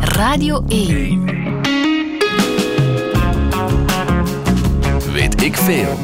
Radio 0.00 0.64
1. 0.68 1.24
Weet 5.12 5.42
ik 5.42 5.56
veel. 5.56 5.98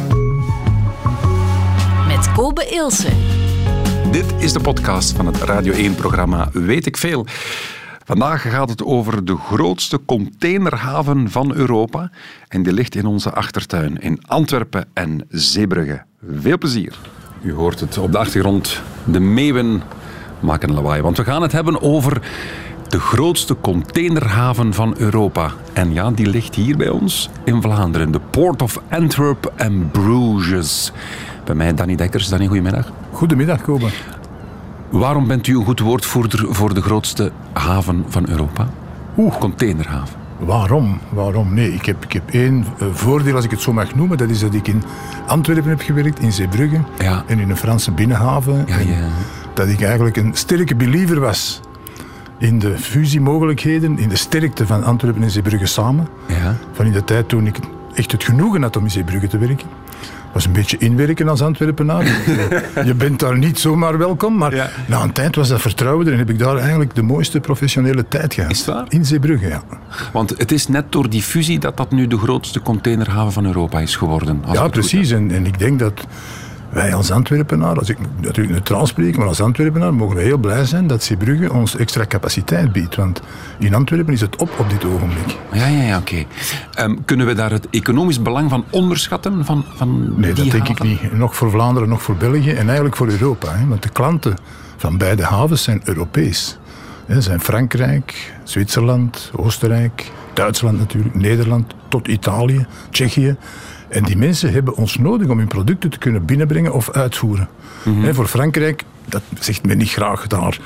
Met 2.07 2.33
Kobe 2.33 2.68
Ilse. 2.70 3.08
Dit 4.10 4.34
is 4.38 4.52
de 4.52 4.60
podcast 4.60 5.12
van 5.12 5.26
het 5.26 5.36
Radio 5.36 5.92
1-programma 5.92 6.49
Weet 6.52 6.86
ik 6.86 6.96
veel. 6.96 7.26
Vandaag 8.04 8.43
gaat 8.43 8.68
het 8.68 8.84
over 8.84 9.24
de 9.24 9.36
grootste 9.36 10.04
containerhaven 10.04 11.30
van 11.30 11.54
Europa. 11.54 12.11
En 12.48 12.62
die 12.62 12.72
ligt 12.72 12.95
in 12.95 13.06
onze 13.06 13.32
achtertuin 13.32 14.00
in 14.00 14.18
Antwerpen 14.27 14.88
en 14.92 15.27
Zeebrugge. 15.29 16.02
Veel 16.40 16.58
plezier. 16.58 16.98
U 17.42 17.52
hoort 17.52 17.80
het 17.80 17.98
op 17.98 18.12
de 18.12 18.18
achtergrond. 18.18 18.82
De 19.04 19.20
meeuwen 19.20 19.82
maken 20.41 20.72
lawaai. 20.72 21.02
Want 21.02 21.16
we 21.16 21.25
gaan 21.25 21.43
het 21.43 21.52
hebben 21.52 21.82
over 21.82 22.23
de 22.88 23.00
grootste 23.00 23.56
containerhaven 23.61 24.74
van 24.74 24.95
Europa. 24.98 25.51
En 25.73 25.92
ja, 25.92 26.10
die 26.10 26.27
ligt 26.27 26.55
hier 26.55 26.77
bij 26.77 26.88
ons 26.88 27.30
in 27.45 27.62
Vlaanderen. 27.62 28.12
De 28.12 28.20
Port 28.30 28.62
of 28.62 28.80
Antwerp 28.88 29.52
and 29.59 29.92
Bruges. 29.92 30.92
Bij 31.45 31.55
mij 31.55 31.74
Danny 31.74 31.95
Dekkers. 31.95 32.28
Danny, 32.28 32.47
goedemiddag. 32.47 32.92
Goedemiddag, 33.12 33.62
Kobe. 33.62 33.87
Waarom 34.91 35.27
bent 35.27 35.47
u 35.47 35.56
een 35.56 35.64
goed 35.64 35.80
woordvoerder 35.80 36.55
voor 36.55 36.75
de 36.75 36.83
grootste 36.83 37.33
haven 37.52 38.05
van 38.09 38.28
Europa? 38.28 38.69
Oeh. 39.16 39.36
Containerhaven. 39.38 40.19
Waarom? 40.38 41.00
Waarom? 41.09 41.55
Nee, 41.55 41.75
ik 41.75 41.86
heb, 41.86 42.05
ik 42.05 42.12
heb 42.12 42.30
één 42.30 42.64
eh, 42.78 42.86
voordeel, 42.92 43.34
als 43.34 43.45
ik 43.45 43.50
het 43.50 43.61
zo 43.61 43.72
mag 43.72 43.95
noemen. 43.95 44.19
Dat 44.19 44.28
is 44.28 44.41
dat 44.41 44.55
ik 44.55 44.69
in 44.69 44.83
Antwerpen 45.27 45.70
heb 45.70 45.80
gewerkt, 45.80 46.19
in 46.19 46.33
Zeebrugge. 46.33 46.80
Ja. 46.98 47.25
En 47.27 47.38
in 47.38 47.50
een 47.50 47.56
Franse 47.56 47.91
binnenhaven. 47.92 48.64
Ja, 48.66 48.78
En 48.78 48.86
ja. 48.88 49.09
Dat 49.60 49.69
ik 49.69 49.82
eigenlijk 49.82 50.16
een 50.16 50.30
sterke 50.34 50.74
believer 50.74 51.20
was 51.20 51.60
in 52.38 52.59
de 52.59 52.78
fusiemogelijkheden, 52.78 53.98
in 53.98 54.09
de 54.09 54.16
sterkte 54.16 54.66
van 54.66 54.84
Antwerpen 54.84 55.23
en 55.23 55.30
Zeebrugge 55.30 55.66
samen. 55.66 56.09
Ja. 56.28 56.56
Van 56.72 56.86
in 56.86 56.92
de 56.92 57.05
tijd 57.05 57.28
toen 57.28 57.47
ik 57.47 57.56
echt 57.94 58.12
het 58.12 58.25
genoegen 58.25 58.62
had 58.62 58.77
om 58.77 58.84
in 58.84 58.91
Zeebrugge 58.91 59.27
te 59.28 59.38
werken. 59.38 59.66
was 60.33 60.44
een 60.44 60.53
beetje 60.53 60.77
inwerken 60.78 61.28
als 61.28 61.42
Antwerpenaar. 61.42 62.05
Je 62.84 62.94
bent 62.94 63.19
daar 63.20 63.38
niet 63.38 63.58
zomaar 63.58 63.98
welkom, 63.98 64.36
maar 64.36 64.55
Ja. 64.55 64.70
na 64.86 65.03
een 65.03 65.12
tijd 65.12 65.36
was 65.36 65.48
dat 65.48 65.61
vertrouwen 65.61 66.06
er 66.06 66.12
en 66.12 66.19
heb 66.19 66.31
ik 66.31 66.38
daar 66.38 66.56
eigenlijk 66.56 66.94
de 66.94 67.03
mooiste 67.03 67.41
professionele 67.41 68.08
tijd 68.08 68.34
gehad. 68.34 68.50
Is 68.50 68.64
waar? 68.64 68.84
In 68.88 69.05
Zeebrugge, 69.05 69.48
ja. 69.48 69.62
Want 70.12 70.34
het 70.38 70.53
is 70.53 70.69
net 70.69 70.92
door 70.92 71.11
die 71.11 71.22
fusie 71.22 71.58
dat 71.58 71.77
dat 71.77 71.91
nu 71.91 72.06
de 72.06 72.19
grootste 72.19 72.61
containerhaven 72.61 73.33
van 73.33 73.47
Europa 73.47 73.81
is 73.81 73.97
geworden. 73.97 74.42
Ja, 74.53 74.69
precies. 74.69 75.11
En, 75.11 75.31
en 75.31 75.47
ik 75.47 75.58
denk 75.58 75.78
dat 75.78 76.06
wij 76.70 76.94
als 76.94 77.10
Antwerpenaar, 77.10 77.78
als 77.78 77.88
ik 77.88 77.96
natuurlijk 78.20 78.50
neutraal 78.50 78.86
spreek, 78.86 79.16
maar 79.16 79.26
als 79.26 79.40
Antwerpenaar 79.40 79.94
mogen 79.94 80.16
we 80.16 80.22
heel 80.22 80.38
blij 80.38 80.64
zijn 80.64 80.86
dat 80.86 81.02
Zeebrugge 81.02 81.52
ons 81.52 81.76
extra 81.76 82.06
capaciteit 82.06 82.72
biedt. 82.72 82.96
Want 82.96 83.20
in 83.58 83.74
Antwerpen 83.74 84.12
is 84.12 84.20
het 84.20 84.36
op 84.36 84.50
op 84.58 84.70
dit 84.70 84.84
ogenblik. 84.84 85.36
Ja, 85.52 85.66
ja, 85.66 85.82
ja, 85.82 85.98
oké. 85.98 86.24
Ehm, 86.74 86.96
kunnen 87.04 87.26
we 87.26 87.34
daar 87.34 87.50
het 87.50 87.66
economisch 87.70 88.22
belang 88.22 88.50
van 88.50 88.64
onderschatten? 88.70 89.44
Van, 89.44 89.64
van 89.74 90.20
Nee, 90.20 90.32
dat 90.32 90.50
denk 90.50 90.68
haven? 90.68 90.86
ik 90.86 91.02
niet. 91.02 91.12
Nog 91.12 91.36
voor 91.36 91.50
Vlaanderen, 91.50 91.88
nog 91.88 92.02
voor 92.02 92.16
België 92.16 92.50
en 92.52 92.66
eigenlijk 92.66 92.96
voor 92.96 93.08
Europa. 93.08 93.52
Hè. 93.56 93.66
Want 93.66 93.82
de 93.82 93.88
klanten 93.88 94.36
van 94.76 94.98
beide 94.98 95.24
havens 95.24 95.62
zijn 95.62 95.80
Europees. 95.84 96.58
Hè, 97.06 97.20
zijn 97.20 97.41
Frankrijk, 97.41 98.32
Zwitserland, 98.44 99.30
Oostenrijk, 99.36 100.10
Duitsland 100.34 100.78
natuurlijk, 100.78 101.14
Nederland, 101.14 101.74
tot 101.88 102.08
Italië, 102.08 102.66
Tsjechië. 102.91 103.36
En 103.91 104.05
die 104.05 104.16
mensen 104.16 104.52
hebben 104.52 104.77
ons 104.77 104.96
nodig 104.96 105.28
om 105.28 105.38
hun 105.38 105.48
producten 105.48 105.91
te 105.91 105.98
kunnen 105.98 106.24
binnenbrengen 106.24 106.72
of 106.72 106.91
uitvoeren. 106.91 107.48
Hè, 107.83 108.14
voor 108.14 108.27
Frankrijk, 108.27 108.84
dat 109.05 109.22
zegt 109.38 109.66
men 109.66 109.78
niet 109.78 109.91
graag 109.91 110.27
daar. 110.27 110.58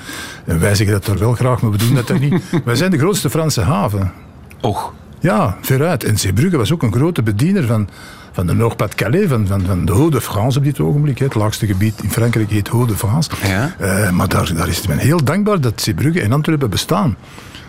En 0.45 0.61
wij 0.61 0.75
zeggen 0.75 1.01
dat 1.01 1.07
er 1.07 1.19
wel 1.19 1.33
graag, 1.33 1.63
maar 1.63 1.71
we 1.71 1.79
doen 1.79 1.95
dat 1.95 2.19
niet. 2.19 2.43
wij 2.65 2.75
zijn 2.75 2.91
de 2.91 2.99
grootste 2.99 3.31
Franse 3.31 3.61
haven. 3.61 4.13
Och, 4.61 4.93
Ja, 5.21 5.57
veruit. 5.61 6.05
En 6.05 6.19
Zeebrugge 6.19 6.57
was 6.57 6.73
ook 6.73 6.83
een 6.83 6.93
grote 6.93 7.23
bediener 7.23 7.67
van, 7.67 7.89
van 8.33 8.47
de 8.47 8.55
Nord-Pas-de-Calais, 8.55 9.29
van, 9.29 9.47
van, 9.47 9.61
van 9.67 9.85
de 9.85 9.93
Hauts-de-France 9.93 10.59
op 10.59 10.65
dit 10.65 10.81
ogenblik. 10.81 11.19
Het 11.19 11.35
laagste 11.35 11.67
gebied 11.67 12.03
in 12.03 12.11
Frankrijk 12.11 12.51
heet 12.51 12.69
Hauts-de-France. 12.69 13.31
Ja. 13.47 13.75
Eh, 13.79 14.11
maar 14.11 14.29
daar, 14.29 14.55
daar 14.55 14.69
is 14.69 14.87
men 14.87 14.99
heel 14.99 15.25
dankbaar 15.25 15.61
dat 15.61 15.81
Zeebrugge 15.81 16.21
en 16.21 16.33
Antwerpen 16.33 16.71
bestaan. 16.71 17.17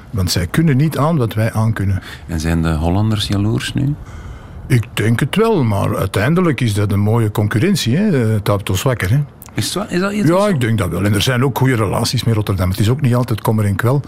Want 0.09 0.31
zij 0.31 0.47
kunnen 0.47 0.77
niet 0.77 0.97
aan 0.97 1.17
wat 1.17 1.33
wij 1.33 1.53
aankunnen. 1.53 2.01
en 2.27 2.39
zijn 2.39 2.61
de 2.61 2.73
Hollanders 2.73 3.27
jaloers 3.27 3.73
nu? 3.73 3.95
Ik 4.67 4.83
denk 4.93 5.19
het 5.19 5.35
wel, 5.35 5.63
maar 5.63 5.97
uiteindelijk 5.97 6.61
is 6.61 6.73
dat 6.73 6.91
een 6.91 6.99
mooie 6.99 7.31
concurrentie. 7.31 7.97
Hè? 7.97 8.37
Ons 8.69 8.81
wakker. 8.81 9.09
Hè? 9.09 9.23
Is, 9.53 9.73
waar? 9.73 9.91
is 9.91 9.99
dat 9.99 10.11
iets? 10.11 10.27
Ja, 10.27 10.47
ik 10.47 10.61
denk 10.61 10.77
dat 10.77 10.89
wel. 10.89 11.03
En 11.03 11.13
er 11.13 11.21
zijn 11.21 11.43
ook 11.43 11.57
goede 11.57 11.75
relaties 11.75 12.23
met 12.23 12.35
Rotterdam. 12.35 12.69
Het 12.69 12.79
is 12.79 12.89
ook 12.89 13.01
niet 13.01 13.15
altijd 13.15 13.41
kommer 13.41 13.65
en 13.65 13.75
kwel. 13.75 14.01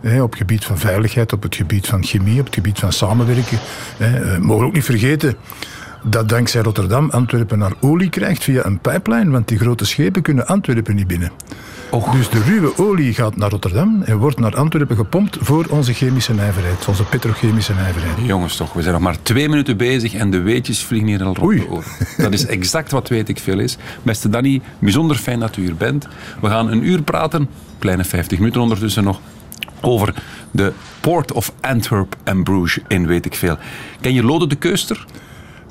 Hè, 0.00 0.22
op 0.22 0.30
het 0.30 0.38
gebied 0.38 0.64
van 0.64 0.78
veiligheid, 0.78 1.32
op 1.32 1.42
het 1.42 1.54
gebied 1.54 1.86
van 1.86 2.04
chemie, 2.04 2.40
op 2.40 2.46
het 2.46 2.54
gebied 2.54 2.78
van 2.78 2.92
samenwerken. 2.92 3.58
Hè. 3.96 4.34
Eh, 4.34 4.38
mogen 4.38 4.60
we 4.60 4.66
ook 4.66 4.74
niet 4.74 4.84
vergeten 4.84 5.36
dat 6.04 6.28
dankzij 6.28 6.62
Rotterdam 6.62 7.10
Antwerpen 7.10 7.58
naar 7.58 7.72
olie 7.80 8.08
krijgt 8.08 8.44
via 8.44 8.64
een 8.64 8.78
pipeline. 8.78 9.30
Want 9.30 9.48
die 9.48 9.58
grote 9.58 9.84
schepen 9.84 10.22
kunnen 10.22 10.46
Antwerpen 10.46 10.94
niet 10.94 11.06
binnen. 11.06 11.32
Och. 11.90 12.10
Dus 12.10 12.28
de 12.28 12.42
ruwe 12.42 12.78
olie 12.78 13.14
gaat 13.14 13.36
naar 13.36 13.50
Rotterdam 13.50 14.02
en 14.02 14.16
wordt 14.16 14.38
naar 14.38 14.56
Antwerpen 14.56 14.96
gepompt 14.96 15.36
voor 15.40 15.66
onze 15.68 15.92
chemische 15.92 16.34
nijverheid. 16.34 16.88
Onze 16.88 17.04
petrochemische 17.04 17.74
nijverheid. 17.74 18.16
Jongens 18.26 18.56
toch, 18.56 18.72
we 18.72 18.82
zijn 18.82 18.94
nog 18.94 19.02
maar 19.02 19.22
twee 19.22 19.48
minuten 19.48 19.76
bezig 19.76 20.14
en 20.14 20.30
de 20.30 20.40
weetjes 20.40 20.82
vliegen 20.82 21.08
hier 21.08 21.18
al 21.18 21.24
rond 21.24 21.42
Oei. 21.42 21.58
de 21.58 21.68
oren. 21.68 21.84
Dat 22.16 22.32
is 22.32 22.46
exact 22.46 22.90
wat 22.90 23.08
weet 23.08 23.28
ik 23.28 23.38
veel 23.38 23.58
is. 23.58 23.76
Beste 24.02 24.28
Danny, 24.28 24.60
bijzonder 24.78 25.16
fijn 25.16 25.40
dat 25.40 25.56
u 25.56 25.62
hier 25.62 25.76
bent. 25.76 26.08
We 26.40 26.48
gaan 26.48 26.70
een 26.70 26.86
uur 26.86 27.02
praten, 27.02 27.48
kleine 27.78 28.04
50 28.04 28.38
minuten 28.38 28.60
ondertussen 28.60 29.04
nog, 29.04 29.20
over 29.80 30.14
de 30.50 30.72
Port 31.00 31.32
of 31.32 31.52
Antwerp 31.60 32.16
en 32.24 32.42
Bruges 32.42 32.82
in 32.88 33.06
weet 33.06 33.26
ik 33.26 33.34
veel. 33.34 33.58
Ken 34.00 34.14
je 34.14 34.22
Lode 34.22 34.46
de 34.46 34.56
Keuster? 34.56 35.06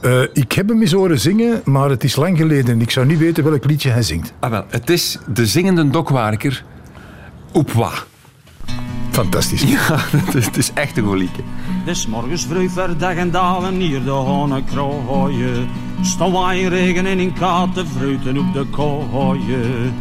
Eh, 0.03 0.21
ik 0.33 0.51
heb 0.51 0.69
hem 0.69 0.81
eens 0.81 0.91
horen 0.91 1.19
zingen, 1.19 1.61
maar 1.65 1.89
het 1.89 2.03
is 2.03 2.15
lang 2.15 2.37
geleden 2.37 2.73
en 2.73 2.81
ik 2.81 2.91
zou 2.91 3.05
niet 3.05 3.17
weten 3.17 3.43
welk 3.43 3.65
liedje 3.65 3.89
hij 3.89 4.01
zingt. 4.01 4.33
Ah 4.39 4.49
wel, 4.49 4.65
het 4.69 4.89
is 4.89 5.17
de 5.33 5.45
zingende 5.45 5.89
dokwerker 5.89 6.63
Oepwa. 7.53 7.91
Fantastisch. 9.11 9.61
Ja, 9.61 9.79
het 10.25 10.35
is, 10.35 10.45
het 10.45 10.57
is 10.57 10.71
echt 10.73 10.97
een 10.97 11.03
golieke. 11.03 11.41
Des 11.85 12.07
morgens 12.07 12.45
vroeg 12.45 12.71
verdag 12.71 13.15
en 13.15 13.31
dalen 13.31 13.75
hier 13.75 14.03
de 14.03 14.09
honnekrooien. 14.09 15.67
Stond 16.01 16.35
regen 16.69 17.05
en 17.05 17.19
in 17.19 17.33
katen 17.33 17.87
fruiten 17.87 18.37
op 18.37 18.53
de 18.53 18.65
kooien. 18.65 19.93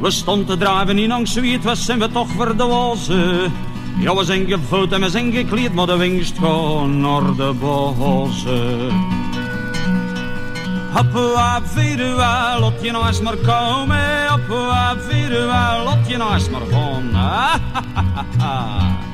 We 0.00 0.10
stonden 0.10 0.46
te 0.46 0.56
drijven 0.56 0.98
in 0.98 1.12
angst, 1.12 1.34
wie 1.34 1.52
het 1.52 1.64
was, 1.64 1.84
zijn 1.84 1.98
we 1.98 2.10
toch 2.10 2.28
verdwazen. 2.36 3.52
Ja, 3.98 4.14
we 4.14 4.24
zijn 4.24 4.46
gevoed 4.46 4.92
en 4.92 5.00
we 5.00 5.08
zijn 5.08 5.32
gekleed, 5.32 5.74
maar 5.74 5.86
de 5.86 5.96
wingst 5.96 6.38
gaan 6.38 7.00
naar 7.00 7.34
de 7.36 7.52
bozen. 7.60 8.90
Hop, 10.92 11.12
hop, 11.12 11.62
vieren 11.64 12.16
we, 12.16 12.56
laat 12.60 12.82
je 12.82 12.90
nou 12.90 13.06
eens 13.06 13.20
maar 13.20 13.36
komen. 13.36 14.26
Hop, 14.28 14.48
hop, 14.48 15.00
vieren 15.08 15.46
we, 15.46 15.82
laat 15.84 16.08
je 16.08 16.16
nou 16.16 16.34
eens 16.34 16.50
maar 16.50 16.66
gaan. 16.70 17.10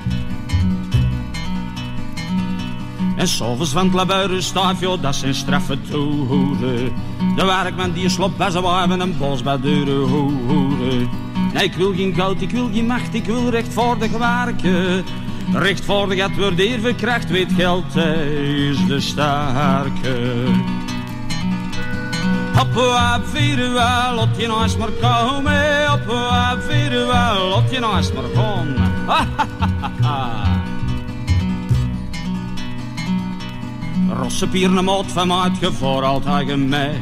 En 3.16 3.28
s'avonds 3.28 3.70
van 3.70 3.84
het 3.84 3.94
laburen 3.94 4.42
staat, 4.42 4.80
joh, 4.80 5.02
dat 5.02 5.14
zijn 5.14 5.34
straffe 5.34 5.80
toeren. 5.80 6.92
De 7.36 7.44
werkman 7.44 7.92
die 7.92 8.08
slop 8.08 8.36
bij 8.36 8.50
zijn 8.50 8.64
wijven 8.64 9.00
en 9.00 9.18
bos 9.18 9.42
bij 9.42 9.60
deuren 9.60 10.08
hoeren. 10.08 11.25
Ik 11.62 11.74
wil 11.74 11.94
geen 11.94 12.14
goud, 12.14 12.40
ik 12.40 12.50
wil 12.50 12.70
geen 12.72 12.86
macht, 12.86 13.14
ik 13.14 13.24
wil 13.24 13.48
rechtvaardig 13.48 14.10
werken. 14.10 15.04
Rechtvaardigheid 15.52 16.36
wordt 16.36 16.58
eer 16.58 16.80
verkracht, 16.80 17.30
weet 17.30 17.52
geld 17.56 17.96
is 17.96 18.86
de 18.86 19.00
sterke. 19.00 20.14
Hop, 22.54 22.74
hop, 22.74 23.26
vieren 23.26 23.72
we, 23.72 24.14
laat 24.14 24.36
je 24.36 24.46
nou 24.46 24.62
eens 24.62 24.76
maar 24.76 24.90
komen. 24.90 25.86
Hop, 25.86 26.06
hop, 26.06 26.62
vieren 26.68 27.06
we, 27.06 27.62
je 27.70 27.78
nou 27.80 27.96
eens 27.96 28.12
maar 28.12 28.24
gaan. 28.34 28.74
Rosse 34.20 34.48
pieren 34.48 34.84
maat 34.84 35.06
van 35.06 35.26
mij 35.26 35.36
uitgevoerd 35.36 36.04
altijd 36.04 36.48
gemeen. 36.48 37.00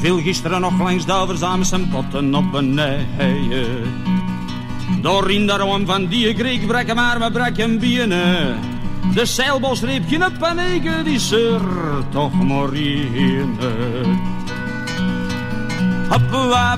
Veel 0.00 0.20
gisteren 0.20 0.60
nog 0.60 0.78
langs 0.78 1.06
de 1.06 1.12
overzamen 1.12 1.66
zijn 1.66 1.88
potten 1.88 2.34
op 2.34 2.52
beneden. 2.52 3.92
Door 5.00 5.30
in 5.30 5.46
de 5.46 5.82
van 5.86 6.06
die 6.06 6.34
Griek 6.34 6.66
brekken 6.66 6.94
maar 6.94 7.18
we 7.18 7.30
brekken 7.30 7.78
binnen. 7.78 8.58
De 9.14 9.26
zeilbos 9.26 9.80
reep 9.80 10.02
geen 10.08 10.38
paniek, 10.38 11.04
die 11.04 11.36
er 11.36 11.60
toch 12.10 12.44
maar 12.44 12.72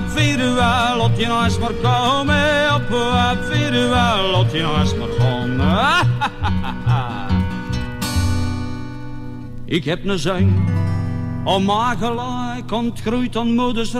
vieren 0.07 0.53
we, 0.55 0.95
laat 0.97 1.17
je 1.17 1.41
eens 1.43 1.59
maar 1.59 1.73
komen. 1.73 2.69
Hop, 2.69 2.87
vieren 3.49 3.89
we, 3.89 4.29
laat 4.31 4.51
je 4.51 4.75
eens 4.79 4.95
maar 4.95 5.07
gaan. 5.19 5.61
Ik 9.65 9.83
heb 9.83 10.05
een 10.05 10.19
zang, 10.19 10.53
om 11.43 11.63
maar 11.63 11.97
gelijk 12.67 12.85
ontgroeid 12.85 13.35
aan 13.35 13.55
moeders. 13.55 13.93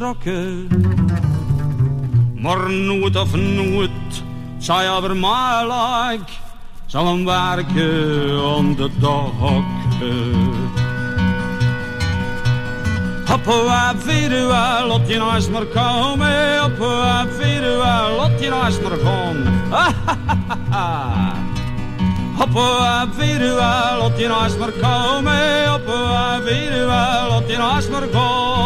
Maar 2.35 2.71
nooit 2.71 3.15
of 3.15 3.35
nooit 3.35 4.23
zij 4.57 4.91
over 4.91 5.15
like, 5.15 6.31
zal 6.85 7.07
hem 7.07 7.25
werken 7.25 8.39
aan 8.55 8.75
de 8.75 8.89
dokken. 8.99 9.65
Hoppa, 13.25 13.93
viruwa, 13.97 14.85
lot 14.85 15.07
je 15.07 15.17
naast 15.17 15.49
maar 15.49 15.65
komen. 15.65 16.59
Hoppa, 16.59 17.25
viruwa, 17.27 18.09
lot 18.09 18.39
je 18.39 18.49
naast 18.49 18.81
maar 18.81 18.97
gaan. 19.03 19.45
Hoppa, 22.37 23.07
viruwa, 23.17 23.97
lot 23.97 24.19
je 24.19 24.27
naast 24.27 24.57
maar 24.57 24.71
komen. 24.71 25.69
Hoppa, 25.69 26.39
naast 27.57 27.89
maar 27.89 28.07
gaan. 28.11 28.57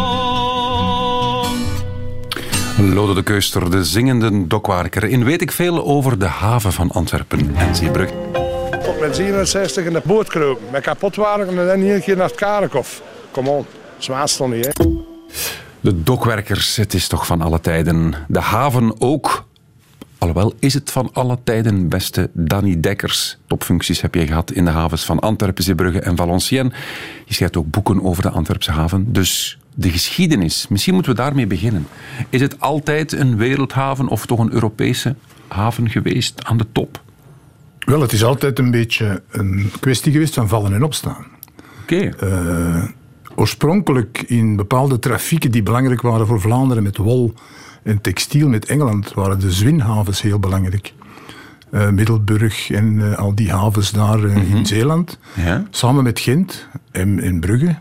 Lode 2.94 3.14
de 3.14 3.22
Keuster, 3.22 3.70
de 3.70 3.84
zingende 3.84 4.46
dokwarker. 4.46 5.04
In 5.04 5.24
weet 5.24 5.42
ik 5.42 5.52
veel 5.52 5.84
over 5.84 6.18
de 6.18 6.26
haven 6.26 6.72
van 6.72 6.90
Antwerpen 6.90 7.54
en 7.56 7.76
Zeebrugge. 7.76 8.14
Tot 8.84 9.00
met 9.00 9.16
67 9.16 9.84
in 9.84 9.92
de 9.92 10.02
boot 10.04 10.28
kropen. 10.28 10.64
Met 10.70 10.82
kapotwagen 10.82 11.48
en 11.48 11.66
dan 11.66 11.80
hier 11.80 11.94
een 11.94 12.02
keer 12.02 12.16
naar 12.16 12.26
het 12.26 12.36
Karenkof. 12.36 13.02
Kom 13.30 13.48
on, 13.48 13.66
zwaar 13.98 14.28
stond 14.28 14.54
niet, 14.54 14.64
hè. 14.64 14.84
De 15.80 16.02
dokwerkers, 16.02 16.76
het 16.76 16.94
is 16.94 17.08
toch 17.08 17.26
van 17.26 17.40
alle 17.40 17.60
tijden. 17.60 18.14
De 18.28 18.40
haven 18.40 18.94
ook. 18.98 19.44
Alhoewel 20.22 20.54
is 20.58 20.74
het 20.74 20.90
van 20.90 21.10
alle 21.12 21.38
tijden, 21.44 21.88
beste 21.88 22.30
Danny 22.32 22.80
Dekkers. 22.80 23.38
Topfuncties 23.46 24.00
heb 24.00 24.14
je 24.14 24.26
gehad 24.26 24.50
in 24.50 24.64
de 24.64 24.70
havens 24.70 25.04
van 25.04 25.18
Antwerpen, 25.18 25.64
Zeebrugge 25.64 26.00
en 26.00 26.16
Valenciennes. 26.16 26.78
Je 27.24 27.34
schrijft 27.34 27.56
ook 27.56 27.70
boeken 27.70 28.02
over 28.02 28.22
de 28.22 28.30
Antwerpse 28.30 28.70
haven. 28.70 29.12
Dus 29.12 29.58
de 29.74 29.90
geschiedenis, 29.90 30.68
misschien 30.68 30.94
moeten 30.94 31.12
we 31.12 31.18
daarmee 31.18 31.46
beginnen. 31.46 31.86
Is 32.28 32.40
het 32.40 32.60
altijd 32.60 33.12
een 33.12 33.36
wereldhaven 33.36 34.08
of 34.08 34.26
toch 34.26 34.38
een 34.38 34.52
Europese 34.52 35.14
haven 35.48 35.90
geweest 35.90 36.44
aan 36.44 36.56
de 36.56 36.66
top? 36.72 37.02
Wel, 37.78 38.00
het 38.00 38.12
is 38.12 38.24
altijd 38.24 38.58
een 38.58 38.70
beetje 38.70 39.22
een 39.30 39.70
kwestie 39.80 40.12
geweest 40.12 40.34
van 40.34 40.48
vallen 40.48 40.74
en 40.74 40.82
opstaan. 40.82 41.26
Oké. 41.82 42.10
Oorspronkelijk 43.34 44.24
in 44.26 44.56
bepaalde 44.56 44.98
trafieken 44.98 45.50
die 45.50 45.62
belangrijk 45.62 46.00
waren 46.00 46.26
voor 46.26 46.40
Vlaanderen 46.40 46.82
met 46.82 46.96
wol 46.96 47.34
en 47.82 48.00
textiel 48.00 48.48
met 48.48 48.66
Engeland, 48.66 49.14
waren 49.14 49.40
de 49.40 49.52
zwinhavens 49.52 50.22
heel 50.22 50.38
belangrijk. 50.38 50.92
Eh, 51.70 51.88
Middelburg 51.88 52.70
en 52.70 53.10
eh, 53.10 53.18
al 53.18 53.34
die 53.34 53.52
havens 53.52 53.90
daar 53.90 54.24
eh, 54.24 54.50
in 54.50 54.66
Zeeland. 54.66 55.18
Ja. 55.34 55.64
Samen 55.70 56.04
met 56.04 56.20
Gent 56.20 56.68
en, 56.90 57.20
en 57.20 57.40
Brugge. 57.40 57.76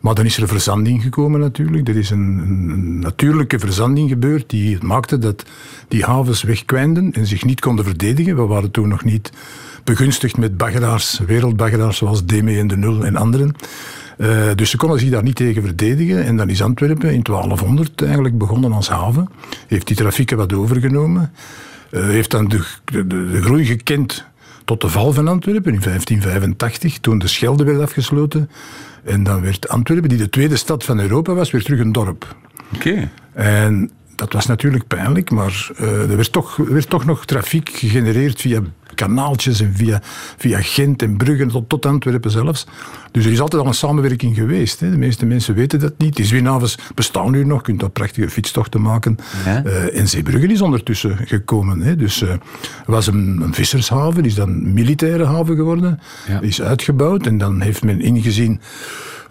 Maar 0.00 0.14
dan 0.14 0.24
is 0.24 0.36
er 0.36 0.48
verzanding 0.48 1.02
gekomen 1.02 1.40
natuurlijk. 1.40 1.88
Er 1.88 1.96
is 1.96 2.10
een, 2.10 2.38
een, 2.38 2.70
een 2.70 2.98
natuurlijke 2.98 3.58
verzanding 3.58 4.08
gebeurd 4.08 4.50
die 4.50 4.78
maakte 4.80 5.18
dat 5.18 5.44
die 5.88 6.04
havens 6.04 6.42
wegkwijnden 6.42 7.12
en 7.12 7.26
zich 7.26 7.44
niet 7.44 7.60
konden 7.60 7.84
verdedigen. 7.84 8.36
We 8.36 8.42
waren 8.42 8.70
toen 8.70 8.88
nog 8.88 9.04
niet 9.04 9.32
begunstigd 9.84 10.36
met 10.36 10.56
baggeraars, 10.56 11.20
wereldbaggeraars 11.26 11.96
zoals 11.96 12.24
Deme 12.24 12.58
en 12.58 12.66
de 12.66 12.76
Nul 12.76 13.04
en 13.04 13.16
anderen. 13.16 13.54
Eh, 14.16 14.48
dus 14.54 14.70
ze 14.70 14.76
konden 14.76 14.98
zich 14.98 15.10
daar 15.10 15.22
niet 15.22 15.36
tegen 15.36 15.62
verdedigen. 15.62 16.24
En 16.24 16.36
dan 16.36 16.48
is 16.48 16.62
Antwerpen 16.62 17.12
in 17.12 17.22
1200 17.22 18.02
eigenlijk 18.02 18.38
begonnen 18.38 18.72
als 18.72 18.88
haven. 18.88 19.28
Heeft 19.66 19.86
die 19.86 19.96
trafieken 19.96 20.36
wat 20.36 20.52
overgenomen. 20.52 21.32
Eh, 21.90 22.02
heeft 22.02 22.30
dan 22.30 22.48
de, 22.48 22.64
de, 22.84 23.06
de 23.06 23.42
groei 23.42 23.64
gekend 23.64 24.24
tot 24.64 24.80
de 24.80 24.88
val 24.88 25.12
van 25.12 25.28
Antwerpen 25.28 25.72
in 25.72 25.80
1585, 25.80 26.98
toen 26.98 27.18
de 27.18 27.28
Schelde 27.28 27.64
werd 27.64 27.80
afgesloten. 27.80 28.50
En 29.04 29.22
dan 29.22 29.40
werd 29.40 29.68
Antwerpen, 29.68 30.08
die 30.08 30.18
de 30.18 30.28
tweede 30.28 30.56
stad 30.56 30.84
van 30.84 31.00
Europa 31.00 31.34
was, 31.34 31.50
weer 31.50 31.62
terug 31.62 31.80
een 31.80 31.92
dorp. 31.92 32.36
Oké. 32.74 33.10
En 33.32 33.90
dat 34.16 34.32
was 34.32 34.46
natuurlijk 34.46 34.86
pijnlijk, 34.86 35.30
maar 35.30 35.70
eh, 35.76 36.10
er 36.10 36.16
werd 36.16 36.32
toch, 36.32 36.56
werd 36.56 36.90
toch 36.90 37.04
nog 37.04 37.24
trafiek 37.24 37.68
gegenereerd 37.68 38.40
via 38.40 38.60
kanaaltjes 38.94 39.60
en 39.60 39.74
via, 39.74 40.00
via 40.36 40.60
Gent 40.60 41.02
en 41.02 41.16
Brugge 41.16 41.46
tot, 41.46 41.68
tot 41.68 41.86
Antwerpen 41.86 42.30
zelfs. 42.30 42.66
Dus 43.10 43.24
er 43.24 43.32
is 43.32 43.40
altijd 43.40 43.62
al 43.62 43.68
een 43.68 43.74
samenwerking 43.74 44.36
geweest. 44.36 44.80
Hè. 44.80 44.90
De 44.90 44.96
meeste 44.96 45.26
mensen 45.26 45.54
weten 45.54 45.78
dat 45.78 45.92
niet. 45.98 46.16
Die 46.16 46.24
zwinhavens 46.24 46.78
bestaan 46.94 47.30
nu 47.30 47.44
nog. 47.44 47.58
Je 47.58 47.64
kunt 47.64 47.80
daar 47.80 47.90
prachtige 47.90 48.30
fietstochten 48.30 48.82
maken. 48.82 49.18
Ja. 49.44 49.64
Eh, 49.64 49.98
en 49.98 50.08
Zeebrugge 50.08 50.46
is 50.46 50.60
ondertussen 50.60 51.16
gekomen. 51.24 51.80
Hè. 51.80 51.96
Dus 51.96 52.22
eh, 52.22 52.34
was 52.86 53.06
een, 53.06 53.40
een 53.40 53.54
vissershaven, 53.54 54.24
is 54.24 54.34
dan 54.34 54.48
een 54.48 54.72
militaire 54.72 55.24
haven 55.24 55.56
geworden. 55.56 56.00
Ja. 56.28 56.40
Is 56.40 56.62
uitgebouwd 56.62 57.26
en 57.26 57.38
dan 57.38 57.60
heeft 57.60 57.84
men 57.84 58.00
ingezien 58.00 58.60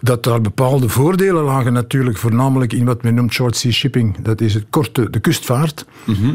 dat 0.04 0.22
daar 0.22 0.40
bepaalde 0.40 0.88
voordelen 0.88 1.42
lagen 1.42 1.72
natuurlijk, 1.72 2.16
voornamelijk 2.16 2.72
in 2.72 2.84
wat 2.84 3.02
men 3.02 3.14
noemt 3.14 3.32
short 3.32 3.56
sea 3.56 3.70
shipping. 3.70 4.16
Dat 4.22 4.40
is 4.40 4.54
het 4.54 4.64
korte, 4.70 5.10
de 5.10 5.20
kustvaart 5.20 5.84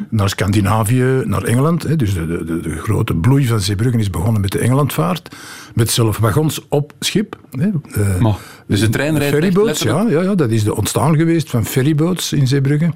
naar 0.09 0.29
Scandinavië, 0.29 1.21
naar 1.25 1.43
Engeland. 1.43 1.83
Hè. 1.83 1.95
Dus 1.95 2.13
de, 2.13 2.25
de, 2.45 2.59
de, 2.59 2.69
grote 2.69 3.15
bloei 3.15 3.47
van 3.47 3.59
Zeebrugge 3.59 3.97
is 3.97 4.09
begonnen 4.09 4.41
met 4.41 4.51
de 4.51 4.59
Engelandvaart. 4.59 5.35
Met 5.73 5.89
zelf 5.89 6.17
wagons 6.17 6.65
op 6.69 6.93
schip. 6.99 7.37
Hè. 7.51 7.69
Eh, 7.91 8.35
dus 8.67 8.79
de 8.79 8.89
trein 8.89 9.17
rijdt 9.17 9.33
ferryboats, 9.33 9.81
ja, 9.81 10.05
ja, 10.09 10.21
ja, 10.21 10.35
dat 10.35 10.49
is 10.49 10.63
de 10.63 10.75
ontstaan 10.75 11.15
geweest 11.15 11.49
van 11.49 11.65
ferryboats 11.65 12.33
in 12.33 12.47
Zeebrugge. 12.47 12.91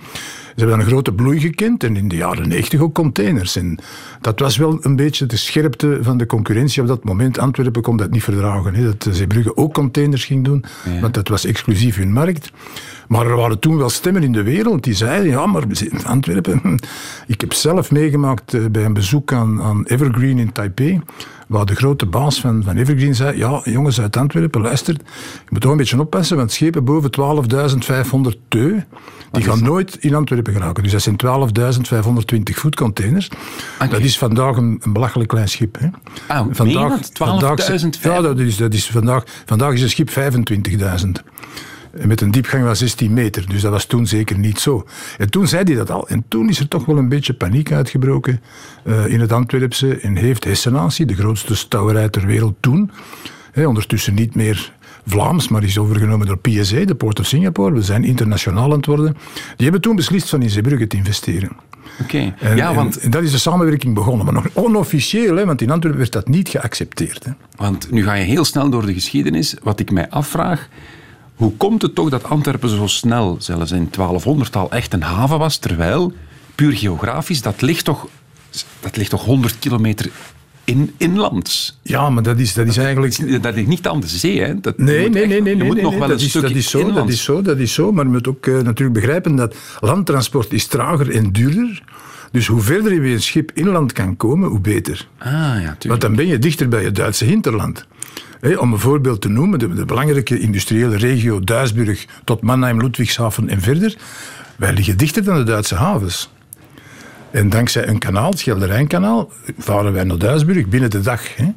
Ze 0.56 0.60
hebben 0.60 0.78
dan 0.78 0.86
een 0.86 0.92
grote 0.92 1.14
bloei 1.14 1.40
gekend 1.40 1.84
en 1.84 1.96
in 1.96 2.08
de 2.08 2.16
jaren 2.16 2.48
90 2.48 2.80
ook 2.80 2.94
containers. 2.94 3.56
En 3.56 3.80
dat 4.22 4.40
was 4.40 4.58
wel 4.58 4.78
een 4.82 4.96
beetje 4.96 5.26
de 5.26 5.38
scherpte 5.38 6.00
van 6.02 6.18
de 6.18 6.26
concurrentie 6.26 6.82
op 6.82 6.88
dat 6.88 7.04
moment. 7.04 7.40
Antwerpen 7.40 7.82
kon 7.82 7.98
dat 7.98 8.12
niet 8.12 8.24
verdragen, 8.24 8.76
hè, 8.76 8.84
dat 8.84 9.08
Zeebrugge 9.12 9.58
ook 9.58 9.74
containers 9.74 10.26
ging 10.26 10.46
doen, 10.46 10.64
want 11.02 11.14
dat 11.14 11.28
was 11.28 11.46
exclusief 11.46 11.96
hun 11.96 12.14
markt. 12.14 12.52
Maar 13.08 13.26
er 13.26 13.36
waren 13.36 13.60
toen 13.60 13.78
wel 13.78 13.90
stemmen 13.90 14.24
in 14.24 14.32
de 14.32 14.44
wereld 14.44 14.84
die 14.84 14.94
zeiden, 14.94 15.30
ja, 15.30 15.46
maar 15.46 15.64
Antwerpen... 16.04 16.62
Ik 17.28 17.42
heb 17.42 17.54
zelf 17.54 17.92
meegemaakt 17.92 18.54
eh, 18.54 18.66
bij 18.72 18.86
een 18.86 18.94
bezoek 18.94 19.34
aan, 19.34 19.62
aan 19.62 19.84
Evergreen 19.86 20.38
in 20.38 20.52
Taipei, 20.52 21.02
waar 21.48 21.66
de 21.66 21.76
grote 21.76 22.06
baas 22.06 22.40
van, 22.40 22.64
van 22.64 22.78
Evergreen 22.78 23.16
zei, 23.16 23.38
ja, 23.38 23.62
jongens 23.64 24.02
uit 24.02 24.18
Antwerpen, 24.18 24.62
luister, 24.62 24.94
je 24.94 25.50
moet 25.50 25.62
toch 25.62 25.72
een 25.72 25.78
beetje 25.78 26.00
oppassen, 26.00 26.38
want 26.38 26.52
schepen 26.52 26.84
boven 26.84 27.10
12.500 28.34 28.40
teu, 28.48 28.80
die 29.34 29.44
gaan 29.44 29.64
nooit 29.64 29.98
in 30.00 30.16
Antwerpen 30.16 30.54
geraken. 30.54 30.84
Dus 30.84 30.92
dat 30.92 31.02
zijn 31.02 31.20
12.520 32.36 32.42
voet 32.44 32.76
containers. 32.76 33.30
Dat 33.90 34.02
is 34.02 34.18
vandaag 34.18 34.58
een, 34.58 34.80
een 34.82 34.94
belachelijk 34.94 35.30
klein 35.30 35.50
schip. 35.50 35.78
Hè. 35.80 35.88
Ah, 36.28 36.48
dat? 36.56 37.12
12.500? 37.86 38.02
Ja, 38.02 38.22
dat 38.22 38.40
is, 38.40 38.58
dat 38.58 38.74
is 38.74 38.88
vandaag, 38.88 39.24
vandaag 39.46 39.74
is 39.74 39.82
een 39.82 39.90
schip 39.90 40.10
25.000. 40.10 41.32
En 42.00 42.08
Met 42.08 42.22
een 42.22 42.32
diepgang 42.32 42.66
van 42.66 42.76
16 42.76 43.14
meter. 43.14 43.50
Dus 43.50 43.62
dat 43.62 43.72
was 43.72 43.86
toen 43.86 44.08
zeker 44.08 44.38
niet 44.38 44.60
zo. 44.60 44.86
En 45.18 45.30
toen 45.30 45.48
zei 45.48 45.64
hij 45.64 45.76
dat 45.76 45.92
al. 45.92 46.08
En 46.08 46.26
toen 46.28 46.50
is 46.50 46.60
er 46.60 46.68
toch 46.68 46.86
wel 46.86 46.98
een 46.98 47.10
beetje 47.10 47.34
paniek 47.34 47.72
uitgebroken 47.72 48.42
eh, 48.84 49.06
in 49.08 49.20
het 49.20 49.32
Antwerpse. 49.32 49.98
En 49.98 50.16
heeft 50.16 50.44
Hessenatie, 50.44 51.06
de 51.06 51.16
grootste 51.16 51.56
stouwerij 51.56 52.10
ter 52.10 52.26
wereld 52.26 52.56
toen, 52.60 52.92
hè, 53.52 53.68
ondertussen 53.68 54.14
niet 54.14 54.36
meer 54.36 54.74
Vlaams, 55.06 55.48
maar 55.48 55.64
is 55.64 55.78
overgenomen 55.78 56.28
door 56.28 56.38
PSA, 56.38 56.86
de 56.86 56.96
Port 56.96 57.20
of 57.20 57.26
Singapore. 57.26 57.74
We 57.74 57.82
zijn 57.82 58.04
internationaal 58.04 58.72
aan 58.72 58.78
het 58.78 58.86
worden. 58.86 59.18
Die 59.56 59.64
hebben 59.64 59.82
toen 59.82 59.96
beslist 59.96 60.30
van 60.30 60.42
in 60.42 60.50
Zeebrugge 60.50 60.88
te 60.88 60.98
investeren. 60.98 61.50
Oké. 62.02 62.34
En, 62.40 62.56
Ja, 62.56 62.74
want, 62.74 62.98
en, 62.98 63.04
en 63.04 63.12
dat 63.12 63.24
is 63.24 63.32
de 63.32 63.38
samenwerking 63.38 63.94
begonnen. 63.94 64.26
Maar 64.26 64.34
nog 64.34 64.48
onofficieel, 64.54 65.36
hè, 65.36 65.46
want 65.46 65.62
in 65.62 65.72
Antwerpen 65.72 66.00
werd 66.00 66.12
dat 66.12 66.28
niet 66.28 66.50
geaccepteerd. 66.50 67.26
Hè. 67.26 67.32
want 67.56 67.92
nu 67.92 68.04
ga 68.04 68.14
je 68.14 68.26
heel 68.26 68.46
snel 68.46 68.70
door 68.70 68.86
de 68.86 68.94
geschiedenis. 68.94 69.56
Wat 69.64 69.80
ik 69.80 69.92
mij 69.92 70.10
afvraag, 70.10 70.68
hoe 71.36 71.54
komt 71.58 71.82
het 71.82 71.96
toch 71.96 72.10
dat 72.10 72.24
Antwerpen 72.24 72.70
zo 72.70 72.88
snel, 72.88 73.36
zelfs 73.40 73.72
in 73.72 73.88
1200 73.92 74.56
al, 74.56 74.72
echt 74.72 74.94
een 74.94 75.02
haven 75.02 75.40
was, 75.40 75.58
terwijl, 75.58 76.14
puur 76.56 76.74
geografisch, 76.74 77.42
dat 77.42 77.62
ligt 77.62 77.86
toch, 77.86 78.08
dat 78.80 78.98
ligt 78.98 79.10
toch 79.10 79.26
100 79.26 79.60
kilometer 79.60 80.12
in, 80.64 80.94
inlands? 80.98 81.80
Ja, 81.82 82.10
maar 82.10 82.24
dat 82.24 82.40
is, 82.40 82.54
dat 82.54 82.68
is 82.68 82.78
eigenlijk... 82.78 83.44
Dat 83.44 83.56
ligt 83.56 83.68
niet 83.68 83.88
aan 83.88 84.00
de 84.00 84.08
zee, 84.08 84.42
hè? 84.42 84.60
Dat 84.60 84.78
Nee, 84.78 85.10
nee, 85.10 85.28
nee, 85.28 85.42
nee. 85.42 85.58
Je 85.58 85.64
moet 85.64 85.82
nog 85.82 85.98
wel 85.98 86.10
een 86.10 86.16
is, 86.16 86.30
stukje 86.30 86.48
dat 86.48 86.58
is 86.58 86.70
zo, 86.70 86.92
dat 86.94 87.10
is 87.10 87.24
zo, 87.24 87.42
dat 87.42 87.58
is 87.58 87.74
zo. 87.74 87.92
Maar 87.92 88.06
je 88.06 88.12
moet 88.12 88.28
ook 88.28 88.46
eh, 88.48 88.54
natuurlijk 88.54 89.00
begrijpen 89.00 89.36
dat 89.36 89.56
landtransport 89.80 90.54
is 90.54 90.68
trager 90.68 91.12
en 91.12 91.32
duurder. 91.32 91.84
Dus 92.32 92.48
hoe 92.48 92.62
verder 92.62 92.94
je 92.94 93.00
bij 93.00 93.14
een 93.14 93.22
schip 93.22 93.52
inland 93.54 93.92
kan 93.92 94.18
komen, 94.18 94.50
hoe 94.50 94.60
beter. 94.60 95.08
Ah, 95.18 95.32
ja, 95.32 95.64
Want 95.66 95.80
tuurlijk. 95.80 96.02
dan 96.02 96.16
ben 96.16 96.28
je 96.28 96.40
dichter 96.40 96.68
bij 96.68 96.84
het 96.84 96.96
Duitse 96.96 97.26
hinterland. 97.26 97.86
Om 98.58 98.74
een 98.74 98.80
voorbeeld 98.80 99.22
te 99.22 99.30
noemen, 99.30 99.60
de, 99.60 99.74
de 99.74 99.86
belangrijke 99.86 100.40
industriële 100.40 100.98
regio 100.98 101.40
Duisburg 101.40 102.06
tot 102.24 102.42
Mannheim, 102.42 102.82
Ludwigshafen 102.82 103.50
en 103.50 103.62
verder. 103.62 103.96
Wij 104.56 104.74
liggen 104.74 104.98
dichter 104.98 105.24
dan 105.24 105.36
de 105.36 105.44
Duitse 105.44 105.76
havens. 105.76 106.30
En 107.34 107.50
dankzij 107.50 107.88
een 107.88 107.98
kanaal, 107.98 108.30
het 108.30 108.40
Schelde-Rijnkanaal, 108.40 109.32
varen 109.58 109.94
wij 109.94 110.04
naar 110.04 110.18
Duisburg 110.18 110.68
binnen 110.68 110.90
de 110.90 111.02
dag. 111.02 111.36
Hè. 111.36 111.52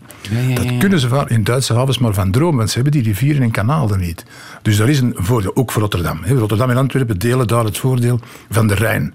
ja, 0.49 0.55
Dat 0.55 0.79
kunnen 0.79 1.01
ze 1.01 1.25
in 1.27 1.45
Duitse 1.45 1.75
havens 1.75 1.99
maar 1.99 2.15
van 2.15 2.31
droom, 2.31 2.57
want 2.57 2.69
ze 2.69 2.75
hebben 2.75 2.93
die 2.93 3.03
rivieren 3.03 3.43
en 3.43 3.51
kanalen 3.51 4.01
niet. 4.01 4.25
Dus 4.63 4.77
daar 4.77 4.89
is 4.89 5.01
een 5.01 5.15
voordeel, 5.17 5.57
ook 5.57 5.73
voor 5.73 5.83
Rotterdam. 5.83 6.19
Hè. 6.23 6.35
Rotterdam 6.35 6.71
en 6.71 6.77
Antwerpen 6.77 7.19
delen 7.19 7.47
daar 7.47 7.65
het 7.65 7.79
voordeel 7.79 8.21
van 8.51 8.67
de 8.67 8.75
Rijn. 8.75 9.15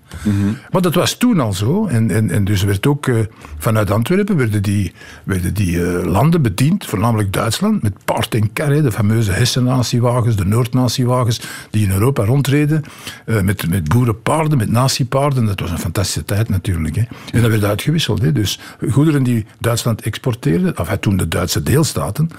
Maar 0.71 0.81
dat 0.81 0.93
was 0.93 1.17
toen 1.17 1.39
al 1.39 1.53
zo. 1.53 1.87
En, 1.87 2.11
en, 2.11 2.29
en 2.29 2.43
dus 2.43 2.63
werd 2.63 2.87
ook 2.87 3.07
eh, 3.07 3.15
vanuit 3.57 3.91
Antwerpen 3.91 4.37
werden 4.37 4.61
die, 4.61 4.93
werden 5.23 5.53
die 5.53 5.85
eh, 5.85 6.05
landen 6.05 6.41
bediend, 6.41 6.85
voornamelijk 6.85 7.33
Duitsland, 7.33 7.81
met 7.81 7.93
paard 8.05 8.35
en 8.35 8.53
kar, 8.53 8.69
hè, 8.69 8.81
de 8.81 8.91
fameuze 8.91 9.31
Hessen-natiewagens, 9.31 10.35
de 10.35 10.45
Noord-natiewagens, 10.45 11.41
die 11.69 11.85
in 11.85 11.91
Europa 11.91 12.25
rondreden, 12.25 12.83
eh, 13.25 13.41
met, 13.41 13.69
met 13.69 13.89
boerenpaarden, 13.89 14.57
met 14.57 14.71
natiepaarden. 14.71 15.45
Dat 15.45 15.59
was 15.59 15.71
een 15.71 15.79
fantastische 15.79 16.25
tijd 16.25 16.49
natuurlijk. 16.51 16.95
Hè. 16.95 17.03
En 17.33 17.41
dat 17.41 17.49
werd 17.51 17.63
uitgewisseld. 17.63 18.21
Hè. 18.21 18.31
Dus 18.31 18.59
goederen 18.89 19.23
die 19.23 19.45
Duitsland 19.59 20.01
exporteerde, 20.01 20.73
of 20.77 20.97
toen 20.99 21.17
de 21.17 21.27
Duitse 21.27 21.63
deelstaten, 21.63 22.29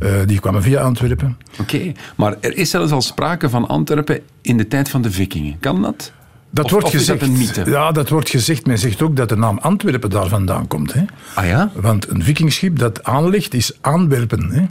uh, 0.00 0.10
die 0.26 0.40
kwamen 0.40 0.62
via 0.62 0.80
Antwerpen. 0.82 1.36
Oké, 1.60 1.92
maar 2.16 2.34
er 2.40 2.56
is 2.56 2.70
zelfs 2.70 2.92
al 2.92 3.02
sprake 3.02 3.48
van 3.48 3.66
Antwerpen 3.68 4.20
in 4.42 4.56
de 4.56 4.68
tijd 4.68 4.88
van 4.88 5.02
de 5.02 5.10
vikingen. 5.10 5.56
Kan 5.60 5.82
dat? 5.82 6.12
Dat 6.50 6.64
Of- 6.64 6.70
wordt 6.70 6.86
of 6.86 6.92
is 6.92 6.98
gezegd. 6.98 7.20
dat 7.20 7.28
een 7.28 7.36
mythe? 7.36 7.70
Ja, 7.70 7.92
dat 7.92 8.08
wordt 8.08 8.30
gezegd. 8.30 8.66
Men 8.66 8.78
zegt 8.78 9.02
ook 9.02 9.16
dat 9.16 9.28
de 9.28 9.36
naam 9.36 9.58
Antwerpen 9.58 10.10
daar 10.10 10.28
vandaan 10.28 10.66
komt. 10.66 10.92
Hè. 10.92 11.04
Ah 11.34 11.46
ja? 11.46 11.70
Want 11.74 12.08
een 12.08 12.22
vikingschip 12.22 12.78
dat 12.78 13.04
aanligt 13.04 13.54
is 13.54 13.72
Aanwerpen. 13.80 14.50
Hè. 14.50 14.64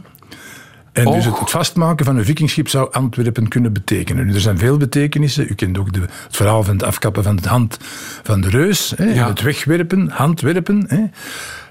En 0.98 1.12
dus 1.12 1.24
het, 1.24 1.38
het 1.38 1.50
vastmaken 1.50 2.04
van 2.04 2.16
een 2.16 2.24
vikingschip 2.24 2.68
zou 2.68 2.92
Antwerpen 2.92 3.48
kunnen 3.48 3.72
betekenen. 3.72 4.26
Nu, 4.26 4.34
er 4.34 4.40
zijn 4.40 4.58
veel 4.58 4.76
betekenissen. 4.76 5.46
U 5.48 5.54
kent 5.54 5.78
ook 5.78 5.92
de, 5.92 6.00
het 6.00 6.36
verhaal 6.36 6.62
van 6.62 6.74
het 6.74 6.82
afkappen 6.82 7.22
van 7.22 7.36
de 7.36 7.48
hand 7.48 7.78
van 8.22 8.40
de 8.40 8.48
reus. 8.48 8.92
Hè. 8.96 9.04
Ja. 9.04 9.28
Het 9.28 9.40
wegwerpen, 9.40 10.08
handwerpen. 10.08 10.84
Hè. 10.88 11.04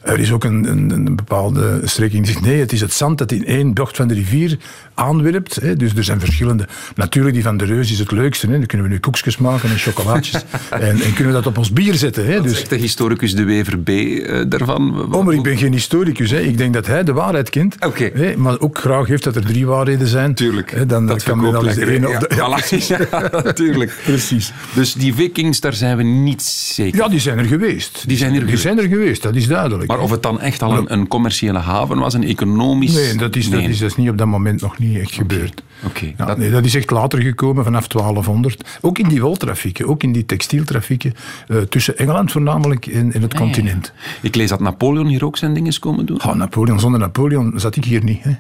Er 0.04 0.20
is 0.20 0.32
ook 0.32 0.44
een, 0.44 0.66
een, 0.72 0.90
een 0.90 1.16
bepaalde 1.16 1.82
strekking 1.84 2.24
die 2.24 2.34
zegt 2.34 2.46
nee, 2.46 2.60
het 2.60 2.72
is 2.72 2.82
het 2.82 2.94
zand 2.94 3.18
dat 3.18 3.32
in 3.32 3.46
één 3.46 3.74
bocht 3.74 3.96
van 3.96 4.08
de 4.08 4.14
rivier 4.14 4.58
aanwerpt. 4.94 5.56
Hè. 5.56 5.76
Dus 5.76 5.94
er 5.96 6.04
zijn 6.04 6.20
verschillende. 6.20 6.68
Natuurlijk, 6.96 7.34
die 7.36 7.44
van 7.44 7.58
de 7.58 7.66
reus 7.66 7.92
is 7.92 8.00
het 8.00 8.12
leukste. 8.12 8.46
Hè. 8.48 8.52
Dan 8.58 8.66
kunnen 8.66 8.88
we 8.88 8.94
nu 8.94 9.00
koekjes 9.00 9.38
maken 9.38 9.70
en 9.70 9.78
chocolaatjes. 9.78 10.44
en, 10.70 10.82
en 11.02 11.14
kunnen 11.14 11.28
we 11.28 11.32
dat 11.32 11.46
op 11.46 11.58
ons 11.58 11.72
bier 11.74 11.94
zetten. 11.94 12.26
Hè. 12.26 12.34
Dus 12.34 12.44
Dus 12.44 12.58
zegt 12.58 12.70
de 12.70 12.76
historicus 12.76 13.36
De 13.36 13.44
Wever 13.44 13.80
B 13.80 13.90
eh, 13.90 14.42
daarvan? 14.50 15.14
Oh, 15.14 15.26
maar 15.26 15.34
ik 15.34 15.44
ben 15.44 15.58
geen 15.58 15.72
historicus. 15.74 16.32
Hè. 16.32 16.40
Ik 16.40 16.58
denk 16.58 16.74
dat 16.74 16.88
hij 16.88 17.04
de 17.04 17.14
waarheid 17.14 17.50
kent. 17.50 17.76
Oké. 17.86 18.10
Hè, 18.14 18.38
maar 18.38 18.60
ook 18.60 18.78
graag 18.78 19.08
heeft 19.08 19.24
dat 19.24 19.36
er 19.36 19.46
drie 19.46 19.66
waarheden 19.68 20.08
zijn. 20.08 20.34
Tuurlijk. 20.34 20.72
Hè, 20.72 20.86
dan 20.86 21.06
dat 21.08 21.24
kan 21.24 21.38
men 21.42 21.52
wel 21.52 21.66
eens 21.66 21.76
de 21.76 21.86
lekker, 21.86 21.96
ene 21.96 22.08
hè. 22.10 22.16
op 22.18 22.30
de... 22.30 22.36
Ja, 22.36 22.60
voilà. 22.62 22.86
Ja, 23.44 23.54
tuurlijk. 23.54 23.94
Precies. 24.04 24.52
Dus 24.74 24.94
die 24.94 25.14
vikings, 25.14 25.60
daar 25.60 25.74
zijn 25.74 25.98
we 25.98 26.04
niet 26.04 26.42
zeker. 26.44 27.00
Ja, 27.00 27.08
die 27.08 27.20
zijn 27.20 27.38
er 27.38 27.46
geweest. 27.46 28.04
Die 28.08 28.18
zijn 28.18 28.30
er 28.30 28.36
Die 28.36 28.44
geweest. 28.46 28.62
zijn 28.64 28.78
er 28.80 28.88
geweest, 28.88 29.22
dat 29.22 29.36
is 29.36 29.48
duidelijk. 29.48 29.87
Maar 29.88 30.00
of 30.00 30.10
het 30.12 30.24
dan 30.24 30.40
echt 30.42 30.62
al 30.62 30.78
een, 30.78 30.94
een 30.94 31.08
commerciële 31.08 31.60
haven 31.60 31.98
was, 32.00 32.14
een 32.14 32.24
economisch... 32.24 32.94
Nee, 32.94 33.16
dat 33.16 33.36
is, 33.36 33.50
Dat, 33.50 33.62
is, 33.62 33.80
dat 33.80 33.90
is 33.90 33.96
niet 33.96 34.10
op 34.10 34.18
dat 34.18 34.28
moment 34.28 34.62
nog 34.62 34.78
niet 34.78 34.98
echt 34.98 35.12
gebeurd. 35.14 35.62
Oké, 35.86 36.14
Ja, 36.18 36.26
dat- 36.26 36.38
nee, 36.38 36.52
dat 36.52 36.66
is 36.66 36.76
echt 36.76 36.92
later 36.92 37.22
gekomen, 37.22 37.64
vanaf 37.64 37.88
1200. 37.88 38.78
Ook 38.82 38.98
in 39.00 39.08
die 39.08 39.22
woltrafieken, 39.22 39.88
ook 39.88 40.04
in 40.04 40.12
die 40.12 40.26
textieltrafieken. 40.26 41.14
eh, 41.48 41.58
tussen 41.58 41.98
Engeland 41.98 42.32
voornamelijk 42.32 42.86
en, 42.86 43.14
en 43.14 43.22
het 43.22 43.34
Ah, 43.34 43.40
ja. 43.40 43.46
continent. 43.46 43.94
Ik 44.22 44.36
lees 44.36 44.50
dat 44.50 44.60
Napoleon 44.60 45.08
hier 45.08 45.26
ook 45.26 45.38
zijn 45.38 45.54
dingen 45.54 45.80
komen 45.80 46.06
doen. 46.06 46.24
Oh, 46.24 46.34
Napoleon, 46.34 46.80
zonder 46.80 47.00
Napoleon 47.00 47.54
zat 47.56 47.76
ik 47.76 47.84
hier 47.86 48.04
niet. 48.04 48.24
Hè. 48.24 48.32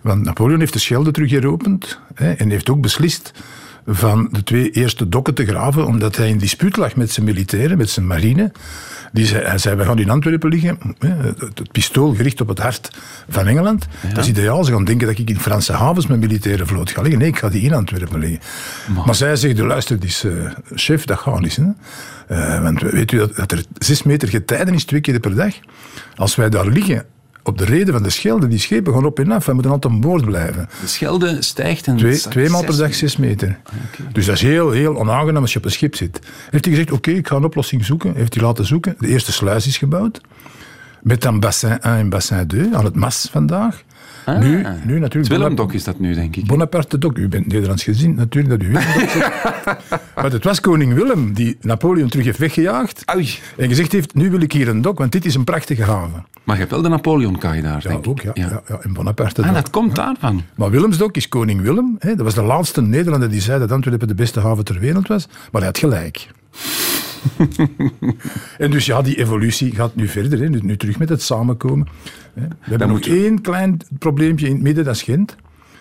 Want 0.00 0.22
Napoleon 0.22 0.58
heeft 0.60 0.72
de 0.72 0.78
Schelde 0.78 1.10
terug 1.10 1.30
heropend 1.30 1.98
hè, 2.14 2.32
en 2.32 2.50
heeft 2.50 2.70
ook 2.70 2.80
beslist 2.80 3.32
van 3.86 4.28
de 4.30 4.42
twee 4.42 4.70
eerste 4.70 5.08
dokken 5.08 5.34
te 5.34 5.46
graven, 5.46 5.86
omdat 5.86 6.16
hij 6.16 6.28
in 6.28 6.38
dispuut 6.38 6.76
lag 6.76 6.96
met 6.96 7.10
zijn 7.10 7.26
militairen, 7.26 7.78
met 7.78 7.90
zijn 7.90 8.06
marine. 8.06 8.52
Die 9.14 9.26
zei, 9.26 9.58
zei, 9.58 9.76
we 9.76 9.84
gaan 9.84 9.98
in 9.98 10.10
Antwerpen 10.10 10.50
liggen. 10.50 10.78
Het, 10.98 11.72
pistool 11.72 12.14
gericht 12.14 12.40
op 12.40 12.48
het 12.48 12.58
hart 12.58 12.90
van 13.28 13.46
Engeland. 13.46 13.86
Dat 14.08 14.18
is 14.18 14.28
ideaal. 14.28 14.64
Ze 14.64 14.72
gaan 14.72 14.84
denken 14.84 15.06
dat 15.06 15.18
ik 15.18 15.30
in 15.30 15.40
Franse 15.40 15.72
havens 15.72 16.06
met 16.06 16.20
militaire 16.20 16.66
vloot 16.66 16.90
ga 16.90 17.00
liggen. 17.00 17.20
Nee, 17.20 17.28
ik 17.28 17.38
ga 17.38 17.48
die 17.48 17.62
in 17.62 17.74
Antwerpen 17.74 18.18
liggen. 18.18 18.40
Maar 19.06 19.14
zij 19.14 19.36
zegt, 19.36 19.58
luister, 19.58 20.00
dus, 20.00 20.24
chef, 20.74 21.04
dat 21.04 21.18
gaat 21.18 21.40
niet. 21.40 21.56
Hè. 21.56 21.64
Eh, 22.26 22.62
want 22.62 22.80
weet 22.80 23.12
u 23.12 23.18
dat, 23.18 23.36
dat 23.36 23.52
er 23.52 23.64
zes 23.78 24.02
meter 24.02 24.28
getijden 24.28 24.74
is 24.74 24.84
twee 24.84 25.00
keer 25.00 25.20
per 25.20 25.34
dag? 25.34 25.54
Als 26.16 26.34
wij 26.34 26.48
daar 26.48 26.66
liggen, 26.66 27.04
op 27.44 27.58
de 27.58 27.64
reden 27.64 27.94
van 27.94 28.02
de 28.02 28.10
Schelde, 28.10 28.48
die 28.48 28.58
schepen 28.58 28.92
gaan 28.92 29.04
op 29.04 29.18
en 29.18 29.32
af. 29.32 29.46
Wij 29.46 29.54
moeten 29.54 29.72
altijd 29.72 29.92
aan 29.92 30.00
boord 30.00 30.24
blijven. 30.24 30.68
De 30.80 30.86
Schelde 30.86 31.42
stijgt 31.42 31.86
en... 31.86 31.96
Twee, 31.96 32.18
twee 32.18 32.48
maal 32.48 32.64
per 32.64 32.76
dag 32.76 32.94
zes 32.94 33.16
meter. 33.16 33.58
Dus 34.12 34.26
dat 34.26 34.34
is 34.34 34.42
heel, 34.42 34.70
heel 34.70 34.96
onaangenaam 34.96 35.42
als 35.42 35.52
je 35.52 35.58
op 35.58 35.64
een 35.64 35.70
schip 35.70 35.94
zit. 35.94 36.20
Heeft 36.50 36.64
hij 36.64 36.74
gezegd, 36.74 36.92
oké, 36.92 37.10
ik 37.10 37.28
ga 37.28 37.36
een 37.36 37.44
oplossing 37.44 37.84
zoeken. 37.84 38.14
Heeft 38.14 38.34
hij 38.34 38.42
laten 38.42 38.66
zoeken. 38.66 38.94
De 38.98 39.08
eerste 39.08 39.32
sluis 39.32 39.66
is 39.66 39.78
gebouwd. 39.78 40.20
Met 41.02 41.22
dan 41.22 41.40
bassin 41.40 41.80
1 41.80 41.94
en 41.94 42.08
bassin 42.08 42.46
2 42.46 42.76
aan 42.76 42.84
het 42.84 42.94
mas 42.94 43.28
vandaag. 43.30 43.82
Ah. 44.24 44.38
nu, 44.38 44.48
nu 44.84 44.98
natuurlijk... 44.98 45.14
Het 45.14 45.28
Willemdok 45.28 45.72
is 45.72 45.84
dat 45.84 45.98
nu, 45.98 46.14
denk 46.14 46.36
ik. 46.36 46.46
Bonaparte 46.46 46.98
dok. 46.98 47.18
U 47.18 47.28
bent 47.28 47.46
Nederlands 47.46 47.82
gezien, 47.84 48.14
natuurlijk 48.14 48.60
dat 48.60 48.68
u. 48.68 48.72
Maar 50.14 50.32
het 50.32 50.44
was 50.44 50.60
koning 50.60 50.94
Willem 50.94 51.32
die 51.32 51.56
Napoleon 51.60 52.08
terug 52.08 52.24
heeft 52.24 52.38
weggejaagd. 52.38 53.02
Oei. 53.14 53.28
En 53.56 53.68
gezegd 53.68 53.92
heeft, 53.92 54.14
nu 54.14 54.30
wil 54.30 54.40
ik 54.40 54.52
hier 54.52 54.68
een 54.68 54.82
dok, 54.82 54.98
want 54.98 55.12
dit 55.12 55.24
is 55.24 55.34
een 55.34 55.44
prachtige 55.44 55.82
haven. 55.82 56.26
Maar 56.44 56.54
je 56.54 56.60
hebt 56.60 56.72
wel 56.72 56.82
de 56.82 56.88
Napoleon-kaai 56.88 57.62
daar, 57.62 57.80
Ja, 57.82 57.88
denk 57.88 58.06
ook, 58.08 58.22
ik. 58.22 58.36
ja. 58.36 58.44
ja. 58.48 58.62
ja, 58.68 58.78
en 58.82 58.92
Bonaparte 58.92 59.40
Ah, 59.40 59.46
dok. 59.46 59.56
dat 59.56 59.70
komt 59.70 59.94
daarvan. 59.96 60.42
Maar 60.54 60.70
Willemsdok 60.70 61.16
is 61.16 61.28
koning 61.28 61.60
Willem. 61.60 61.96
Hè. 61.98 62.14
Dat 62.14 62.24
was 62.24 62.34
de 62.34 62.42
laatste 62.42 62.82
Nederlander 62.82 63.30
die 63.30 63.40
zei 63.40 63.58
dat 63.58 63.72
Antwerpen 63.72 64.08
de 64.08 64.14
beste 64.14 64.40
haven 64.40 64.64
ter 64.64 64.78
wereld 64.78 65.08
was. 65.08 65.26
Maar 65.28 65.60
hij 65.62 65.64
had 65.64 65.78
gelijk. 65.78 66.28
en 68.58 68.70
dus 68.70 68.86
ja, 68.86 69.02
die 69.02 69.18
evolutie 69.18 69.74
gaat 69.74 69.94
nu 69.94 70.08
verder. 70.08 70.38
Hè. 70.38 70.48
Nu, 70.48 70.58
nu 70.62 70.76
terug 70.76 70.98
met 70.98 71.08
het 71.08 71.22
samenkomen. 71.22 71.86
Hè. 72.34 72.48
We 72.48 72.54
hebben 72.60 72.88
nog 72.88 72.96
moet 72.96 73.06
één 73.06 73.40
klein 73.40 73.80
probleempje 73.98 74.46
in 74.46 74.52
het 74.52 74.62
midden, 74.62 74.84
dat 74.84 74.94
is 74.94 75.02
Gent. 75.02 75.36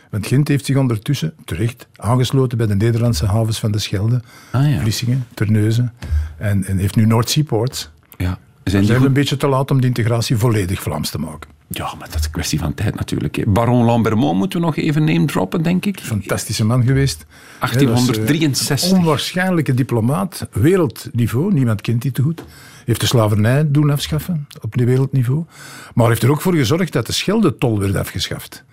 Want 0.09 0.27
Gent 0.27 0.47
heeft 0.47 0.65
zich 0.65 0.77
ondertussen 0.77 1.33
terecht 1.45 1.87
aangesloten 1.95 2.57
bij 2.57 2.67
de 2.67 2.75
Nederlandse 2.75 3.25
havens 3.25 3.59
van 3.59 3.71
de 3.71 3.79
Schelde. 3.79 4.21
Ah, 4.51 4.71
ja. 4.71 4.79
Vlissingen, 4.79 5.25
Terneuzen. 5.33 5.93
En, 6.37 6.65
en 6.65 6.77
heeft 6.77 6.95
nu 6.95 7.05
North 7.05 7.29
Seaports. 7.29 7.91
Ja. 8.17 8.39
Dan 8.63 8.83
Zijn 8.85 8.99
we 8.99 9.05
een 9.05 9.13
beetje 9.13 9.37
te 9.37 9.47
laat 9.47 9.71
om 9.71 9.81
de 9.81 9.87
integratie 9.87 10.37
volledig 10.37 10.81
Vlaams 10.81 11.09
te 11.09 11.17
maken. 11.17 11.49
Ja, 11.77 11.93
maar 11.99 12.09
dat 12.09 12.19
is 12.19 12.25
een 12.25 12.31
kwestie 12.31 12.59
van 12.59 12.73
tijd 12.73 12.95
natuurlijk. 12.95 13.43
Baron 13.47 13.85
Lambermont 13.85 14.37
moeten 14.37 14.59
we 14.59 14.65
nog 14.65 14.75
even 14.75 15.03
name 15.03 15.25
droppen, 15.25 15.63
denk 15.63 15.85
ik. 15.85 15.99
fantastische 15.99 16.65
man 16.65 16.83
geweest. 16.85 17.25
1863. 17.59 18.67
Hè, 18.67 18.75
dat 18.75 18.83
is, 18.83 18.91
eh, 18.91 18.97
onwaarschijnlijke 18.97 19.73
diplomaat, 19.73 20.47
wereldniveau. 20.51 21.53
Niemand 21.53 21.81
kent 21.81 22.01
die 22.01 22.11
te 22.11 22.21
goed. 22.21 22.43
Heeft 22.85 22.99
de 22.99 23.05
slavernij 23.05 23.71
doen 23.71 23.89
afschaffen 23.89 24.47
op 24.61 24.75
wereldniveau. 24.75 25.45
Maar 25.93 26.07
heeft 26.07 26.23
er 26.23 26.31
ook 26.31 26.41
voor 26.41 26.55
gezorgd 26.55 26.93
dat 26.93 27.05
de 27.05 27.13
Scheldetol 27.13 27.79
werd 27.79 27.95
afgeschaft. 27.95 28.63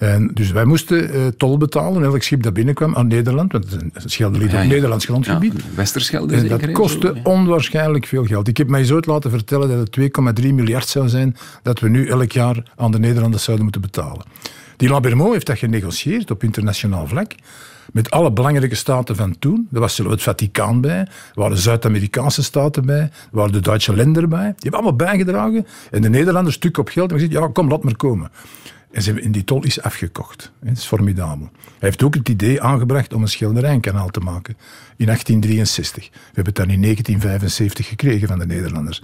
En 0.00 0.30
dus 0.34 0.50
wij 0.50 0.64
moesten 0.64 1.12
eh, 1.12 1.26
tol 1.26 1.58
betalen, 1.58 2.02
elk 2.02 2.22
schip 2.22 2.42
dat 2.42 2.52
binnenkwam 2.52 2.96
aan 2.96 3.06
Nederland, 3.06 3.52
want 3.52 3.70
het 3.70 4.10
Schelde 4.10 4.38
ligt 4.38 4.52
Ja, 4.52 4.58
op 4.58 4.64
ja. 4.64 4.70
Nederlands 4.70 5.04
grondgebied. 5.04 5.52
Ja, 5.56 5.74
Westerschelde 5.74 6.34
En 6.36 6.48
dat 6.48 6.72
kostte 6.72 7.12
zo, 7.22 7.30
onwaarschijnlijk 7.30 8.06
veel 8.06 8.24
geld. 8.24 8.48
Ik 8.48 8.56
heb 8.56 8.68
mij 8.68 8.92
ooit 8.92 9.06
laten 9.06 9.30
vertellen 9.30 9.68
dat 9.68 9.78
het 9.78 10.40
2,3 10.40 10.54
miljard 10.54 10.88
zou 10.88 11.08
zijn 11.08 11.36
dat 11.62 11.80
we 11.80 11.88
nu 11.88 12.06
elk 12.06 12.32
jaar 12.32 12.62
aan 12.76 12.90
de 12.90 12.98
Nederlanders 12.98 13.44
zouden 13.44 13.64
moeten 13.64 13.82
betalen. 13.82 14.24
Die 14.76 14.88
Labermont 14.88 15.32
heeft 15.32 15.46
dat 15.46 15.58
genegocieerd 15.58 16.30
op 16.30 16.42
internationaal 16.42 17.06
vlak. 17.06 17.32
Met 17.92 18.10
alle 18.10 18.32
belangrijke 18.32 18.74
staten 18.74 19.16
van 19.16 19.38
toen. 19.38 19.68
Er 19.72 19.80
was 19.80 19.98
het 19.98 20.22
Vaticaan 20.22 20.80
bij. 20.80 20.98
Er 20.98 21.08
waren 21.34 21.56
Zuid-Amerikaanse 21.56 22.42
staten 22.42 22.86
bij. 22.86 23.00
Er 23.00 23.10
waren 23.30 23.52
de 23.52 23.60
Duitse 23.60 23.94
lender 23.94 24.28
bij. 24.28 24.40
Die 24.40 24.54
hebben 24.58 24.80
allemaal 24.80 24.96
bijgedragen. 24.96 25.66
En 25.90 26.02
de 26.02 26.08
Nederlanders 26.08 26.56
stuk 26.56 26.78
op 26.78 26.88
geld. 26.88 27.10
En 27.10 27.18
gezegd, 27.18 27.32
ja, 27.32 27.48
kom, 27.52 27.68
laat 27.68 27.82
maar 27.82 27.96
komen. 27.96 28.30
En, 28.92 29.02
ze, 29.02 29.20
en 29.20 29.32
die 29.32 29.44
tol 29.44 29.64
is 29.64 29.82
afgekocht. 29.82 30.52
Dat 30.62 30.76
is 30.76 30.84
formidabel. 30.84 31.48
Hij 31.64 31.74
heeft 31.78 32.02
ook 32.02 32.14
het 32.14 32.28
idee 32.28 32.62
aangebracht 32.62 33.12
om 33.12 33.22
een 33.22 33.28
schilderijkanaal 33.28 34.08
te 34.08 34.20
maken. 34.20 34.56
In 34.96 35.06
1863. 35.06 36.08
We 36.12 36.18
hebben 36.24 36.44
het 36.44 36.54
dan 36.56 36.70
in 36.70 36.80
1975 36.82 37.86
gekregen 37.88 38.28
van 38.28 38.38
de 38.38 38.46
Nederlanders. 38.46 39.02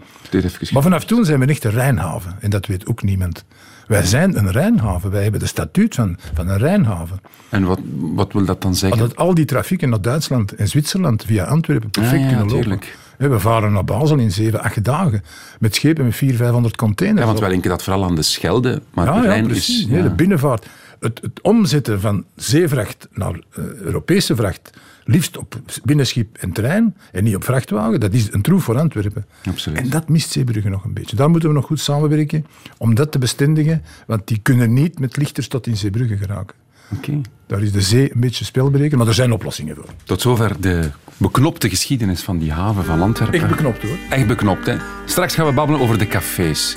Maar 0.72 0.82
vanaf 0.82 1.04
toen 1.04 1.24
zijn 1.24 1.40
we 1.40 1.46
echt 1.46 1.64
een 1.64 1.70
Rijnhaven. 1.70 2.36
En 2.40 2.50
dat 2.50 2.66
weet 2.66 2.86
ook 2.86 3.02
niemand. 3.02 3.44
Wij 3.86 4.06
zijn 4.06 4.38
een 4.38 4.50
Rijnhaven. 4.50 5.10
Wij 5.10 5.22
hebben 5.22 5.40
de 5.40 5.46
statuut 5.46 5.94
van, 5.94 6.18
van 6.34 6.48
een 6.48 6.58
Rijnhaven. 6.58 7.20
En 7.48 7.64
wat, 7.64 7.80
wat 7.96 8.32
wil 8.32 8.44
dat 8.44 8.62
dan 8.62 8.74
zeggen? 8.74 8.98
Dat 9.00 9.16
al 9.16 9.34
die 9.34 9.44
trafieken 9.44 9.88
naar 9.88 10.00
Duitsland 10.00 10.52
en 10.54 10.68
Zwitserland 10.68 11.24
via 11.24 11.44
Antwerpen 11.44 11.90
perfect 11.90 12.14
Ah, 12.14 12.20
ja, 12.20 12.26
kunnen 12.28 12.46
lopen. 12.46 12.60
tuurlijk. 12.62 12.98
We 13.18 13.40
varen 13.40 13.72
naar 13.72 13.84
Basel 13.84 14.18
in 14.18 14.32
7, 14.32 14.60
8 14.62 14.84
dagen. 14.84 15.22
Met 15.58 15.74
schepen 15.74 16.04
met 16.04 16.14
400, 16.14 16.42
500 16.44 16.76
containers. 16.76 17.20
Ja, 17.20 17.26
want 17.26 17.40
wij 17.40 17.50
linken 17.50 17.70
dat 17.70 17.82
vooral 17.82 18.04
aan 18.04 18.14
de 18.14 18.22
Schelde, 18.22 18.82
maar 18.94 19.06
Ja, 19.06 19.20
de 19.20 19.28
ja, 19.28 19.42
precies. 19.42 19.80
is... 19.80 19.86
Ja. 19.88 20.02
de 20.02 20.10
binnenvaart. 20.10 20.66
Het, 21.00 21.20
het 21.22 21.40
omzetten 21.42 22.00
van 22.00 22.24
zeevracht 22.34 23.08
naar 23.12 23.40
eh, 23.50 23.64
Europese 23.64 24.36
vracht, 24.36 24.70
liefst 25.04 25.36
op 25.36 25.60
binnenschip 25.84 26.36
en 26.36 26.52
trein 26.52 26.96
en 27.12 27.24
niet 27.24 27.36
op 27.36 27.44
vrachtwagen, 27.44 28.00
dat 28.00 28.12
is 28.12 28.32
een 28.32 28.42
troef 28.42 28.64
voor 28.64 28.78
Antwerpen. 28.78 29.26
Absoluut. 29.48 29.78
En 29.78 29.90
dat 29.90 30.08
mist 30.08 30.30
Zeebrugge 30.30 30.68
nog 30.68 30.84
een 30.84 30.92
beetje. 30.94 31.16
Daar 31.16 31.30
moeten 31.30 31.48
we 31.48 31.54
nog 31.54 31.66
goed 31.66 31.80
samenwerken 31.80 32.46
om 32.78 32.94
dat 32.94 33.12
te 33.12 33.18
bestendigen, 33.18 33.82
want 34.06 34.26
die 34.26 34.38
kunnen 34.42 34.72
niet 34.72 34.98
met 34.98 35.16
lichters 35.16 35.48
tot 35.48 35.66
in 35.66 35.76
Zeebrugge 35.76 36.16
geraken. 36.16 36.56
Oké. 36.96 37.20
Daar 37.46 37.62
is 37.62 37.72
de 37.72 37.80
zee 37.80 38.14
een 38.14 38.20
beetje 38.20 38.44
spelbreker, 38.44 38.98
maar 38.98 39.06
er 39.06 39.14
zijn 39.14 39.32
oplossingen 39.32 39.74
voor. 39.74 39.88
Tot 40.04 40.20
zover 40.20 40.60
de 40.60 40.90
beknopte 41.16 41.68
geschiedenis 41.68 42.22
van 42.22 42.38
die 42.38 42.52
haven 42.52 42.84
van 42.84 43.02
Antwerpen. 43.02 43.40
Echt 43.40 43.48
beknopt 43.48 43.82
hoor. 43.82 43.96
Echt 44.10 44.26
beknopt, 44.26 44.66
hè. 44.66 44.76
Straks 45.04 45.34
gaan 45.34 45.46
we 45.46 45.52
babbelen 45.52 45.80
over 45.80 45.98
de 45.98 46.06
cafés. 46.06 46.76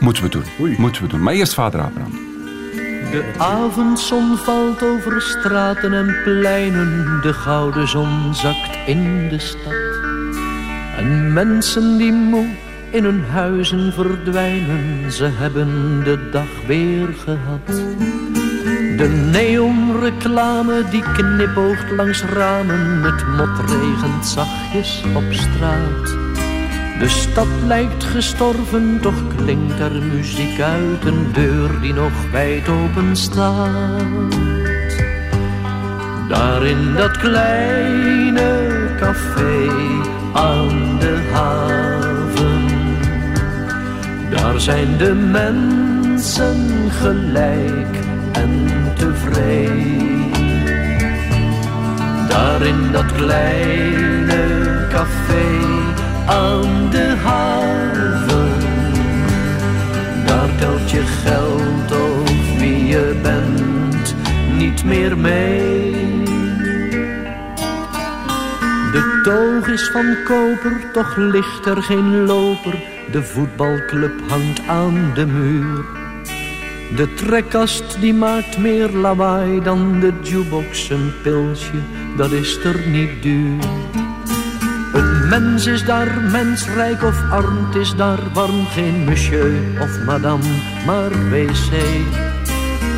Moeten 0.00 0.22
we 0.22 0.28
doen. 0.28 0.44
Oei. 0.60 0.74
Moeten 0.78 1.02
we 1.02 1.08
doen. 1.08 1.22
Maar 1.22 1.34
eerst 1.34 1.54
vader 1.54 1.80
Abraham. 1.80 2.26
De 3.10 3.24
avondzon 3.38 4.36
valt 4.36 4.82
over 4.82 5.22
straten 5.22 5.92
en 5.92 6.16
pleinen, 6.24 7.18
de 7.22 7.32
gouden 7.32 7.88
zon 7.88 8.34
zakt 8.34 8.78
in 8.86 9.28
de 9.28 9.38
stad. 9.38 9.72
En 10.96 11.32
mensen 11.32 11.98
die 11.98 12.12
moe 12.12 12.46
in 12.90 13.04
hun 13.04 13.24
huizen 13.24 13.92
verdwijnen, 13.92 15.12
ze 15.12 15.24
hebben 15.24 16.00
de 16.04 16.28
dag 16.30 16.66
weer 16.66 17.08
gehad. 17.24 17.82
De 18.98 19.08
neonreclame 19.08 20.84
die 20.90 21.02
knipoogt 21.02 21.90
langs 21.90 22.22
ramen, 22.22 23.02
het 23.02 23.26
mot 23.26 23.70
regent 23.70 24.26
zachtjes 24.26 25.02
op 25.14 25.24
straat. 25.30 26.06
De 26.98 27.08
stad 27.08 27.46
lijkt 27.66 28.04
gestorven, 28.04 28.98
toch 29.00 29.36
klinkt 29.36 29.80
er 29.80 30.02
muziek 30.02 30.60
uit 30.60 31.04
een 31.04 31.32
deur 31.32 31.80
die 31.80 31.92
nog 31.92 32.30
wijd 32.30 32.68
open 32.68 33.16
staat. 33.16 34.36
Daar 36.28 36.66
in 36.66 36.94
dat 36.94 37.16
kleine 37.16 38.68
café 39.00 39.68
aan 40.32 40.98
de 40.98 41.28
haven, 41.32 42.66
daar 44.30 44.60
zijn 44.60 44.96
de 44.96 45.14
mensen 45.14 46.90
gelijk 46.90 48.07
en 48.32 48.66
tevreden. 48.94 50.30
Daar 52.28 52.62
in 52.62 52.92
dat 52.92 53.12
kleine 53.12 54.86
café 54.90 55.46
aan 56.26 56.90
de 56.90 57.14
haven. 57.22 58.52
Daar 60.26 60.48
telt 60.58 60.90
je 60.90 61.02
geld 61.24 61.92
of 61.92 62.58
wie 62.58 62.86
je 62.86 63.18
bent 63.22 64.14
niet 64.56 64.84
meer 64.84 65.18
mee. 65.18 66.08
De 68.92 69.20
toog 69.22 69.68
is 69.68 69.88
van 69.88 70.16
koper, 70.24 70.90
toch 70.92 71.16
ligt 71.16 71.66
er 71.66 71.82
geen 71.82 72.26
loper. 72.26 72.74
De 73.10 73.22
voetbalclub 73.22 74.20
hangt 74.28 74.60
aan 74.68 75.10
de 75.14 75.26
muur. 75.26 76.07
De 76.96 77.14
trekkast 77.14 78.00
die 78.00 78.14
maakt 78.14 78.58
meer 78.58 78.90
lawaai 78.90 79.60
dan 79.62 80.00
de 80.00 80.12
jukebox. 80.22 80.90
Een 80.90 81.12
pilsje, 81.22 81.80
dat 82.16 82.32
is 82.32 82.64
er 82.64 82.88
niet 82.88 83.22
duur. 83.22 83.62
Een 84.92 85.28
mens 85.28 85.66
is 85.66 85.84
daar 85.84 86.20
mensrijk 86.30 87.02
of 87.02 87.30
arm, 87.30 87.68
is 87.80 87.94
daar 87.94 88.18
warm. 88.34 88.66
Geen 88.66 89.04
monsieur 89.04 89.52
of 89.80 90.04
madame, 90.04 90.44
maar 90.86 91.10
wc. 91.30 91.70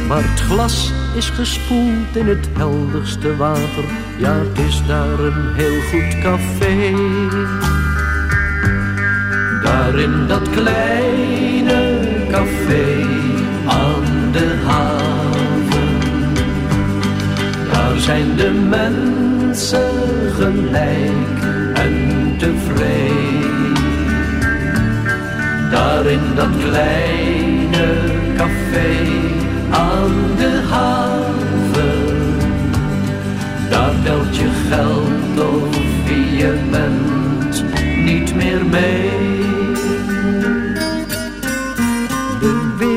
Maar 0.09 0.23
het 0.23 0.41
glas 0.41 0.93
is 1.17 1.31
gespoeld 1.31 2.17
in 2.17 2.29
het 2.29 2.49
helderste 2.53 3.37
water. 3.37 3.85
Ja, 4.19 4.35
het 4.35 4.59
is 4.59 4.83
daar 4.87 5.19
een 5.19 5.55
heel 5.55 5.81
goed 5.81 6.19
café. 6.23 6.95
Daar 9.63 9.99
in 9.99 10.27
dat 10.27 10.51
kleine 10.51 11.50
zijn 18.11 18.37
de 18.37 18.51
mensen 18.51 19.91
gelijk 20.39 21.39
en 21.75 21.95
tevreden. 22.39 23.75
Daar 25.71 26.07
in 26.07 26.35
dat 26.35 26.57
kleine 26.69 27.87
café 28.37 28.91
aan 29.71 30.13
de 30.37 30.63
haven. 30.71 32.17
Daar 33.71 33.93
telt 34.05 34.37
je 34.37 34.49
geld 34.71 35.49
of 35.53 35.77
wie 36.07 36.37
je 36.37 36.55
bent 36.71 37.65
niet 38.05 38.35
meer 38.35 38.65
mee. 38.67 39.40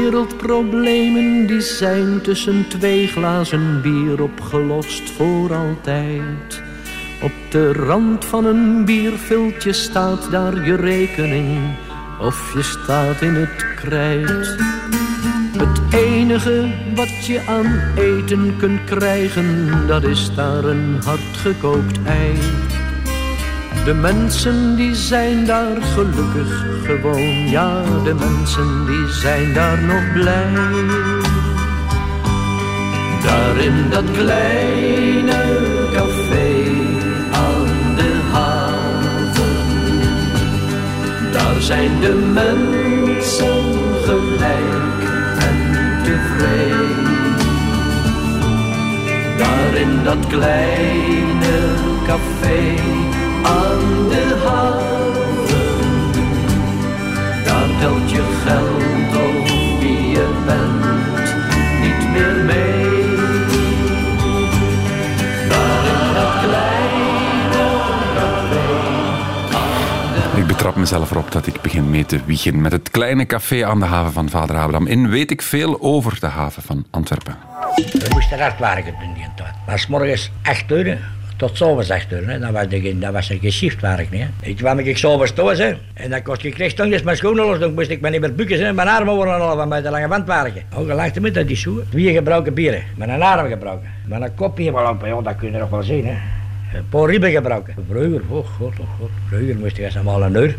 Wereldproblemen 0.03 1.47
die 1.47 1.61
zijn 1.61 2.21
tussen 2.21 2.67
twee 2.67 3.07
glazen 3.07 3.81
bier 3.81 4.21
opgelost 4.21 5.09
voor 5.09 5.53
altijd. 5.53 6.61
Op 7.21 7.31
de 7.49 7.73
rand 7.73 8.25
van 8.25 8.45
een 8.45 8.85
bierviltje 8.85 9.73
staat 9.73 10.31
daar 10.31 10.65
je 10.65 10.75
rekening 10.75 11.59
of 12.19 12.53
je 12.53 12.63
staat 12.63 13.21
in 13.21 13.33
het 13.33 13.75
krijt. 13.75 14.57
Het 15.57 15.93
enige 15.93 16.71
wat 16.95 17.25
je 17.25 17.41
aan 17.47 17.81
eten 17.95 18.57
kunt 18.57 18.83
krijgen, 18.83 19.69
dat 19.87 20.03
is 20.03 20.35
daar 20.35 20.63
een 20.63 20.99
hardgekookt 21.03 22.03
ei. 22.05 22.37
De 23.85 23.93
mensen 23.93 24.75
die 24.75 24.95
zijn 24.95 25.45
daar 25.45 25.81
gelukkig 25.81 26.65
gewoon, 26.83 27.49
ja, 27.49 27.83
de 28.03 28.13
mensen 28.13 28.85
die 28.85 29.07
zijn 29.07 29.53
daar 29.53 29.81
nog 29.81 30.11
blij. 30.13 30.53
Daar 33.23 33.57
in 33.57 33.89
dat 33.89 34.11
kleine 34.11 35.41
café 35.93 36.71
aan 37.31 37.95
de 37.95 38.19
haven, 38.31 39.55
daar 41.31 41.61
zijn 41.61 41.99
de 41.99 42.31
mensen 42.33 43.63
gelijk 44.03 45.03
en 45.37 45.57
tevreden. 46.03 47.35
Daar 49.37 49.75
in 49.75 50.03
dat 50.03 50.27
kleine 50.27 51.73
café 52.07 53.11
aan 53.43 54.09
de 54.09 54.41
haven. 54.45 54.81
Daar 57.45 57.79
telt 57.79 58.11
je 58.11 58.23
geld 58.45 59.15
of 59.23 59.49
wie 59.79 60.09
je 60.09 60.27
bent 60.45 60.83
niet 61.81 62.11
meer 62.11 62.35
mee. 62.45 62.81
Daar 65.49 65.85
in 65.85 66.13
dat 66.13 66.33
kleine 66.43 67.59
café. 68.15 68.65
Ik 70.37 70.47
betrap 70.47 70.75
mezelf 70.75 71.11
erop 71.11 71.31
dat 71.31 71.47
ik 71.47 71.61
begin 71.61 71.89
mee 71.89 72.05
te 72.05 72.19
wiegen 72.25 72.61
met 72.61 72.71
het 72.71 72.89
kleine 72.91 73.25
café 73.25 73.65
aan 73.65 73.79
de 73.79 73.85
haven 73.85 74.11
van 74.13 74.29
Vader 74.29 74.57
Abraham. 74.57 74.87
In 74.87 75.09
weet 75.09 75.31
ik 75.31 75.41
veel 75.41 75.81
over 75.81 76.19
de 76.19 76.27
haven 76.27 76.63
van 76.63 76.85
Antwerpen. 76.89 77.37
We 77.75 78.07
moesten 78.13 78.39
hard 78.39 78.59
werken 78.59 78.93
toen 78.99 79.13
die 79.13 79.27
tijd. 79.35 79.53
Maar 79.65 79.79
's 79.79 79.87
morgens 79.87 80.31
8 80.43 80.71
uur 80.71 80.99
tot 81.35 81.61
8 81.61 82.11
uur. 82.11 82.27
Hè. 82.27 82.39
Dat, 82.39 82.51
was 82.51 82.67
de, 82.67 82.99
dat 82.99 83.13
was 83.13 83.29
een 83.29 83.39
geschiftwerk. 83.39 84.07
Hè. 84.11 84.25
Ik 84.41 84.55
kwam 84.55 84.79
ik 84.79 84.97
s'avonds 84.97 85.31
thuis 85.31 85.57
hè. 85.57 85.73
en 85.93 86.09
dan 86.09 86.21
kost 86.21 86.43
ik 86.43 86.75
toch 86.75 86.85
eens 86.85 87.03
mijn 87.03 87.17
schoenen 87.17 87.45
los. 87.45 87.59
Dan 87.59 87.73
moest 87.73 87.89
ik 87.89 88.01
me 88.01 88.09
niet 88.09 88.21
meer 88.21 88.35
bukken. 88.35 88.65
Hè. 88.65 88.73
Mijn 88.73 88.87
armen 88.87 89.15
worden 89.15 89.39
al 89.39 89.55
van 89.55 89.69
bij 89.69 89.81
de 89.81 89.89
lange 89.89 90.07
wand 90.07 90.27
werken. 90.27 90.63
Ook 90.75 90.89
al 90.89 90.95
lachte 90.95 91.21
met 91.21 91.33
dat 91.33 91.47
die 91.47 91.55
schoen. 91.55 91.83
Twee 91.89 92.13
gebruiken 92.13 92.53
bieren. 92.53 92.83
Met 92.95 93.09
een 93.09 93.21
arm 93.21 93.47
gebruiken. 93.47 93.89
Met 94.05 94.21
een 94.21 94.35
kop 94.35 94.57
hier 94.57 94.73
wel. 94.73 94.97
Ja, 95.05 95.21
dat 95.21 95.35
kun 95.35 95.51
je 95.51 95.57
nog 95.57 95.69
wel 95.69 95.83
zien. 95.83 96.05
Hè. 96.05 96.13
Een 96.77 96.89
paar 96.89 97.09
ribben 97.09 97.31
gebruiken. 97.31 97.75
Vroeger, 97.89 98.21
oh 98.29 98.45
god, 98.45 98.79
oh 98.79 98.87
god. 98.99 99.09
Vroeger 99.27 99.55
moest 99.55 99.77
ik 99.77 99.83
eens 99.83 99.95
allemaal 99.95 100.23
een 100.23 100.35
uur. 100.35 100.55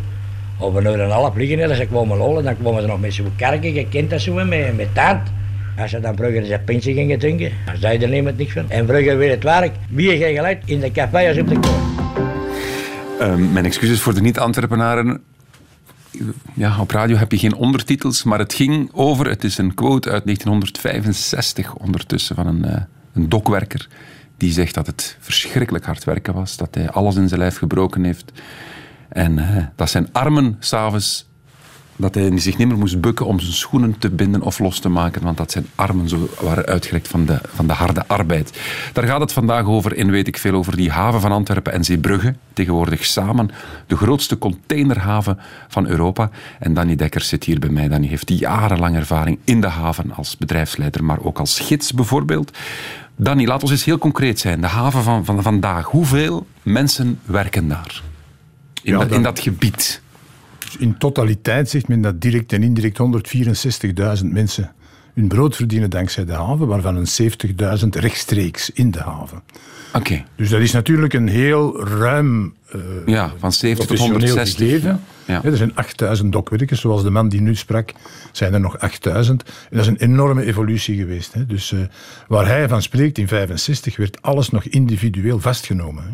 Of 0.57 0.73
een 0.73 0.83
uur 0.83 0.93
en 0.93 0.99
een 0.99 1.09
half 1.09 1.35
liggen. 1.35 1.75
Ze 1.75 1.85
kwamen 1.85 2.17
lolen, 2.17 2.43
dan 2.43 2.57
kwamen 2.57 2.81
ze 2.81 2.87
nog 2.87 2.99
met 2.99 3.13
zo'n 3.13 3.31
kerken. 3.35 3.73
Je 3.73 3.87
kent 3.87 4.09
dat 4.09 4.21
zo, 4.21 4.33
met, 4.33 4.75
met 4.75 4.93
taart. 4.93 5.29
Als 5.77 5.91
ze 5.91 5.99
dan 5.99 6.15
vroeger 6.15 6.45
zijn 6.45 6.63
pintje 6.63 6.93
gingen 6.93 7.19
drinken, 7.19 7.51
dan 7.65 7.77
zei 7.77 7.97
er 7.97 8.09
niemand 8.09 8.35
van. 8.51 8.69
En 8.69 8.87
vroeger 8.87 9.17
weer 9.17 9.29
het 9.29 9.43
werk, 9.43 9.75
wie 9.89 10.17
ging 10.17 10.35
gelijk 10.35 10.61
in 10.65 10.79
de 10.79 10.91
café 10.91 11.27
als 11.27 11.37
op 11.37 11.47
de 11.47 11.59
koor. 11.59 11.79
Ehm, 13.19 13.53
mijn 13.53 13.65
excuses 13.65 14.01
voor 14.01 14.13
de 14.13 14.21
niet-Antwerpenaren. 14.21 15.21
Ja, 16.53 16.79
op 16.79 16.91
radio 16.91 17.15
heb 17.15 17.31
je 17.31 17.37
geen 17.37 17.55
ondertitels, 17.55 18.23
maar 18.23 18.39
het 18.39 18.53
ging 18.53 18.89
over, 18.93 19.29
het 19.29 19.43
is 19.43 19.57
een 19.57 19.73
quote 19.73 20.09
uit 20.09 20.25
1965 20.25 21.75
ondertussen 21.75 22.35
van 22.35 22.47
een, 22.47 22.65
eh, 22.65 22.81
een 23.13 23.29
dokwerker. 23.29 23.87
Die 24.37 24.51
zegt 24.51 24.73
dat 24.73 24.87
het 24.87 25.17
verschrikkelijk 25.19 25.85
hard 25.85 26.03
werken 26.03 26.33
was, 26.33 26.57
dat 26.57 26.75
hij 26.75 26.89
alles 26.89 27.15
in 27.15 27.27
zijn 27.27 27.39
lijf 27.39 27.57
gebroken 27.57 28.03
heeft. 28.03 28.31
En 29.09 29.39
eh, 29.39 29.63
dat 29.75 29.89
zijn 29.89 30.09
armen 30.11 30.55
s'avonds 30.59 31.27
dat 31.95 32.15
hij 32.15 32.39
zich 32.39 32.57
niet 32.57 32.67
meer 32.67 32.77
moest 32.77 33.01
bukken 33.01 33.25
om 33.25 33.39
zijn 33.39 33.53
schoenen 33.53 33.97
te 33.99 34.09
binden 34.09 34.41
of 34.41 34.59
los 34.59 34.79
te 34.79 34.89
maken, 34.89 35.21
want 35.23 35.37
dat 35.37 35.51
zijn 35.51 35.67
armen 35.75 36.09
zo 36.09 36.29
waren 36.41 36.65
uitgerekt 36.65 37.07
van 37.07 37.25
de, 37.25 37.39
van 37.53 37.67
de 37.67 37.73
harde 37.73 38.07
arbeid. 38.07 38.59
Daar 38.93 39.03
gaat 39.05 39.19
het 39.19 39.33
vandaag 39.33 39.65
over 39.65 39.95
in 39.95 40.11
weet 40.11 40.27
ik 40.27 40.37
veel 40.37 40.53
over 40.53 40.75
die 40.75 40.91
haven 40.91 41.21
van 41.21 41.31
Antwerpen 41.31 41.73
en 41.73 41.83
Zeebrugge, 41.83 42.35
tegenwoordig 42.53 43.05
samen 43.05 43.49
de 43.87 43.95
grootste 43.97 44.37
containerhaven 44.37 45.39
van 45.67 45.87
Europa. 45.87 46.29
En 46.59 46.73
Danny 46.73 46.95
Dekker 46.95 47.21
zit 47.21 47.43
hier 47.43 47.59
bij 47.59 47.69
mij. 47.69 47.87
Danny 47.87 48.07
heeft 48.07 48.29
jarenlang 48.39 48.95
ervaring 48.95 49.37
in 49.43 49.61
de 49.61 49.67
haven 49.67 50.11
als 50.11 50.37
bedrijfsleider, 50.37 51.03
maar 51.03 51.19
ook 51.21 51.39
als 51.39 51.59
gids 51.59 51.93
bijvoorbeeld. 51.93 52.57
Danny, 53.15 53.45
laat 53.45 53.61
ons 53.61 53.71
eens 53.71 53.85
heel 53.85 53.97
concreet 53.97 54.39
zijn. 54.39 54.61
De 54.61 54.67
haven 54.67 55.03
van, 55.03 55.25
van 55.25 55.41
vandaag. 55.41 55.85
Hoeveel 55.85 56.45
mensen 56.63 57.19
werken 57.25 57.67
daar? 57.67 58.01
In, 58.83 58.91
Ja, 58.91 58.97
dat, 58.99 59.07
dan- 59.09 59.17
in 59.17 59.23
dat 59.23 59.39
gebied. 59.39 60.01
In 60.79 60.97
totaliteit 60.97 61.69
zegt 61.69 61.87
men 61.87 62.01
dat 62.01 62.21
direct 62.21 62.53
en 62.53 62.63
indirect 62.63 62.99
164.000 64.19 64.25
mensen 64.25 64.71
hun 65.15 65.27
brood 65.27 65.55
verdienen 65.55 65.89
dankzij 65.89 66.25
de 66.25 66.33
haven, 66.33 66.67
waarvan 66.67 66.95
een 66.95 67.31
70.000 67.83 67.87
rechtstreeks 67.89 68.69
in 68.69 68.91
de 68.91 68.99
haven. 68.99 69.41
Oké. 69.93 70.23
Dus 70.35 70.49
dat 70.49 70.61
is 70.61 70.71
natuurlijk 70.71 71.13
een 71.13 71.27
heel 71.27 71.85
ruim 71.87 72.53
eh, 72.71 72.79
Ja, 73.05 73.31
van 73.37 73.51
70 73.51 73.85
tot 73.85 73.97
professioneel 73.97 74.27
160. 74.27 74.67
gegeven. 74.67 75.01
Ja. 75.25 75.43
Er 75.43 75.57
zijn 75.57 75.75
8000 75.75 76.31
dokwerkers, 76.31 76.81
zoals 76.81 77.03
de 77.03 77.09
man 77.09 77.29
die 77.29 77.41
nu 77.41 77.55
sprak, 77.55 77.93
zijn 78.31 78.53
er 78.53 78.59
nog 78.59 78.79
8000. 78.79 79.43
En 79.43 79.53
dat 79.69 79.79
is 79.79 79.87
een 79.87 79.97
enorme 79.97 80.45
evolutie 80.45 80.97
geweest. 80.97 81.33
Hè. 81.33 81.45
Dus 81.45 81.71
eh, 81.71 81.79
waar 82.27 82.47
hij 82.47 82.67
van 82.67 82.81
spreekt 82.81 83.17
in 83.17 83.27
65 83.27 83.97
werd 83.97 84.21
alles 84.21 84.49
nog 84.49 84.63
individueel 84.63 85.39
vastgenomen. 85.39 86.03
Hè. 86.03 86.09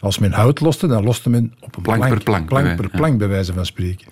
Als 0.00 0.18
men 0.18 0.32
hout 0.32 0.60
loste, 0.60 0.86
dan 0.86 1.04
loste 1.04 1.30
men 1.30 1.54
op 1.60 1.76
een 1.76 1.82
Plank 1.82 2.08
per 2.08 2.22
plank, 2.22 2.48
bij 2.48 2.62
plank, 2.62 2.76
per 2.76 2.88
ja. 2.92 2.98
plank, 2.98 3.18
bij 3.18 3.28
wijze 3.28 3.52
van 3.52 3.66
spreken. 3.66 4.06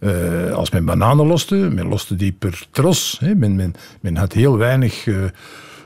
Eh, 0.00 0.52
als 0.52 0.70
men 0.70 0.84
bananen 0.84 1.26
loste, 1.26 1.54
men 1.54 1.88
loste 1.88 2.16
die 2.16 2.32
per 2.32 2.66
tros. 2.70 3.16
Hè. 3.20 3.34
Men, 3.34 3.56
men, 3.56 3.74
men 4.00 4.16
had 4.16 4.32
heel 4.32 4.56
weinig 4.56 5.06
eh, 5.06 5.14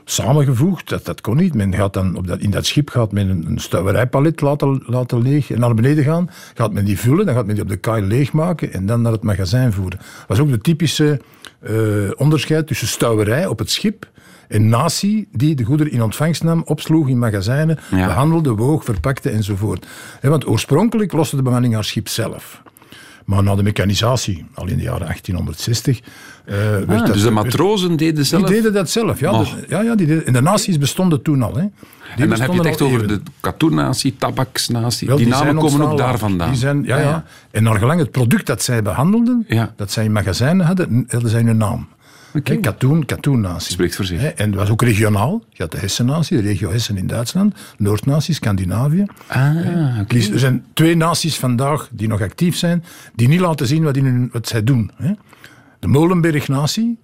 samengevoegd, 0.03 0.89
dat, 0.89 1.05
dat 1.05 1.21
kon 1.21 1.37
niet. 1.37 1.53
Men 1.53 1.73
gaat 1.75 1.93
dan 1.93 2.15
op 2.15 2.27
dat, 2.27 2.39
in 2.39 2.49
dat 2.49 2.65
schip 2.65 2.89
gaat 2.89 3.11
men 3.11 3.29
een, 3.29 3.45
een 3.47 3.59
stuiverijpalet 3.59 4.41
laten, 4.41 4.83
laten 4.85 5.21
leeg 5.21 5.51
en 5.51 5.59
naar 5.59 5.73
beneden 5.73 6.03
gaan. 6.03 6.29
Gaat 6.53 6.73
men 6.73 6.85
die 6.85 6.99
vullen, 6.99 7.25
dan 7.25 7.35
gaat 7.35 7.45
men 7.45 7.55
die 7.55 7.63
op 7.63 7.69
de 7.69 7.77
kaai 7.77 8.03
leegmaken 8.03 8.73
en 8.73 8.85
dan 8.85 9.01
naar 9.01 9.11
het 9.11 9.23
magazijn 9.23 9.73
voeren. 9.73 9.99
Dat 9.99 10.27
was 10.27 10.39
ook 10.39 10.49
de 10.49 10.61
typische 10.61 11.21
eh, 11.61 11.73
onderscheid 12.15 12.67
tussen 12.67 12.87
stouwerij 12.87 13.45
op 13.45 13.59
het 13.59 13.71
schip 13.71 14.09
en 14.47 14.69
natie 14.69 15.27
die 15.31 15.55
de 15.55 15.63
goederen 15.63 15.91
in 15.91 16.01
ontvangst 16.01 16.43
nam, 16.43 16.61
opsloeg 16.65 17.07
in 17.07 17.19
magazijnen, 17.19 17.79
Ja. 17.91 18.05
behandelde, 18.07 18.49
woog, 18.55 18.83
verpakte 18.83 19.29
enzovoort. 19.29 19.85
Hè, 20.19 20.29
want 20.29 20.47
oorspronkelijk 20.47 21.11
loste 21.11 21.35
de 21.35 21.41
bemanning 21.41 21.73
haar 21.73 21.83
schip 21.83 22.07
zelf. 22.07 22.61
Maar 23.31 23.43
na 23.43 23.55
de 23.55 23.63
mechanisatie, 23.63 24.45
al 24.53 24.67
in 24.67 24.77
de 24.77 24.83
jaren 24.83 25.05
1860, 25.07 25.99
eh, 26.45 26.55
werd 26.55 26.89
Ah, 26.89 26.97
dat... 26.97 27.05
dus 27.05 27.15
de 27.15 27.21
werd- 27.21 27.33
matrozen 27.45 27.95
deden 27.97 28.25
zelf... 28.25 28.43
die 28.43 28.55
deden 28.55 28.73
dat 28.73 28.89
zelf, 28.89 29.19
ja. 29.19 29.31
De- 29.31 29.65
ja, 29.67 29.81
ja 29.81 29.95
die 29.95 30.07
deden, 30.07 30.25
en 30.25 30.33
de 30.33 30.41
naties 30.41 30.77
bestonden 30.77 31.21
toen 31.21 31.41
al. 31.41 31.55
Hè. 31.55 31.61
Die 31.61 31.69
en 32.23 32.29
dan 32.29 32.39
heb 32.41 32.51
je 32.51 32.57
het 32.57 32.65
echt 32.65 32.81
over 32.81 33.07
de 33.07 33.21
katoennatie, 33.39 34.15
tabaksnatie. 34.17 35.07
Wel, 35.07 35.17
die, 35.17 35.33
zijn 35.33 35.45
namen 35.55 35.63
komen 35.63 35.91
ook 35.91 35.97
daar 35.97 36.17
vandaan. 36.17 36.49
Die 36.49 36.57
zijn, 36.57 36.83
ja, 36.83 36.97
ja. 36.99 37.23
En 37.51 37.63
naar 37.63 37.75
gelang 37.77 37.99
het 37.99 38.11
product 38.11 38.45
dat 38.45 38.63
zij 38.63 38.81
behandelden, 38.81 39.45
Ja. 39.47 39.73
dat 39.75 39.91
zij 39.91 40.03
in 40.05 40.11
magazijnen 40.11 40.65
hadden, 40.65 41.05
hadden 41.07 41.29
zij 41.29 41.39
een 41.45 41.57
naam. 41.57 41.87
Katoen, 42.61 43.05
katoennatie. 43.05 43.71
Spreekt 43.71 43.95
voor 43.95 44.05
zich. 44.05 44.19
Hè, 44.19 44.27
En 44.27 44.51
dat 44.51 44.59
was 44.59 44.69
ook 44.69 44.81
regionaal. 44.81 45.43
Je 45.49 45.61
had 45.61 45.71
de 45.71 45.77
Hessennatie, 45.77 46.37
de 46.37 46.43
regio 46.43 46.71
Hessen 46.71 46.97
in 46.97 47.07
Duitsland, 47.07 47.55
Noordnatie, 47.77 48.33
Scandinavië. 48.33 49.05
Ah. 49.27 49.99
Dus 50.07 50.29
er 50.29 50.39
zijn 50.39 50.65
twee 50.73 50.95
naties 50.95 51.37
vandaag 51.37 51.89
die 51.91 52.07
nog 52.07 52.21
actief 52.21 52.55
zijn, 52.55 52.83
die 53.15 53.27
niet 53.27 53.39
laten 53.39 53.67
zien 53.67 53.83
wat, 53.83 53.97
in 53.97 54.05
hun, 54.05 54.29
wat 54.31 54.47
zij 54.47 54.63
doen. 54.63 54.91
De 55.79 55.87
Molenberg-natie 55.87 56.97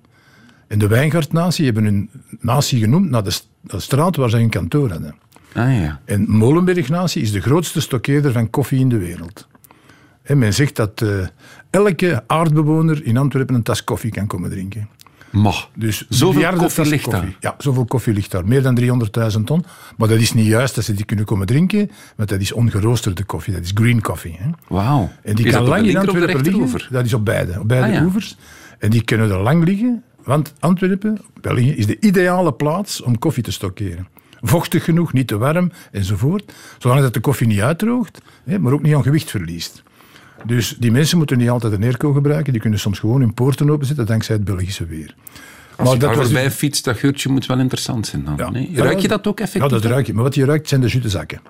en 0.68 0.80
de 0.80 0.88
Wijngaard-natie 0.88 1.66
hebben 1.66 1.84
hun 1.84 2.10
natie 2.40 2.80
genoemd 2.80 3.10
naar 3.10 3.24
de 3.24 3.40
straat 3.78 4.16
waar 4.16 4.30
zij 4.30 4.40
hun 4.40 4.50
kantoor 4.50 4.90
hadden. 4.90 5.16
Ah, 5.54 5.80
ja. 5.80 6.02
En 6.06 6.30
Molenberg-natie 6.30 7.22
is 7.22 7.32
de 7.32 7.42
grootste 7.42 7.82
stokkeerder 7.82 8.32
van 8.32 8.50
koffie 8.50 8.80
in 8.80 8.90
de 8.90 8.98
wereld. 8.98 9.48
En 10.24 10.38
men 10.38 10.54
zegt 10.54 10.76
dat 10.76 11.02
eh, 11.02 11.10
elke 11.70 12.24
aardbewoner 12.28 13.06
in 13.06 13.18
Antwerpen 13.18 13.56
een 13.56 13.63
tas 13.63 13.84
koffie 13.84 14.12
kan 14.12 14.28
komen 14.28 14.50
drinken. 14.50 14.90
Mag. 15.32 15.70
Dus 15.76 16.06
Zoveel 16.10 16.54
koffie 16.54 16.86
ligt 16.86 17.12
daar. 17.12 17.36
Ja, 17.40 17.56
zoveel 17.58 17.86
koffie 17.86 18.13
ligt 18.13 18.32
daar. 18.32 18.48
Meer 18.48 18.62
dan 18.62 18.80
300.000 19.38 19.44
ton. 19.46 19.66
Maar 19.98 20.08
dat 20.08 20.20
is 20.20 20.34
niet 20.34 20.46
juist 20.46 20.76
dat 20.76 20.84
ze 20.84 20.94
die 20.94 21.06
kunnen 21.06 21.26
komen 21.26 21.48
drinken, 21.48 21.92
want 22.16 22.30
dat 22.30 22.40
is 22.42 22.52
ongeroosterde 22.52 23.24
koffie. 23.24 23.54
Dat 23.54 23.63
is 23.63 23.72
green 23.74 24.02
coffee. 24.02 24.40
Wauw. 24.68 25.10
En 25.24 25.36
die 25.36 25.46
Is 25.46 25.54
kan 25.54 25.63
lang 25.63 25.88
in 25.88 25.98
Antwerpen 25.98 26.42
liggen. 26.42 26.82
Dat 26.94 27.06
is 27.06 27.13
op 27.13 27.26
beide, 27.26 27.60
op 27.60 27.68
beide 27.68 27.88
Ah, 27.88 27.94
ja. 27.94 28.04
oevers. 28.04 28.38
En 28.80 28.90
die 28.90 29.04
kunnen 29.04 29.32
er 29.32 29.40
lang 29.40 29.63
liggen, 29.63 30.04
want 30.24 30.54
Antwerpen, 30.60 31.22
België, 31.42 31.72
is 31.76 31.86
de 31.86 31.98
ideale 32.00 32.54
plaats 32.54 33.02
om 33.02 33.20
koffie 33.20 33.44
te 33.44 33.52
stockeren. 33.52 34.08
Vochtig 34.42 34.84
genoeg, 34.84 35.13
niet 35.13 35.28
te 35.28 35.38
warm, 35.38 35.72
enzovoort. 35.92 36.54
Zolang 36.78 37.02
dat 37.02 37.13
de 37.13 37.20
koffie 37.20 37.48
niet 37.48 37.60
uitdroogt, 37.60 38.22
maar 38.60 38.74
ook 38.74 38.82
niet 38.82 38.96
aan 38.96 39.04
gewicht 39.04 39.30
verliest. 39.30 39.84
Dus 40.45 40.76
die 40.80 40.91
mensen 40.91 41.17
moeten 41.17 41.38
niet 41.38 41.50
altijd 41.50 41.73
een 41.73 41.84
airco 41.84 42.13
gebruiken. 42.13 42.52
Die 42.52 42.62
kunnen 42.62 42.80
soms 42.80 43.00
gewoon 43.00 43.19
hun 43.19 43.34
poorten 43.34 43.69
openzetten 43.69 44.06
dankzij 44.06 44.36
het 44.36 44.43
Belgische 44.43 44.86
weer. 44.86 45.15
Als 45.76 45.91
je 45.91 45.97
daar 45.97 46.15
was 46.15 46.26
voorbij 46.26 46.43
dus- 46.43 46.54
fietst, 46.54 46.84
dat 46.84 46.97
geurtje 46.97 47.30
moet 47.30 47.45
wel 47.45 47.60
interessant 47.60 48.08
zijn 48.08 48.23
dan. 48.23 48.34
Ja. 48.38 48.50
Nee? 48.50 48.69
Ja, 48.71 48.84
Ruik 48.84 49.00
je 49.00 49.08
dat 49.08 49.28
ook 49.28 49.39
effectief? 49.39 49.71
Ja, 49.71 49.78
dat 49.78 49.91
ruik 49.91 50.08
je. 50.08 50.13
Maar 50.13 50.23
wat 50.23 50.36
je 50.36 50.45
ruikt 50.45 50.67
zijn 50.67 50.82
de 50.82 50.88
jute 50.88 51.10
zakken. 51.10 51.41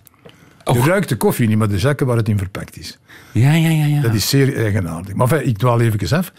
Je 0.73 0.81
ruikt 0.81 1.09
de 1.09 1.15
koffie 1.15 1.47
niet, 1.47 1.57
maar 1.57 1.69
de 1.69 1.79
zakken 1.79 2.05
waar 2.05 2.17
het 2.17 2.29
in 2.29 2.37
verpakt 2.37 2.77
is. 2.77 2.99
Ja, 3.31 3.53
ja, 3.53 3.69
ja. 3.69 3.85
ja. 3.85 4.01
Dat 4.01 4.13
is 4.13 4.29
zeer 4.29 4.55
eigenaardig. 4.55 5.13
Maar 5.13 5.31
enfin, 5.31 5.49
ik 5.49 5.57
dwaal 5.57 5.81
even 5.81 6.17
af. 6.17 6.33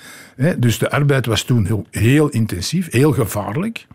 Dus 0.59 0.79
de 0.79 0.91
arbeid 0.91 1.27
was 1.27 1.43
toen 1.43 1.67
heel, 1.67 1.87
heel 1.91 2.29
intensief, 2.29 2.91
heel 2.91 3.13
gevaarlijk. 3.13 3.87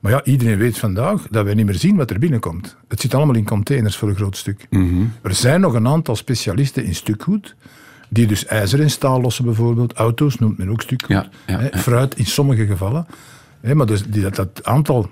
Maar 0.00 0.12
ja, 0.12 0.24
iedereen 0.24 0.58
weet 0.58 0.78
vandaag 0.78 1.26
dat 1.30 1.44
wij 1.44 1.54
niet 1.54 1.66
meer 1.66 1.74
zien 1.74 1.96
wat 1.96 2.10
er 2.10 2.18
binnenkomt. 2.18 2.76
Het 2.88 3.00
zit 3.00 3.14
allemaal 3.14 3.34
in 3.34 3.44
containers 3.44 3.96
voor 3.96 4.08
een 4.08 4.14
groot 4.14 4.36
stuk. 4.36 4.66
Mhm. 4.70 5.02
Er 5.22 5.34
zijn 5.34 5.60
nog 5.60 5.74
een 5.74 5.86
aantal 5.86 6.16
specialisten 6.16 6.84
in 6.84 6.94
stukgoed, 6.94 7.56
die 8.08 8.26
dus 8.26 8.46
ijzer 8.46 8.80
en 8.80 8.90
staal 8.90 9.20
lossen 9.20 9.44
bijvoorbeeld. 9.44 9.92
Auto's 9.92 10.38
noemt 10.38 10.58
men 10.58 10.70
ook 10.70 10.82
stukgoed. 10.82 11.10
Ja, 11.10 11.28
ja, 11.46 11.58
Hè, 11.58 11.64
ja. 11.72 11.78
Fruit 11.78 12.16
in 12.18 12.26
sommige 12.26 12.66
gevallen. 12.66 13.06
Hè, 13.60 13.74
maar 13.74 13.86
dus 13.86 14.02
die, 14.06 14.22
dat, 14.22 14.34
dat 14.36 14.60
aantal 14.64 15.08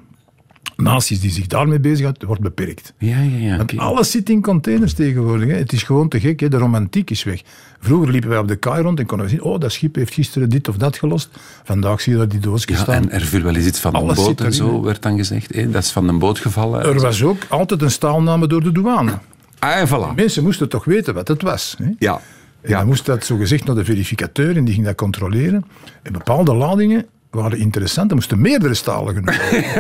naties 0.76 1.20
die 1.20 1.30
zich 1.30 1.46
daarmee 1.46 1.80
bezighouden, 1.80 2.26
wordt 2.26 2.42
beperkt. 2.42 2.92
Ja, 2.98 3.18
ja, 3.20 3.36
ja. 3.38 3.56
Want 3.56 3.78
alles 3.78 4.10
zit 4.10 4.30
in 4.30 4.42
containers 4.42 4.92
tegenwoordig. 4.92 5.48
Hè. 5.48 5.54
Het 5.54 5.72
is 5.72 5.82
gewoon 5.82 6.08
te 6.08 6.20
gek. 6.20 6.40
Hè. 6.40 6.48
De 6.48 6.56
romantiek 6.56 7.10
is 7.10 7.22
weg. 7.24 7.42
Vroeger 7.80 8.10
liepen 8.10 8.28
wij 8.30 8.38
op 8.38 8.48
de 8.48 8.56
kaai 8.56 8.82
rond 8.82 8.98
en 8.98 9.06
konden 9.06 9.26
we 9.26 9.32
zien... 9.32 9.42
oh, 9.42 9.60
dat 9.60 9.72
schip 9.72 9.94
heeft 9.94 10.14
gisteren 10.14 10.48
dit 10.48 10.68
of 10.68 10.76
dat 10.76 10.96
gelost. 10.98 11.30
Vandaag 11.64 12.00
zie 12.00 12.12
je 12.12 12.18
daar 12.18 12.28
die 12.28 12.40
doosjes 12.40 12.76
Ja, 12.76 12.82
staan. 12.82 12.94
en 12.94 13.10
er 13.10 13.20
viel 13.20 13.42
wel 13.42 13.54
eens 13.54 13.66
iets 13.66 13.78
van 13.80 13.94
een 13.96 14.14
boot 14.14 14.40
en 14.40 14.52
zo, 14.52 14.82
werd 14.82 15.02
dan 15.02 15.16
gezegd. 15.16 15.54
hè. 15.54 15.70
Dat 15.70 15.82
is 15.82 15.90
van 15.90 16.08
een 16.08 16.18
boot 16.18 16.38
gevallen. 16.38 16.82
Er 16.84 17.00
was 17.00 17.22
ook 17.22 17.42
altijd 17.48 17.82
een 17.82 17.90
staalname 17.90 18.46
door 18.46 18.62
de 18.62 18.72
douane. 18.72 19.18
Ah, 19.58 19.76
en 19.76 19.88
voilà. 19.88 20.14
Mensen 20.14 20.42
moesten 20.42 20.68
toch 20.68 20.84
weten 20.84 21.14
wat 21.14 21.28
het 21.28 21.42
was. 21.42 21.74
Hè. 21.78 21.90
Ja. 21.98 22.20
En 22.62 22.70
dan 22.72 22.86
moest 22.86 23.06
dat 23.06 23.24
zogezegd 23.24 23.64
naar 23.64 23.74
de 23.74 23.84
verificateur 23.84 24.56
en 24.56 24.64
die 24.64 24.74
ging 24.74 24.86
dat 24.86 24.94
controleren. 24.94 25.64
En 26.02 26.12
bepaalde 26.12 26.54
ladingen 26.54 27.06
waren 27.30 27.58
interessant. 27.58 28.10
Er 28.10 28.16
moesten 28.16 28.40
meerdere 28.40 28.74
stalen 28.74 29.14
genomen 29.14 29.40
worden. 29.50 29.76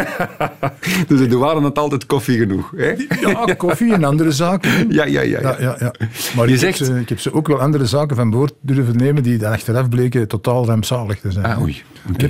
Dus 1.08 1.18
de 1.18 1.26
douane 1.26 1.60
had 1.60 1.78
altijd 1.78 2.06
koffie 2.06 2.38
genoeg. 2.38 2.72
Hè? 2.76 2.94
Ja, 3.20 3.44
koffie 3.56 3.92
en 3.92 4.04
andere 4.04 4.30
zaken. 4.30 4.92
Ja, 4.92 5.04
ja, 5.04 5.20
ja. 5.20 5.40
Ja, 5.40 5.56
ja, 5.60 5.76
ja. 5.78 5.92
Maar 6.36 6.46
Je 6.46 6.52
ik, 6.52 6.58
zegt- 6.58 6.78
heb 6.78 6.88
ze, 6.88 7.00
ik 7.00 7.08
heb 7.08 7.20
ze 7.20 7.32
ook 7.34 7.46
wel 7.46 7.60
andere 7.60 7.86
zaken 7.86 8.16
van 8.16 8.30
boord 8.30 8.52
durven 8.60 8.96
nemen 8.96 9.22
die 9.22 9.38
dan 9.38 9.52
achteraf 9.52 9.88
bleken 9.88 10.28
totaal 10.28 10.66
rampzalig 10.66 11.20
te 11.20 11.30
zijn. 11.32 11.44
Ah, 11.44 11.60
oei. 11.62 11.82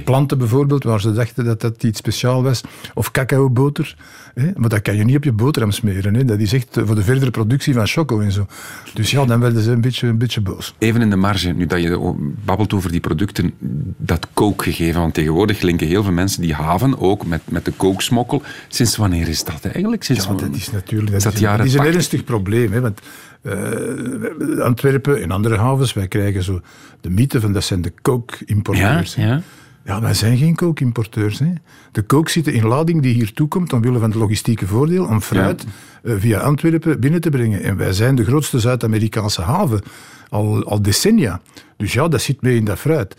Planten 0.05 0.39
bijvoorbeeld, 0.39 0.85
waar 0.85 1.01
ze 1.01 1.13
dachten 1.13 1.45
dat 1.45 1.61
dat 1.61 1.83
iets 1.83 1.99
speciaal 1.99 2.43
was. 2.43 2.61
Of 2.95 3.11
cacaoboter. 3.11 3.97
Hè. 4.35 4.51
Maar 4.57 4.69
dat 4.69 4.83
kan 4.83 4.97
je 4.97 5.05
niet 5.05 5.17
op 5.17 5.25
je 5.25 5.33
boterham 5.33 5.71
smeren. 5.71 6.15
Hè. 6.15 6.25
Dat 6.25 6.39
is 6.39 6.53
echt 6.53 6.67
voor 6.85 6.95
de 6.95 7.03
verdere 7.03 7.31
productie 7.31 7.75
van 7.75 7.87
choco 7.87 8.21
en 8.21 8.33
zo. 8.33 8.47
Dus 8.95 9.11
ja, 9.11 9.25
dan 9.25 9.41
werden 9.41 9.63
ze 9.63 9.71
een 9.71 9.81
beetje, 9.81 10.07
een 10.09 10.19
beetje 10.19 10.41
boos. 10.41 10.75
Even 10.79 11.01
in 11.01 11.11
de 11.11 11.17
marge, 11.17 11.49
nu 11.53 11.67
dat 11.67 11.83
je 11.83 12.15
babbelt 12.45 12.73
over 12.73 12.91
die 12.91 13.01
producten, 13.01 13.53
dat 13.97 14.29
kookgegeven. 14.33 15.01
Want 15.01 15.15
tegenwoordig 15.15 15.61
linken 15.61 15.87
heel 15.87 16.03
veel 16.03 16.13
mensen 16.13 16.43
die 16.43 16.55
haven 16.55 16.99
ook 16.99 17.27
met, 17.27 17.41
met 17.51 17.65
de 17.65 17.73
kooksmokkel. 17.77 18.43
Sinds 18.69 18.97
wanneer 18.97 19.29
is 19.29 19.45
dat 19.45 19.65
eigenlijk? 19.65 20.03
Sinds 20.05 20.25
Ja, 20.27 20.33
dat 20.35 20.55
is 20.55 20.71
natuurlijk 20.73 21.17
Is 21.17 21.23
dat 21.23 21.33
is 21.35 21.41
dat 21.41 21.59
is 21.65 21.73
een 21.73 21.79
80? 21.79 21.95
ernstig 21.95 22.25
probleem. 22.25 22.73
Hè, 22.73 22.81
want 22.81 23.01
eh, 23.43 24.59
Antwerpen 24.65 25.23
en 25.23 25.31
andere 25.31 25.57
havens, 25.57 25.93
wij 25.93 26.09
krijgen 26.09 26.43
zo 26.43 26.61
de 27.01 27.11
mythe 27.11 27.41
van 27.41 27.53
dat 27.53 27.65
zijn 27.65 27.83
de 27.83 27.91
Ja, 27.95 27.99
kookimporteurs. 28.03 29.15
hè. 29.15 29.27
ja. 29.27 29.41
Ja, 29.85 30.01
wij 30.01 30.15
zijn 30.15 30.37
geen 30.37 30.55
kookimporteurs. 30.55 31.39
Hè. 31.39 31.53
De 31.93 32.03
kook 32.03 32.29
zit 32.29 32.47
in 32.47 32.67
lading 32.67 33.03
die 33.03 33.15
hier 33.15 33.33
toekomt 33.33 33.73
omwille 33.73 33.99
van 33.99 34.11
het 34.11 34.19
logistieke 34.19 34.67
voordeel 34.67 35.05
om 35.05 35.21
fruit 35.21 35.65
eh, 36.03 36.15
via 36.19 36.39
Antwerpen 36.39 37.01
binnen 37.01 37.21
te 37.21 37.31
brengen. 37.31 37.63
En 37.63 37.77
wij 37.77 37.93
zijn 37.93 38.15
de 38.15 38.25
grootste 38.25 38.61
Zuid-Amerikaanse 38.61 39.43
haven 39.43 39.81
al, 40.29 40.65
al 40.65 40.83
decennia. 40.83 41.41
Dus 41.77 41.93
ja, 41.93 42.09
dat 42.09 42.23
zit 42.23 42.43
mee 42.43 42.57
in 42.57 42.65
dat 42.65 42.79
fruit. 42.79 43.17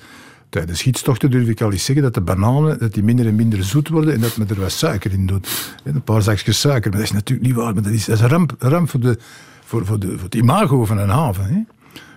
Tijdens 0.49 0.79
schietstochten 0.79 1.31
durf 1.31 1.47
ik 1.47 1.61
al 1.61 1.71
eens 1.71 1.85
zeggen 1.85 2.03
dat 2.03 2.13
de 2.13 2.21
bananen 2.21 2.79
dat 2.79 2.93
die 2.93 3.03
minder 3.03 3.27
en 3.27 3.35
minder 3.35 3.63
zoet 3.63 3.89
worden 3.89 4.13
en 4.13 4.19
dat 4.19 4.37
men 4.37 4.49
er 4.49 4.59
wat 4.59 4.71
suiker 4.71 5.11
in 5.11 5.25
doet. 5.25 5.73
Een 5.83 6.01
paar 6.01 6.21
zakjes 6.21 6.59
suiker, 6.59 6.89
maar 6.89 6.99
dat 6.99 7.09
is 7.09 7.13
natuurlijk 7.13 7.47
niet 7.47 7.55
waar. 7.55 7.73
Maar 7.73 7.83
dat 7.83 7.91
is, 7.91 8.05
dat 8.05 8.15
is 8.15 8.21
een 8.21 8.29
ramp, 8.29 8.55
ramp 8.59 8.89
voor, 8.89 8.99
de, 8.99 9.17
voor, 9.63 9.85
voor, 9.85 9.99
de, 9.99 10.07
voor 10.07 10.23
het 10.23 10.35
imago 10.35 10.85
van 10.85 10.97
een 10.97 11.09
haven. 11.09 11.45
Hè. 11.45 11.61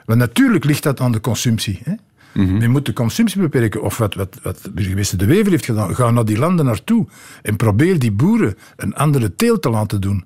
Maar 0.06 0.16
natuurlijk 0.16 0.64
ligt 0.64 0.82
dat 0.82 1.00
aan 1.00 1.12
de 1.12 1.20
consumptie. 1.20 1.80
Hè. 1.84 1.92
Men 2.36 2.70
moet 2.70 2.86
de 2.86 2.92
consumptie 2.92 3.40
beperken. 3.40 3.82
Of 3.82 3.96
wat, 3.98 4.14
wat, 4.14 4.38
wat 4.42 4.68
burgemeester 4.72 5.18
De 5.18 5.26
Wever 5.26 5.50
heeft 5.50 5.64
gedaan. 5.64 5.94
Ga 5.94 6.10
naar 6.10 6.24
die 6.24 6.38
landen 6.38 6.64
naartoe 6.64 7.06
en 7.42 7.56
probeer 7.56 7.98
die 7.98 8.12
boeren 8.12 8.54
een 8.76 8.94
andere 8.94 9.34
teelt 9.34 9.62
te 9.62 9.70
laten 9.70 10.00
doen. 10.00 10.24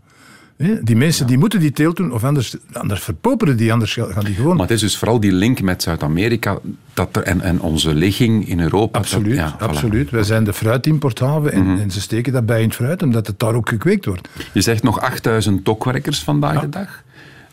Die 0.83 0.97
mensen 0.97 1.27
die 1.27 1.39
moeten 1.39 1.61
die 1.61 1.73
teelt 1.73 1.97
doen, 1.97 2.13
of 2.13 2.25
anders, 2.25 2.57
anders 2.73 3.01
verpoperen 3.03 3.57
die, 3.57 3.73
anders 3.73 3.93
gaan 3.95 4.25
die 4.25 4.35
gewoon... 4.35 4.53
Maar 4.57 4.67
het 4.67 4.75
is 4.75 4.81
dus 4.81 4.97
vooral 4.97 5.21
die 5.21 5.33
link 5.33 5.61
met 5.61 5.83
Zuid-Amerika 5.83 6.59
dat 6.95 7.17
er- 7.17 7.23
en, 7.23 7.41
en 7.41 7.61
onze 7.61 7.95
ligging 7.95 8.49
in 8.49 8.61
Europa. 8.61 8.99
dat- 8.99 9.03
Absoluut, 9.13 9.39
voilà. 9.39 9.57
absoluut. 9.59 10.11
Wij 10.11 10.23
zijn 10.23 10.45
de 10.45 10.53
fruitimporthaven 10.53 11.53
en, 11.53 11.79
en 11.81 11.91
ze 11.91 12.01
steken 12.01 12.33
dat 12.33 12.47
bij 12.47 12.61
in 12.61 12.67
het 12.67 12.75
fruit, 12.77 13.03
omdat 13.03 13.27
het 13.27 13.39
daar 13.39 13.55
ook 13.55 13.69
gekweekt 13.69 14.05
wordt. 14.05 14.29
Je 14.53 14.61
zegt 14.61 14.83
nog 14.83 15.01
8000 15.01 15.65
dokwerkers 15.65 16.23
vandaag 16.23 16.61
de 16.61 16.69
dag. 16.69 17.03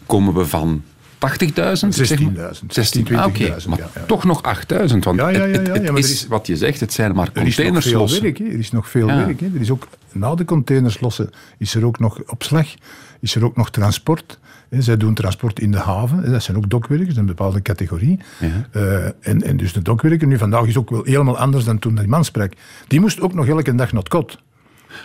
Komen 0.05 0.33
we 0.33 0.45
van 0.45 0.83
80.000? 1.17 1.89
16.000. 1.95 2.65
16, 2.67 3.17
ah, 3.17 3.25
oké. 3.25 3.37
20.000, 3.61 3.67
Maar 3.69 3.77
ja, 3.77 3.89
ja. 3.95 4.01
toch 4.07 4.23
nog 4.23 4.41
8.000. 4.41 5.03
Want 5.03 5.19
Ja, 5.19 5.29
ja, 5.29 5.29
ja, 5.29 5.45
het, 5.57 5.67
ja, 5.67 5.73
het 5.73 5.83
ja, 5.83 5.91
maar 5.91 5.99
is, 5.99 6.11
is- 6.11 6.27
wat 6.27 6.47
je 6.47 6.57
zegt, 6.57 6.79
het 6.79 6.93
zijn 6.93 7.15
maar 7.15 7.29
Er 7.33 7.47
is 7.47 7.57
nog 7.57 7.65
containers 7.65 7.85
veel 7.85 8.21
werk. 8.21 8.37
Hè. 8.37 8.43
Er 8.45 8.59
is 8.59 8.71
nog 8.71 8.89
veel 8.89 9.07
werk. 9.07 9.39
Hè. 9.39 9.45
Er 9.55 9.61
is 9.61 9.71
ook, 9.71 9.87
na 10.11 10.35
de 10.35 10.45
containers 10.45 10.99
lossen 10.99 11.29
is 11.57 11.75
er 11.75 11.85
ook 11.85 11.99
nog 11.99 12.21
opslag, 12.25 12.67
is 13.19 13.35
er 13.35 13.45
ook 13.45 13.55
nog 13.55 13.69
transport. 13.71 14.39
Hè. 14.69 14.81
Zij 14.81 14.97
doen 14.97 15.13
transport 15.13 15.59
in 15.59 15.71
de 15.71 15.77
haven. 15.77 16.31
Dat 16.31 16.43
zijn 16.43 16.57
ook 16.57 16.69
dokwerkers, 16.69 17.15
een 17.15 17.25
bepaalde 17.25 17.61
categorie. 17.61 18.19
Eh, 18.71 19.05
en, 19.05 19.41
en 19.43 19.57
dus 19.57 19.73
de 19.73 19.81
dokwerker 19.81 20.27
nu 20.27 20.37
vandaag 20.37 20.65
is 20.65 20.77
ook 20.77 20.89
wel 20.89 21.03
helemaal 21.03 21.37
anders 21.37 21.63
dan 21.65 21.79
toen 21.79 21.95
die 21.95 22.07
man 22.07 22.25
sprak. 22.25 22.53
Die 22.87 22.99
moest 22.99 23.21
ook 23.21 23.33
nog 23.33 23.47
elke 23.47 23.75
dag 23.75 23.91
naar 23.91 24.01
het 24.01 24.09
kot. 24.09 24.37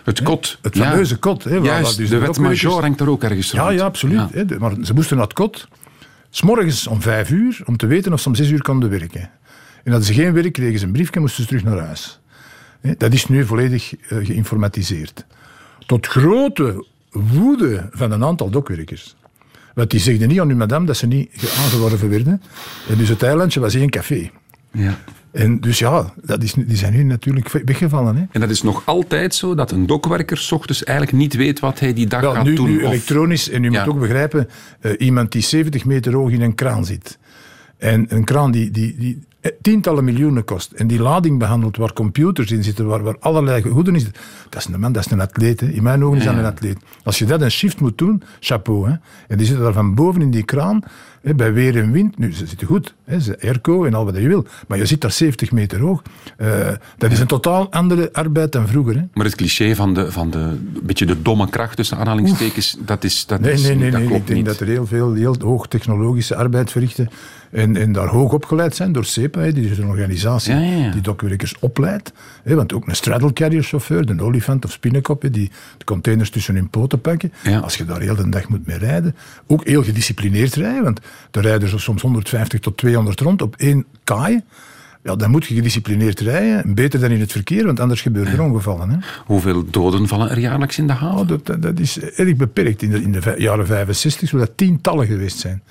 Het 0.03 0.23
kot. 0.23 0.57
Het 0.61 0.75
fameuze 0.77 1.17
kot. 1.17 1.43
Hè, 1.43 1.61
waar 1.61 1.79
dus 1.81 1.95
de 1.95 2.03
de 2.03 2.17
wet 2.17 2.25
dokwerkers- 2.25 2.63
major 2.63 2.81
hangt 2.81 2.99
er 2.99 3.09
ook 3.09 3.23
ergens 3.23 3.51
Ja, 3.51 3.63
rond. 3.65 3.79
ja, 3.79 3.85
absoluut. 3.85 4.15
Ja. 4.17 4.29
Hè. 4.31 4.45
De- 4.45 4.59
Maar 4.59 4.71
ze 4.81 4.93
moesten 4.93 5.15
naar 5.17 5.25
het 5.25 5.35
kot. 5.35 5.67
S'morgens 6.35 6.87
om 6.87 7.01
vijf 7.01 7.29
uur, 7.29 7.61
om 7.65 7.77
te 7.77 7.87
weten 7.87 8.13
of 8.13 8.21
ze 8.21 8.27
om 8.27 8.35
zes 8.35 8.49
uur 8.49 8.61
konden 8.61 8.89
werken. 8.89 9.21
En 9.83 9.91
hadden 9.91 10.03
ze 10.03 10.13
geen 10.13 10.33
werk, 10.33 10.53
kregen 10.53 10.79
ze 10.79 10.85
een 10.85 10.91
briefje, 10.91 11.19
moesten 11.19 11.43
ze 11.43 11.49
terug 11.49 11.63
naar 11.63 11.77
huis. 11.79 12.19
Dat 12.97 13.13
is 13.13 13.27
nu 13.27 13.45
volledig 13.45 13.95
eh, 13.95 14.17
geïnformatiseerd. 14.25 15.25
Tot 15.85 16.07
grote 16.07 16.85
woede 17.11 17.89
van 17.91 18.11
een 18.11 18.23
aantal 18.23 18.49
dokwerkers. 18.49 19.15
Want 19.75 19.89
die 19.91 19.99
zegden 19.99 20.27
niet 20.27 20.39
aan 20.39 20.47
hun 20.47 20.57
madame 20.57 20.85
dat 20.85 20.97
ze 20.97 21.07
niet 21.07 21.29
ge- 21.31 21.61
aangeworven 21.63 22.09
werden. 22.09 22.41
En 22.89 22.97
dus 22.97 23.09
het 23.09 23.23
eilandje 23.23 23.59
was 23.59 23.73
één 23.75 23.89
café. 23.89 24.29
Ja. 24.71 24.97
En 25.33 25.59
dus 25.59 25.79
ja, 25.79 26.13
dat 26.23 26.43
is, 26.43 26.53
die 26.53 26.77
zijn 26.77 26.93
nu 26.93 27.03
natuurlijk 27.03 27.47
weggevallen. 27.65 28.15
Hè. 28.15 28.23
En 28.31 28.39
dat 28.39 28.49
is 28.49 28.61
nog 28.61 28.81
altijd 28.85 29.35
zo 29.35 29.55
dat 29.55 29.71
een 29.71 29.85
dokwerker 29.85 30.37
's 30.37 30.51
ochtends 30.51 30.83
eigenlijk 30.83 31.17
niet 31.17 31.33
weet 31.35 31.59
wat 31.59 31.79
hij 31.79 31.93
die 31.93 32.07
dag 32.07 32.21
Wel, 32.21 32.33
gaat 32.33 32.43
nu, 32.45 32.55
doen. 32.55 32.69
nu 32.69 32.83
of- 32.83 32.89
elektronisch, 32.91 33.49
en 33.49 33.63
u 33.63 33.71
Ja. 33.71 33.79
moet 33.85 33.93
ook 33.93 33.99
begrijpen, 33.99 34.49
eh, 34.79 34.91
iemand 34.97 35.31
die 35.31 35.41
70 35.41 35.85
meter 35.85 36.13
hoog 36.13 36.31
in 36.31 36.41
een 36.41 36.55
kraan 36.55 36.85
zit. 36.85 37.17
En 37.77 38.05
een 38.09 38.23
kraan 38.23 38.51
die, 38.51 38.71
die, 38.71 38.95
die 38.97 39.19
eh, 39.41 39.51
tientallen 39.61 40.03
miljoenen 40.03 40.43
kost. 40.43 40.71
En 40.71 40.87
die 40.87 41.01
lading 41.01 41.39
behandelt 41.39 41.77
waar 41.77 41.93
computers 41.93 42.51
in 42.51 42.63
zitten, 42.63 42.85
waar, 42.85 43.03
waar 43.03 43.15
allerlei 43.19 43.61
goeden 43.61 43.95
is. 43.95 44.03
Dat 44.49 44.59
is 44.67 44.73
een 44.73 44.79
man, 44.79 44.91
dat 44.91 45.05
is 45.05 45.11
een 45.11 45.21
atleet. 45.21 45.59
Hè. 45.59 45.67
In 45.67 45.83
mijn 45.83 46.03
ogen 46.03 46.17
is 46.17 46.23
dat 46.25 46.33
een 46.35 46.45
atleet. 46.45 46.77
Als 47.03 47.19
je 47.19 47.25
dat 47.25 47.41
een 47.41 47.51
shift 47.51 47.79
moet 47.81 47.97
doen, 47.97 48.23
chapeau. 48.39 48.89
Hè. 48.89 48.95
En 49.27 49.37
die 49.37 49.45
zitten 49.45 49.63
daar 49.63 49.73
van 49.73 49.95
boven 49.95 50.21
in 50.21 50.31
die 50.31 50.43
kraan, 50.43 50.83
bij 51.23 51.53
weer 51.53 51.77
en 51.77 51.91
wind. 51.91 52.17
Nu, 52.17 52.33
ze 52.33 52.45
zitten 52.47 52.67
goed, 52.67 52.95
hè, 53.05 53.19
ze 53.19 53.37
airco 53.41 53.85
en 53.85 53.93
al 53.93 54.05
wat 54.05 54.15
je 54.15 54.27
wil. 54.27 54.45
Maar 54.67 54.77
je 54.77 54.85
zit 54.85 55.01
daar 55.01 55.11
70 55.11 55.51
meter 55.51 55.79
hoog. 55.79 56.01
Eh, 56.37 56.69
dat 56.97 57.11
is 57.11 57.19
een 57.19 57.27
totaal 57.27 57.71
andere 57.71 58.09
arbeid 58.13 58.51
dan 58.51 58.67
vroeger. 58.67 58.95
Hè. 58.95 59.01
Maar 59.13 59.25
het 59.25 59.35
cliché 59.35 59.75
van 59.75 59.93
de, 59.93 60.11
van 60.11 60.29
de 60.31 60.57
beetje 60.83 61.05
de 61.05 61.21
domme 61.21 61.49
kracht 61.49 61.75
tussen 61.75 61.97
aanhalingstekens, 61.97 62.77
dat 62.85 63.03
is 63.03 63.25
dat 63.25 63.39
Nee, 63.39 63.53
is, 63.53 63.61
nee, 63.63 63.75
nee. 63.75 63.91
dat 63.91 63.99
nee. 63.99 64.07
klopt 64.09 64.21
Ik 64.21 64.27
denk 64.27 64.37
niet. 64.39 64.47
dat 64.47 64.59
er 64.59 64.67
heel 64.67 64.85
veel 64.87 65.13
heel 65.13 65.35
hoog 65.39 65.67
technologische 65.67 66.35
arbeid 66.35 66.71
verrichten. 66.71 67.09
En, 67.53 67.77
en 67.77 67.91
daar 67.91 68.07
hoog 68.07 68.33
opgeleid 68.33 68.75
zijn 68.75 68.91
door 68.91 69.05
CEPA. 69.05 69.39
hè. 69.39 69.51
Die 69.51 69.69
is 69.69 69.77
een 69.77 69.87
organisatie 69.87 70.53
Ja, 70.53 70.59
ja, 70.59 70.75
ja. 70.75 70.91
die 70.91 71.01
dokwerkers 71.01 71.55
opleidt. 71.59 72.13
Hè, 72.43 72.55
want 72.55 72.73
ook 72.73 72.87
een 72.87 72.95
straddle 72.95 73.33
carrier 73.33 73.63
chauffeur, 73.63 74.05
de 74.05 74.23
olifant 74.23 74.65
of 74.65 74.71
spinnenkop, 74.71 75.21
hè, 75.21 75.29
die 75.29 75.51
de 75.77 75.85
containers 75.85 76.29
tussen 76.29 76.55
hun 76.55 76.69
poten 76.69 77.01
pakken. 77.01 77.33
Ja. 77.43 77.59
Als 77.59 77.75
je 77.75 77.85
daar 77.85 78.01
heel 78.01 78.15
de 78.15 78.29
dag 78.29 78.47
moet 78.47 78.67
mee 78.67 78.77
rijden. 78.77 79.15
Ook 79.47 79.65
heel 79.65 79.83
gedisciplineerd 79.83 80.55
rijden. 80.55 80.83
Want 80.83 80.99
daar 81.31 81.43
rijden 81.43 81.69
ze 81.69 81.77
soms 81.77 82.01
150 82.01 82.59
tot 82.59 82.77
200 82.77 83.19
rond 83.19 83.41
op 83.41 83.55
één 83.57 83.85
kaai. 84.03 84.41
Ja, 85.03 85.15
dan 85.15 85.31
moet 85.31 85.45
je 85.45 85.55
gedisciplineerd 85.55 86.19
rijden. 86.19 86.73
Beter 86.73 86.99
dan 86.99 87.11
in 87.11 87.19
het 87.19 87.31
verkeer, 87.31 87.65
want 87.65 87.79
anders 87.79 88.01
gebeuren 88.01 88.33
er 88.33 88.41
ongevallen. 88.41 88.89
Hè. 88.89 88.97
Hoeveel 89.25 89.65
doden 89.69 90.07
vallen 90.07 90.29
er 90.29 90.39
jaarlijks 90.39 90.77
in 90.77 90.87
de 90.87 90.93
haven? 90.93 91.19
Oh, 91.19 91.27
dat, 91.27 91.61
dat, 91.61 91.79
is 91.79 91.99
erg 91.99 92.35
beperkt. 92.35 92.81
In 92.81 92.89
de, 92.89 93.01
in 93.01 93.11
de 93.11 93.35
jaren 93.37 93.65
65 93.65 94.29
zou 94.29 94.41
dat 94.41 94.57
tientallen 94.57 95.07
geweest 95.07 95.37
zijn. 95.37 95.63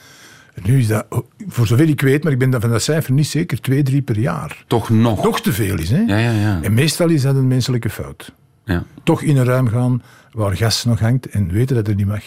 Nu 0.62 0.79
is 0.79 0.87
dat, 0.87 1.07
oh, 1.09 1.27
voor 1.49 1.67
zover 1.67 1.88
ik 1.88 2.01
weet, 2.01 2.23
maar 2.25 2.33
ik 2.33 2.38
ben 2.38 2.51
dat 2.51 2.61
van 2.61 2.71
dat 2.71 2.83
cijfer 2.83 3.12
niet 3.12 3.27
zeker, 3.27 3.61
twee, 3.61 3.83
drie 3.83 4.03
per 4.03 4.19
jaar. 4.19 4.65
Toch 4.67 4.91
nog? 4.91 5.23
Nog 5.25 5.41
te 5.41 5.53
veel 5.53 5.79
is, 5.79 5.91
hè? 5.91 6.01
Ja, 6.01 6.19
ja, 6.19 6.31
ja. 6.33 6.59
En 6.62 6.75
meestal 6.75 7.09
is 7.09 7.23
dat 7.23 7.35
een 7.37 7.47
menselijke 7.49 7.91
fout. 7.91 8.33
Ja. 8.65 8.85
Toch 9.03 9.23
in 9.23 9.37
een 9.37 9.45
ruim 9.45 9.69
gaan 9.69 10.03
waar 10.33 10.57
gas 10.57 10.85
nog 10.85 11.01
hangt 11.01 11.27
en 11.29 11.53
weten 11.53 11.77
dat 11.77 11.87
het 11.87 11.97
niet 11.97 12.07
mag. 12.07 12.23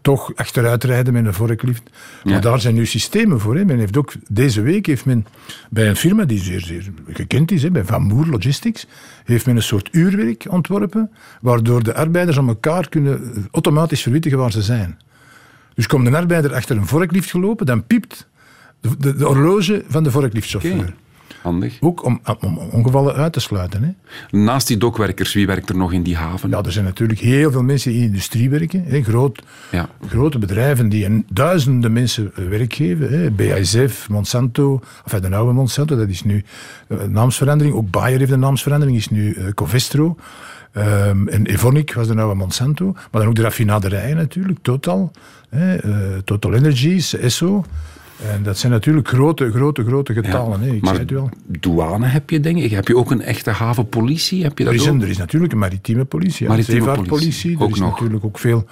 Toch 0.00 0.32
achteruit 0.34 0.84
rijden 0.84 1.12
met 1.12 1.26
een 1.26 1.34
vorklift. 1.34 1.82
Maar 2.24 2.32
Ja. 2.32 2.40
daar 2.40 2.60
zijn 2.60 2.74
nu 2.74 2.86
systemen 2.86 3.40
voor. 3.40 3.56
Hè. 3.56 3.64
Men 3.64 3.78
heeft 3.78 3.96
ook, 3.96 4.12
deze 4.28 4.60
week 4.62 4.86
heeft 4.86 5.04
men 5.04 5.26
bij 5.70 5.88
een 5.88 5.96
firma 5.96 6.24
die 6.24 6.38
zeer, 6.38 6.60
zeer 6.60 6.90
gekend 7.08 7.50
is, 7.50 7.62
hè, 7.62 7.70
bij 7.70 7.84
Van 7.84 8.02
Moer 8.02 8.26
Logistics, 8.26 8.86
heeft 9.24 9.46
men 9.46 9.56
een 9.56 9.62
soort 9.62 9.88
uurwerk 9.92 10.46
ontworpen, 10.48 11.10
waardoor 11.40 11.82
de 11.82 11.94
arbeiders 11.94 12.38
aan 12.38 12.48
elkaar 12.48 12.88
kunnen 12.88 13.46
automatisch 13.50 14.02
verwittigen 14.02 14.38
waar 14.38 14.52
ze 14.52 14.62
zijn. 14.62 14.98
Dus 15.74 15.86
komt 15.86 16.06
een 16.06 16.14
arbeider 16.14 16.54
achter 16.54 16.76
een 16.76 16.86
vorklift 16.86 17.30
gelopen, 17.30 17.66
dan 17.66 17.86
piept 17.86 18.28
de, 18.80 18.96
de, 18.98 19.16
de 19.16 19.24
horloge 19.24 19.84
van 19.88 20.02
de 20.02 20.10
vorkliftchauffeur. 20.10 20.94
Handig. 21.42 21.76
Ook 21.80 22.04
om, 22.04 22.20
om 22.40 22.58
ongevallen 22.58 23.14
uit 23.14 23.32
te 23.32 23.40
sluiten. 23.40 23.82
Hè. 23.82 23.90
Naast 24.38 24.66
die 24.66 24.76
dokwerkers, 24.76 25.32
wie 25.32 25.46
werkt 25.46 25.68
er 25.68 25.76
nog 25.76 25.92
in 25.92 26.02
die 26.02 26.16
haven? 26.16 26.50
Ja, 26.50 26.62
er 26.62 26.72
zijn 26.72 26.84
natuurlijk 26.84 27.20
heel 27.20 27.50
veel 27.50 27.62
mensen 27.62 27.90
die 27.90 28.00
in 28.00 28.06
de 28.06 28.12
industrie 28.12 28.50
werken. 28.50 28.84
Hè, 28.84 29.02
groot, 29.02 29.42
Ja. 29.70 29.88
Grote 30.08 30.38
bedrijven 30.38 30.88
die 30.88 31.04
een 31.04 31.26
duizenden 31.32 31.92
mensen 31.92 32.32
eh, 32.34 32.48
werk 32.48 32.74
geven. 32.74 33.10
Hè. 33.10 33.30
BASF, 33.30 34.08
Monsanto, 34.08 34.80
of 35.04 35.20
de 35.20 35.34
oude 35.34 35.52
Monsanto, 35.52 35.96
dat 35.96 36.08
is 36.08 36.22
nu 36.22 36.44
eh, 36.88 37.00
een 37.00 37.12
naamsverandering. 37.12 37.76
Ook 37.76 37.90
Bayer 37.90 38.18
heeft 38.18 38.30
een 38.30 38.40
naamsverandering, 38.40 38.96
is 38.96 39.08
nu 39.08 39.32
eh, 39.32 39.44
Covestro. 39.54 40.16
Ehm, 40.72 41.28
en 41.28 41.46
Evonik 41.46 41.94
was 41.94 42.06
de 42.08 42.16
oude 42.16 42.34
Monsanto. 42.34 42.92
Maar 42.92 43.20
dan 43.20 43.26
ook 43.26 43.34
de 43.34 43.42
raffinaderijen 43.42 44.16
natuurlijk, 44.16 44.58
Total. 44.62 45.10
Hè, 45.48 45.76
eh, 45.76 46.18
Total 46.24 46.54
Energies, 46.54 47.16
Esso. 47.16 47.64
En 48.32 48.42
dat 48.42 48.58
zijn 48.58 48.72
natuurlijk 48.72 49.08
grote, 49.08 49.50
grote, 49.50 49.84
grote 49.84 50.14
Ja. 50.14 50.20
getallen. 50.22 50.60
Hè. 50.60 50.66
Ik 50.70 50.80
maar 50.80 50.88
zei 50.94 51.00
het 51.06 51.10
wel. 51.10 51.30
douane 51.46 52.06
heb 52.06 52.30
je, 52.30 52.40
denk 52.40 52.58
ik. 52.58 52.70
Heb 52.70 52.88
je 52.88 52.96
ook 52.96 53.10
een 53.10 53.22
echte 53.22 53.50
havenpolitie? 53.50 54.42
Heb 54.42 54.58
je 54.58 54.64
dat 54.64 54.72
Er 54.74 54.80
is, 54.80 54.86
ook? 54.88 54.94
een, 54.94 55.02
er 55.02 55.08
is 55.08 55.16
natuurlijk 55.18 55.52
een 55.52 55.58
maritieme 55.58 56.04
politie, 56.04 56.42
ja, 56.46 56.50
Maritieme 56.50 56.80
een 56.80 56.86
zeevaartpolitie. 56.86 57.56
politie, 57.56 57.66
Er 57.66 57.72
is 57.74 57.80
nog. 57.80 57.90
natuurlijk 57.90 58.24
ook 58.24 58.38
veel 58.38 58.66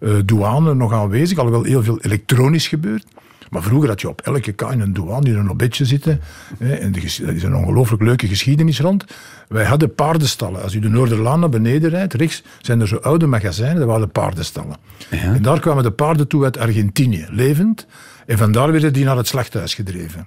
eh, 0.00 0.10
douane 0.24 0.74
nog 0.74 0.92
aanwezig, 0.92 1.38
alhoewel 1.38 1.62
heel 1.62 1.82
veel 1.82 1.98
elektronisch 2.00 2.68
gebeurt. 2.68 3.04
Maar 3.50 3.62
vroeger 3.62 3.88
had 3.88 4.00
je 4.00 4.08
op 4.08 4.20
elke 4.20 4.52
kaai 4.52 4.80
een 4.80 4.92
douane 4.92 5.28
in 5.28 5.36
een 5.36 5.50
obedje 5.50 5.84
zitten. 5.84 6.20
Hè, 6.58 6.74
en 6.74 6.92
dat 6.92 7.02
is 7.02 7.18
een 7.18 7.54
ongelooflijk 7.54 8.02
leuke 8.02 8.26
geschiedenis 8.26 8.80
rond. 8.80 9.04
Wij 9.48 9.64
hadden 9.64 9.94
paardenstallen. 9.94 10.62
Als 10.62 10.74
u 10.74 10.78
de 10.78 10.88
Noorderlaan 10.88 11.40
naar 11.40 11.48
beneden 11.48 11.90
rijdt, 11.90 12.14
rechts 12.14 12.42
zijn 12.60 12.80
er 12.80 12.88
zo 12.88 12.96
oude 12.96 13.26
magazijnen, 13.26 13.78
dat 13.78 13.86
waren 13.86 14.10
paardenstallen. 14.10 14.76
En 15.10 15.42
daar 15.42 15.60
kwamen 15.60 15.82
de 15.82 15.90
paarden 15.90 16.28
toe 16.28 16.44
uit 16.44 16.58
Argentinië, 16.58 17.26
levend. 17.30 17.86
En 18.26 18.38
vandaar 18.38 18.72
werden 18.72 18.92
die 18.92 19.04
naar 19.04 19.16
het 19.16 19.28
slachthuis 19.28 19.74
gedreven. 19.74 20.26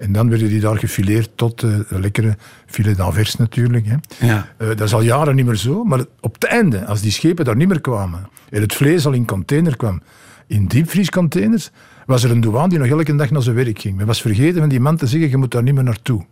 En 0.00 0.12
dan 0.12 0.28
werden 0.28 0.48
die 0.48 0.60
daar 0.60 0.78
gefileerd 0.78 1.30
tot 1.34 1.62
eh, 1.62 1.70
de 1.88 2.00
lekkere 2.00 2.36
filet 2.66 2.96
d'Anvers 2.96 3.36
natuurlijk. 3.36 3.86
Hè. 3.86 4.26
Ja. 4.26 4.48
Eh, 4.56 4.68
dat 4.68 4.80
is 4.80 4.94
al 4.94 5.02
jaren 5.02 5.34
niet 5.34 5.46
meer 5.46 5.56
zo. 5.56 5.84
Maar 5.84 6.04
op 6.20 6.34
het 6.34 6.44
einde, 6.44 6.84
als 6.84 7.00
die 7.00 7.10
schepen 7.10 7.44
daar 7.44 7.56
niet 7.56 7.68
meer 7.68 7.80
kwamen 7.80 8.28
en 8.50 8.60
het 8.60 8.74
vlees 8.74 9.06
al 9.06 9.12
in 9.12 9.26
container 9.26 9.76
kwam, 9.76 10.02
in 10.46 10.66
diepvriescontainers, 10.66 11.70
was 12.06 12.24
er 12.24 12.30
een 12.30 12.40
douane 12.40 12.68
die 12.68 12.78
nog 12.78 12.88
elke 12.88 13.16
dag 13.16 13.30
naar 13.30 13.42
zijn 13.42 13.56
werk 13.56 13.78
ging. 13.78 13.96
Men 13.96 14.06
was 14.06 14.20
vergeten 14.20 14.60
van 14.60 14.68
die 14.68 14.80
man 14.80 14.96
te 14.96 15.06
zeggen, 15.06 15.30
je 15.30 15.36
moet 15.36 15.50
daar 15.50 15.62
niet 15.62 15.74
meer 15.74 15.84
naartoe. 15.84 16.24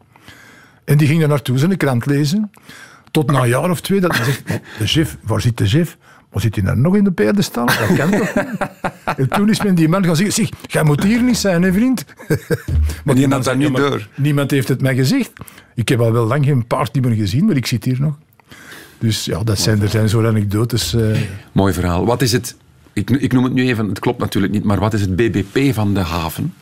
En 0.84 0.98
die 0.98 1.06
ging 1.06 1.20
daar 1.20 1.28
naartoe, 1.28 1.58
zijn 1.58 1.76
krant 1.76 2.06
lezen. 2.06 2.50
Tot 3.10 3.30
na 3.30 3.42
een 3.42 3.48
jaar 3.48 3.70
of 3.70 3.80
twee 3.80 4.00
dat 4.00 4.16
hij 4.16 4.24
zegt, 4.24 4.42
"Oh, 4.50 4.56
de 4.78 4.86
chef, 4.86 5.16
waar 5.22 5.40
zit 5.40 5.56
de 5.56 5.66
chef? 5.66 5.96
Maar 6.32 6.42
zit 6.42 6.54
hij 6.54 6.64
nou 6.64 6.78
nog 6.78 6.96
in 6.96 7.04
de 7.04 7.10
paardenstal? 7.10 7.66
Dat 7.66 7.96
kan 7.96 8.10
toch 8.10 8.34
niet? 8.34 8.46
En 9.16 9.28
toen 9.28 9.48
is 9.50 9.62
men 9.62 9.74
die 9.74 9.88
man 9.88 10.04
gaan 10.04 10.16
zeggen, 10.16 10.34
zeg, 10.34 10.48
jij 10.66 10.82
moet 10.84 11.02
hier 11.02 11.22
niet 11.22 11.36
zijn, 11.36 11.62
hè 11.62 11.72
vriend? 11.72 12.04
Maar 13.04 13.14
die 13.14 13.28
dat 13.28 13.54
niet 13.56 13.62
"Ja, 13.66 13.70
maar 13.70 13.80
door." 13.80 14.08
Niemand 14.16 14.50
heeft 14.50 14.68
het 14.68 14.80
mij 14.82 14.94
gezegd. 14.94 15.30
Ik 15.74 15.88
heb 15.88 16.00
al 16.00 16.12
wel 16.12 16.26
lang 16.26 16.44
geen 16.44 16.66
paard 16.66 17.00
meer 17.00 17.14
gezien, 17.14 17.44
maar 17.44 17.56
ik 17.56 17.66
zit 17.66 17.84
hier 17.84 18.00
nog. 18.00 18.14
Dus 18.98 19.24
ja, 19.24 19.42
dat 19.44 19.58
zijn, 19.58 19.82
er 19.82 19.88
zijn 19.88 20.08
zo'n 20.08 20.26
anekdotes. 20.26 20.94
eh. 20.94 21.16
Mooi 21.52 21.72
verhaal. 21.72 22.06
Wat 22.06 22.22
is 22.22 22.32
het, 22.32 22.56
ik, 22.92 23.10
ik 23.10 23.32
noem 23.32 23.44
het 23.44 23.52
nu 23.52 23.66
even, 23.66 23.88
het 23.88 23.98
klopt 23.98 24.18
natuurlijk 24.18 24.52
niet, 24.52 24.64
maar 24.64 24.78
wat 24.78 24.92
is 24.94 25.00
het 25.00 25.16
BBP 25.16 25.74
van 25.74 25.94
de 25.94 26.00
haven? 26.00 26.54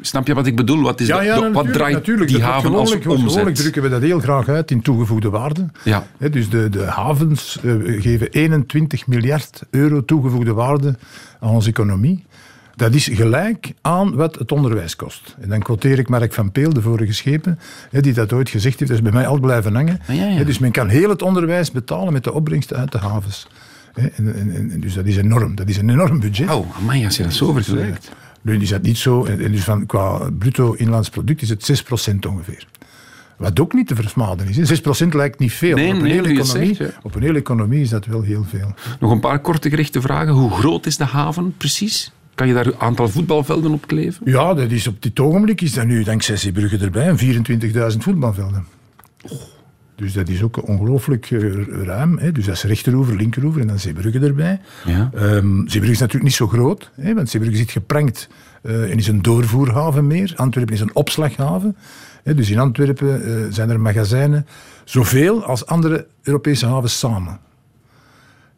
Snap 0.00 0.26
je 0.26 0.34
wat 0.34 0.46
ik 0.46 0.56
bedoel? 0.56 0.82
Wat, 0.82 1.00
is 1.00 1.06
Ja, 1.06 1.16
dat- 1.16 1.24
ja, 1.24 1.50
wat 1.50 1.72
draait 1.72 1.94
natuurlijk. 1.94 2.30
die 2.30 2.42
haven 2.42 2.74
als 2.74 2.88
wordt 2.88 3.02
Gewoonlijk 3.04 3.38
omzet? 3.38 3.54
drukken 3.54 3.82
we 3.82 3.88
dat 3.88 4.02
heel 4.02 4.20
graag 4.20 4.48
uit 4.48 4.70
in 4.70 4.82
toegevoegde 4.82 5.30
waarde. 5.30 5.66
Ja. 5.84 6.06
Dus 6.30 6.48
de, 6.50 6.68
de 6.68 6.82
havens 6.84 7.58
eh, 7.62 7.72
geven 8.02 8.28
21 8.30 9.06
miljard 9.06 9.62
euro 9.70 10.04
toegevoegde 10.04 10.52
waarde 10.52 10.94
aan 11.40 11.50
onze 11.50 11.68
economie. 11.68 12.24
Dat 12.76 12.94
is 12.94 13.08
gelijk 13.12 13.72
aan 13.80 14.14
wat 14.14 14.34
het 14.38 14.52
onderwijs 14.52 14.96
kost. 14.96 15.36
En 15.40 15.48
dan 15.48 15.62
quoteer 15.62 15.98
ik 15.98 16.08
Mark 16.08 16.32
van 16.32 16.52
Peel, 16.52 16.72
de 16.72 16.82
vorige 16.82 17.12
schepen, 17.12 17.58
die 17.90 18.12
dat 18.12 18.32
ooit 18.32 18.48
gezegd 18.48 18.78
heeft. 18.78 18.90
Dat 18.90 19.00
is 19.00 19.04
bij 19.04 19.12
mij 19.12 19.24
altijd 19.26 19.44
blijven 19.46 19.74
hangen. 19.74 20.00
Ah, 20.08 20.16
ja, 20.16 20.26
ja. 20.26 20.44
Dus 20.44 20.58
men 20.58 20.70
kan 20.70 20.88
heel 20.88 21.08
het 21.08 21.22
onderwijs 21.22 21.70
betalen 21.70 22.12
met 22.12 22.24
de 22.24 22.32
opbrengsten 22.32 22.76
uit 22.76 22.92
de 22.92 22.98
havens. 22.98 23.46
En, 23.94 24.12
en, 24.16 24.54
en- 24.70 24.80
dus 24.80 24.94
dat 24.94 25.06
is 25.06 25.16
enorm. 25.16 25.54
Dat 25.54 25.68
is 25.68 25.76
een 25.76 25.90
enorm 25.90 26.20
budget. 26.20 26.50
Oh, 26.50 26.76
amai, 26.76 27.04
als 27.04 27.16
je 27.16 27.22
dat 27.22 27.32
zo 27.32 27.52
vergelijkt. 27.52 28.10
Nu 28.42 28.60
is 28.60 28.68
dat 28.68 28.82
niet 28.82 28.98
zo. 28.98 29.24
En 29.24 29.52
dus 29.52 29.64
van, 29.64 29.86
qua 29.86 30.30
bruto 30.38 30.72
inlands 30.72 31.08
product 31.08 31.42
is 31.42 31.48
het 31.48 31.82
6% 32.12 32.14
ongeveer. 32.28 32.66
Wat 33.36 33.60
ook 33.60 33.72
niet 33.72 33.86
te 33.86 33.94
versmaden 33.94 34.48
is. 34.48 34.56
hè. 34.56 35.04
6% 35.04 35.08
lijkt 35.08 35.38
niet 35.38 35.52
veel. 35.52 35.76
Nee, 35.76 35.88
op, 35.88 35.94
een 35.94 36.02
nee, 36.02 36.12
hele 36.12 36.28
economie, 36.28 36.74
zegt, 36.74 36.98
op 37.02 37.14
een 37.14 37.22
hele 37.22 37.38
economie 37.38 37.80
is 37.80 37.88
dat 37.88 38.06
wel 38.06 38.22
heel 38.22 38.44
veel. 38.48 38.74
Nog 39.00 39.10
een 39.10 39.20
paar 39.20 39.38
korte 39.38 39.68
gerichte 39.68 40.00
vragen. 40.00 40.32
Hoe 40.32 40.50
groot 40.50 40.86
is 40.86 40.96
de 40.96 41.04
haven 41.04 41.54
precies? 41.56 42.12
Kan 42.34 42.48
je 42.48 42.54
daar 42.54 42.66
een 42.66 42.78
aantal 42.78 43.08
voetbalvelden 43.08 43.72
op 43.72 43.86
kleven? 43.86 44.30
Ja, 44.30 44.54
dat 44.54 44.70
is 44.70 44.86
op 44.86 45.02
dit 45.02 45.20
ogenblik 45.20 45.60
is 45.60 45.72
dat 45.72 45.86
nu 45.86 46.02
dankzij 46.02 46.36
Zeebrugge 46.36 46.78
erbij 46.78 47.08
en 47.08 47.18
24.000 47.92 47.98
voetbalvelden. 47.98 48.66
Dus 50.00 50.12
dat 50.12 50.28
is 50.28 50.42
ook 50.42 50.68
ongelooflijk 50.68 51.30
eh, 51.30 51.40
ruim. 51.84 52.18
Hè. 52.18 52.32
Dus 52.32 52.44
dat 52.44 52.54
is 52.54 52.62
rechteroever, 52.62 53.16
linkeroever 53.16 53.60
en 53.60 53.66
dan 53.66 53.78
Zeebrugge 53.78 54.18
erbij. 54.18 54.60
Ja. 54.84 55.10
Ehm, 55.14 55.56
Zeebrugge 55.56 55.90
is 55.90 55.98
natuurlijk 55.98 56.24
niet 56.24 56.34
zo 56.34 56.46
groot, 56.46 56.90
hè, 56.94 57.14
want 57.14 57.30
Zeebrugge 57.30 57.56
zit 57.56 57.70
geprankt 57.70 58.28
eh, 58.62 58.90
en 58.90 58.98
is 58.98 59.06
een 59.06 59.22
doorvoerhaven 59.22 60.06
meer. 60.06 60.32
Antwerpen 60.36 60.74
is 60.74 60.80
een 60.80 60.94
opslaghaven. 60.94 61.76
Hè, 62.22 62.34
dus 62.34 62.50
in 62.50 62.58
Antwerpen 62.58 63.24
eh, 63.24 63.32
zijn 63.50 63.70
er 63.70 63.80
magazijnen 63.80 64.46
zoveel 64.84 65.44
als 65.44 65.66
andere 65.66 66.06
Europese 66.22 66.66
havens 66.66 66.98
samen. 66.98 67.38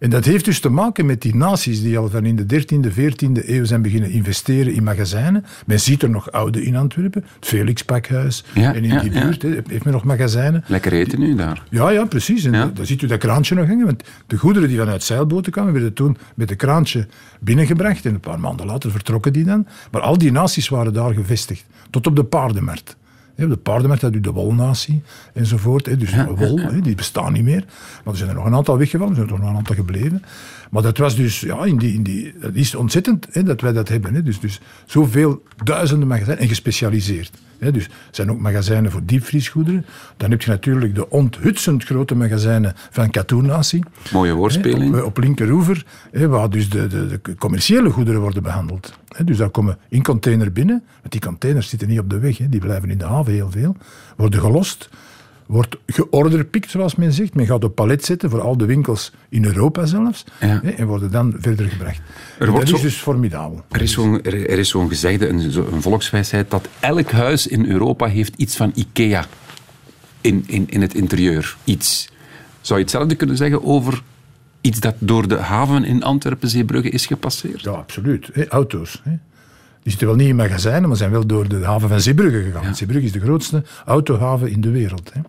En 0.03 0.11
dat 0.11 0.25
heeft 0.25 0.45
dus 0.45 0.61
te 0.61 0.69
maken 0.69 1.07
met 1.07 1.23
die 1.23 1.37
naties 1.37 1.83
die 1.83 1.99
al 1.99 2.09
van 2.09 2.25
in 2.25 2.37
de 2.37 2.45
13e, 2.45 2.91
14e 2.91 3.49
eeuw 3.49 3.65
zijn 3.65 3.83
beginnen 3.83 4.11
investeren 4.11 4.73
in 4.73 4.83
magazijnen. 4.83 5.45
Men 5.67 5.81
ziet 5.81 6.03
er 6.03 6.11
nog 6.11 6.33
oude 6.33 6.65
in 6.65 6.77
Antwerpen, 6.77 7.25
het 7.35 7.47
Felix-pakhuis. 7.47 8.45
Ja, 8.55 8.75
en 8.75 8.85
in 8.85 8.91
ja, 8.91 9.01
die 9.01 9.13
ja. 9.13 9.23
buurt 9.23 9.43
heeft 9.43 9.85
men 9.85 9.93
nog 9.93 10.05
magazijnen. 10.05 10.65
Lekker 10.67 10.93
eten 10.93 11.21
nu 11.21 11.35
daar. 11.35 11.63
Ja, 11.71 11.91
ja, 11.91 12.05
precies. 12.05 12.45
En 12.45 12.53
daar 12.53 12.87
ziet 12.87 13.03
u 13.03 13.07
dat 13.07 13.19
kraantje 13.19 13.55
nog 13.55 13.67
hangen. 13.67 13.87
Want 13.87 14.03
de 14.27 14.37
goederen 14.37 14.69
die 14.69 14.79
vanuit 14.79 15.03
zeilboten 15.03 15.53
kwamen, 15.53 15.73
werden 15.73 15.93
toen 15.93 16.17
met 16.35 16.51
een 16.51 16.57
kraantje 16.57 17.07
binnengebracht. 17.41 18.05
En 18.05 18.15
een 18.15 18.21
paar 18.21 18.41
maanden 18.41 18.67
later 18.67 18.91
vertrokken 18.91 19.33
die 19.33 19.45
dan. 19.45 19.67
Maar 19.91 20.01
al 20.01 20.19
die 20.19 20.33
naties 20.33 20.69
waren 20.69 20.93
daar 20.93 21.15
gevestigd. 21.15 21.65
Tot 21.91 22.07
op 22.07 22.17
de 22.17 22.25
paardenmarkt. 22.25 22.97
Op 23.39 23.49
de 23.49 23.57
paardenmarkt 23.57 24.03
had 24.03 24.15
u 24.15 24.21
de 24.21 24.33
wolnatie 24.33 25.03
enzovoort. 25.35 25.99
Dus 25.99 26.15
wol, 26.37 26.61
die 26.83 26.95
bestaan 26.95 27.33
niet 27.33 27.45
meer. 27.45 27.65
Maar 28.05 28.13
er 28.13 28.17
zijn 28.19 28.29
er 28.29 28.35
nog 28.35 28.45
een 28.45 28.55
aantal 28.55 28.79
weggevallen, 28.79 29.13
er 29.13 29.19
zijn 29.19 29.29
er 29.33 29.41
nog 29.41 29.51
een 29.51 29.57
aantal 29.57 29.75
gebleven. 29.75 30.23
Maar 30.71 30.83
dat 30.83 30.99
was 30.99 31.17
dus, 31.17 31.41
ja, 31.41 31.65
in 31.65 31.79
die, 31.79 31.95
in 31.95 32.03
die, 32.03 32.35
het 32.41 32.55
is 32.55 32.75
ontzettend 32.75 33.27
hè, 33.31 33.43
dat 33.43 33.61
wij 33.61 33.73
dat 33.73 33.89
hebben. 33.89 34.15
Hè. 34.15 34.23
Dus, 34.23 34.41
dus 34.41 34.61
zoveel 34.87 35.43
duizenden 35.65 36.09
magazijnen 36.09 36.43
en 36.43 36.49
gespecialiseerd. 36.49 37.31
Hè. 37.59 37.71
Dus 37.71 37.85
er 37.85 37.91
zijn 38.11 38.31
ook 38.31 38.39
magazijnen 38.39 38.91
voor 38.91 39.01
diepvriesgoederen. 39.05 39.87
Dan 40.17 40.31
heb 40.31 40.43
je 40.43 40.51
natuurlijk 40.51 40.95
de 40.95 41.11
onthutsend 41.11 41.85
grote 41.85 42.15
magazijnen 42.15 42.73
van 42.91 43.11
Katoenatie. 43.11 43.85
Mooie 44.13 44.33
woordspeling. 44.33 44.95
Hè, 44.95 45.01
Op, 45.01 45.07
op 45.07 45.19
linkeroever, 45.19 45.85
hè, 46.11 46.29
waar 46.29 46.51
dus 46.51 46.71
de, 46.71 46.87
de, 46.87 47.21
de 47.23 47.35
commerciële 47.37 47.91
goederen 47.91 48.21
worden 48.21 48.43
behandeld. 48.43 49.01
Dus 49.25 49.37
daar 49.37 49.51
komen 49.51 49.79
in 49.89 50.03
container 50.03 50.53
binnen, 50.53 50.83
want 51.01 51.13
die 51.13 51.21
containers 51.21 51.69
zitten 51.69 51.89
niet 51.89 51.99
op 51.99 52.11
de 52.11 52.19
weg, 52.19 52.39
hè, 52.39 52.49
die 52.49 52.61
blijven 52.61 52.91
in 52.91 52.99
de 52.99 53.05
haven 53.05 53.33
heel 53.33 53.51
veel, 53.51 53.77
worden 54.17 54.41
gelost, 54.41 54.89
wordt 55.47 55.77
georderpikt, 55.87 56.71
zoals 56.71 56.95
men 56.97 57.13
zegt. 57.13 57.35
Men 57.35 57.47
gaat 57.47 57.65
op 57.65 57.75
palet 57.75 58.05
zetten 58.05 58.31
voor 58.31 58.41
al 58.41 58.57
de 58.57 58.65
winkels 58.65 59.13
in 59.29 59.45
Europa 59.45 59.87
zelfs, 59.87 60.25
Ja. 60.41 60.61
hè, 60.63 60.71
en 60.71 60.87
worden 60.87 61.11
dan 61.11 61.35
verder 61.39 61.69
gebracht. 61.69 62.01
Er 62.39 62.51
wordt 62.51 62.67
dat 62.67 62.75
is 62.75 62.81
zo- 62.81 62.87
dus 62.87 62.97
formidabel. 62.97 63.65
Er 63.71 63.83
is 63.83 63.93
zo'n 63.93 64.23
is 64.23 64.69
zo'n 64.69 64.89
gezegde, 64.89 65.29
een, 65.29 65.51
zo- 65.51 65.69
een 65.73 65.83
volkswijsheid, 65.83 66.51
dat 66.51 66.69
elk 66.81 67.11
huis 67.11 67.47
in 67.47 67.67
Europa 67.67 68.07
heeft 68.07 68.35
iets 68.37 68.57
van 68.57 68.73
IKEA 68.75 69.25
in, 70.21 70.45
in, 70.47 70.65
in 70.69 70.81
het 70.81 70.95
interieur. 70.95 71.57
Iets. 71.65 72.09
Zou 72.61 72.79
je 72.79 72.85
hetzelfde 72.85 73.15
kunnen 73.15 73.37
zeggen 73.37 73.65
over 73.65 74.03
iets 74.63 74.81
dat 74.81 74.95
door 74.99 75.29
de 75.29 75.37
haven 75.37 75.85
in 75.85 76.03
Antwerpen-Zeebrugge 76.03 76.89
is 76.91 77.07
gepasseerd? 77.07 77.61
Ja, 77.61 77.71
absoluut. 77.71 78.31
Auto's. 78.49 79.03
Die 79.83 79.91
zitten 79.91 80.09
wel 80.09 80.17
niet 80.17 80.29
in 80.29 80.37
magazijnen, 80.37 80.89
maar 80.89 80.97
zijn 80.97 81.11
wel 81.11 81.27
door 81.27 81.49
de 81.49 81.65
haven 81.65 81.89
van 81.89 82.01
Zeebrugge 82.01 82.43
gegaan. 82.43 82.75
Zeebrugge 82.75 83.05
is 83.07 83.13
de 83.13 83.21
grootste 83.21 83.63
autohaven 83.87 84.51
in 84.51 84.61
de 84.61 84.71
wereld. 84.71 85.11
Hè. 85.13 85.21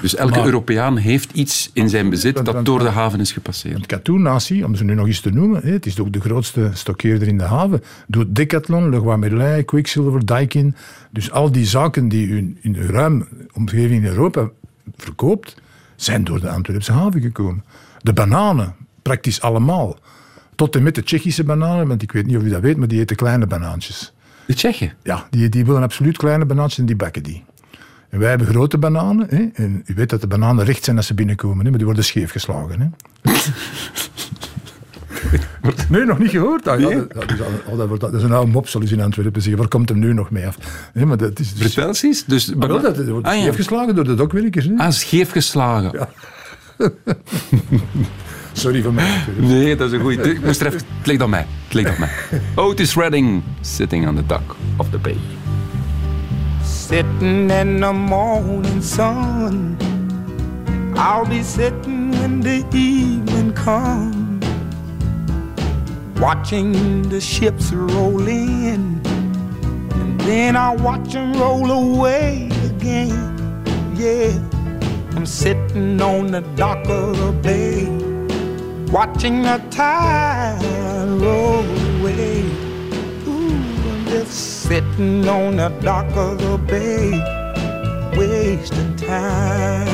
Dus 0.00 0.14
elke 0.14 0.34
Maar- 0.36 0.44
Europeaan 0.44 0.96
heeft 0.96 1.32
iets 1.32 1.70
in 1.72 1.88
zijn 1.88 2.10
bezit 2.10 2.34
Want- 2.34 2.46
dat 2.46 2.64
door 2.64 2.78
de 2.78 2.88
haven 2.88 3.20
is 3.20 3.32
gepasseerd. 3.32 3.74
Want 3.74 3.86
Katoen-natie, 3.86 4.64
om 4.64 4.74
ze 4.74 4.84
nu 4.84 4.94
nog 4.94 5.06
eens 5.06 5.20
te 5.20 5.30
noemen, 5.30 5.62
hè, 5.62 5.70
het 5.72 5.86
is 5.86 5.98
ook 6.00 6.12
de 6.12 6.20
grootste 6.20 6.70
stokkeerder 6.72 7.28
in 7.28 7.38
de 7.38 7.44
haven, 7.44 7.82
doet 8.06 8.34
Decathlon, 8.36 8.88
Leroy 8.90 9.16
Merlin, 9.16 9.64
Quicksilver, 9.64 10.26
Daikin. 10.26 10.74
Dus 11.10 11.30
al 11.30 11.52
die 11.52 11.66
zaken 11.66 12.08
die 12.08 12.26
u 12.26 12.36
in- 12.36 12.58
in 12.60 12.72
de 12.72 12.86
ruim 12.86 13.28
omgeving 13.52 14.04
in 14.04 14.10
Europa 14.10 14.50
verkoopt, 14.96 15.54
zijn 15.96 16.24
door 16.24 16.40
de 16.40 16.48
Antwerpse 16.48 16.92
haven 16.92 17.20
gekomen. 17.20 17.64
De 18.02 18.12
bananen, 18.12 18.74
praktisch 19.02 19.40
allemaal. 19.40 19.96
Tot 20.54 20.76
en 20.76 20.82
met 20.82 20.94
de 20.94 21.02
Tsjechische 21.02 21.44
bananen, 21.44 21.86
want 21.88 22.02
ik 22.02 22.12
weet 22.12 22.26
niet 22.26 22.36
of 22.36 22.42
u 22.42 22.48
dat 22.48 22.60
weet, 22.60 22.76
maar 22.76 22.88
die 22.88 23.00
eten 23.00 23.16
kleine 23.16 23.46
banaantjes. 23.46 24.12
De 24.46 24.54
Tsjechen. 24.54 24.92
Ja, 25.02 25.26
die, 25.30 25.48
die 25.48 25.64
willen 25.64 25.82
absoluut 25.82 26.16
kleine 26.16 26.44
banaantjes 26.44 26.78
en 26.78 26.86
die 26.86 26.96
bakken 26.96 27.22
die. 27.22 27.44
En 28.08 28.18
wij 28.18 28.28
hebben 28.28 28.46
grote 28.46 28.78
bananen. 28.78 29.26
Hè? 29.30 29.48
En 29.64 29.82
u 29.86 29.94
weet 29.94 30.10
dat 30.10 30.20
de 30.20 30.26
bananen 30.26 30.64
recht 30.64 30.84
zijn 30.84 30.96
als 30.96 31.06
ze 31.06 31.14
binnenkomen, 31.14 31.58
hè? 31.58 31.68
maar 31.68 31.76
die 31.78 31.86
worden 31.86 32.04
scheef 32.04 32.30
geslagen. 32.30 32.80
Hè? 32.80 32.88
nee, 35.88 36.04
nog 36.04 36.18
niet 36.18 36.30
gehoord? 36.30 36.68
Ah, 36.68 36.80
ja, 36.80 36.88
dat, 36.88 37.12
dat, 37.12 37.30
is, 37.32 37.40
al- 37.40 37.46
oh, 37.72 37.78
dat, 37.78 37.88
wordt, 37.88 38.02
dat 38.02 38.14
is 38.14 38.22
een 38.22 38.32
oude 38.32 38.50
mop, 38.50 38.68
zullen 38.68 38.88
ze 38.88 38.94
in 38.94 39.00
Antwerpen 39.02 39.42
zeggen. 39.42 39.60
Waar 39.60 39.68
komt 39.70 39.88
hem 39.88 39.98
nu 39.98 40.12
nog 40.12 40.30
mee 40.30 40.46
af? 40.46 40.58
Nee, 40.94 41.06
maar 41.06 41.16
dat 41.16 41.38
is 41.38 41.54
dus, 41.54 42.02
eens. 42.02 42.24
Dus, 42.24 42.54
maar 42.54 42.68
wel, 42.68 42.80
dat, 42.80 42.96
dat 42.96 43.08
wordt 43.08 43.26
Ah, 43.26 43.34
ja. 43.34 43.40
scheef 43.40 43.54
geslagen 43.56 43.94
door 43.94 44.04
de 44.04 44.14
dokwerkers. 44.14 44.64
Hè? 44.64 44.74
Ah, 44.76 44.90
scheef 44.90 45.30
geslagen. 45.30 46.08
Sorry 48.52 48.82
voor 48.82 48.92
mij. 48.92 49.08
natuurlijk. 49.18 49.46
Nee, 49.46 49.76
dat 49.76 49.86
is 49.86 49.92
een 49.92 50.00
goeie. 50.00 50.20
Ik 50.30 50.44
moest 50.44 50.60
er 50.60 50.66
even... 50.66 50.78
Het 50.98 51.06
ligt 51.06 51.22
aan 51.22 51.30
mij. 51.30 51.46
Het 51.64 51.74
ligt 51.74 51.90
aan 51.90 51.96
mij. 51.98 52.10
Otis 52.54 52.94
Redding, 52.94 53.42
sitting 53.60 54.08
on 54.08 54.14
the 54.16 54.26
dock 54.26 54.56
of 54.76 54.90
the 54.90 54.98
bay. 54.98 55.16
Sitting 56.64 57.50
in 57.50 57.80
the 57.80 57.92
morning 57.92 58.82
sun. 58.82 59.76
I'll 60.94 61.26
be 61.28 61.42
sitting 61.42 62.10
when 62.10 62.40
the 62.40 62.62
evening 62.72 63.52
comes. 63.64 64.46
Watching 66.20 67.08
the 67.08 67.20
ships 67.20 67.72
roll 67.72 68.26
in. 68.28 69.00
And 69.92 70.20
then 70.20 70.56
I'll 70.56 70.82
watch 70.82 71.12
them 71.12 71.32
roll 71.32 71.70
away 71.70 72.48
again. 72.64 73.34
Yeah. 73.96 74.61
I'm 75.14 75.26
sitting 75.26 76.00
on 76.00 76.30
the 76.32 76.40
dock 76.56 76.88
of 76.88 77.18
the 77.18 77.32
bay. 77.32 77.86
Watching 78.90 79.42
the 79.42 79.62
tide 79.70 80.58
roll 81.20 81.64
away. 82.00 82.42
Ooh, 83.26 83.52
I'm 83.90 84.04
just 84.06 84.62
sitting 84.62 85.28
on 85.28 85.56
the 85.56 85.68
dock 85.80 86.10
of 86.16 86.38
the 86.38 86.56
bay, 86.58 87.10
wasting 88.16 88.96
time. 88.96 89.88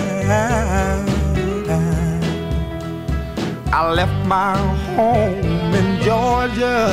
I 3.73 3.93
left 3.93 4.27
my 4.27 4.57
home 4.97 5.75
in 5.75 6.01
Georgia, 6.03 6.91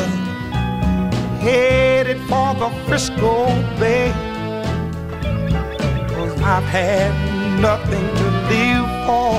headed 1.39 2.19
for 2.21 2.53
the 2.55 2.69
Frisco 2.85 3.45
Bay. 3.79 4.11
Cause 6.09 6.41
I've 6.41 6.63
had 6.63 7.34
nothing 7.61 8.05
to 8.19 8.25
live 8.51 8.87
for, 9.05 9.35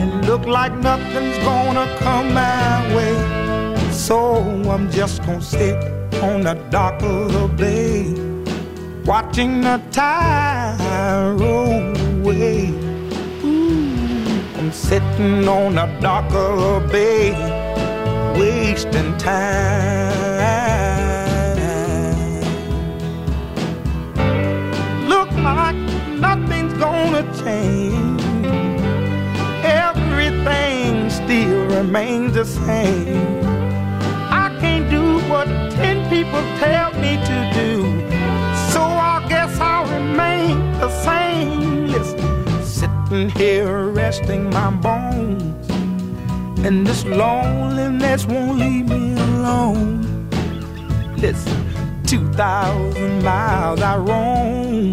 and 0.00 0.26
look 0.26 0.46
like 0.46 0.74
nothing's 0.78 1.38
gonna 1.38 1.86
come 1.98 2.34
my 2.34 2.94
way. 2.94 3.16
So 3.90 4.18
I'm 4.70 4.90
just 4.90 5.22
gonna 5.24 5.42
sit 5.42 5.76
on 6.22 6.42
the 6.42 6.54
dock 6.70 7.02
of 7.02 7.32
the 7.32 7.48
bay, 7.48 8.12
watching 9.04 9.60
the 9.60 9.80
tide 9.90 11.36
roll 11.40 11.96
away. 12.18 12.70
Ooh, 13.44 14.58
I'm 14.58 14.72
sitting 14.72 15.46
on 15.48 15.74
the 15.74 15.86
dock 16.00 16.32
of 16.32 16.58
the 16.60 16.88
bay, 16.92 17.32
wasting 18.38 19.16
time. 19.18 20.29
Change. 27.42 28.22
Everything 29.64 31.10
still 31.10 31.66
remains 31.76 32.34
the 32.34 32.44
same. 32.44 33.40
I 34.42 34.56
can't 34.60 34.88
do 34.90 35.20
what 35.30 35.46
ten 35.72 36.08
people 36.08 36.42
tell 36.58 36.92
me 36.94 37.16
to 37.30 37.38
do. 37.54 37.72
So 38.72 38.82
I 38.82 39.24
guess 39.28 39.58
I'll 39.60 39.86
remain 39.98 40.56
the 40.78 40.90
same. 41.06 41.86
Listen, 41.88 42.64
sitting 42.64 43.30
here 43.30 43.88
resting 43.88 44.50
my 44.50 44.70
bones. 44.70 45.70
And 46.66 46.86
this 46.86 47.04
loneliness 47.06 48.26
won't 48.26 48.58
leave 48.58 48.88
me 48.88 49.14
alone. 49.14 50.28
Listen, 51.16 51.56
2,000 52.04 53.22
miles 53.22 53.80
I 53.80 53.96
roam 53.96 54.92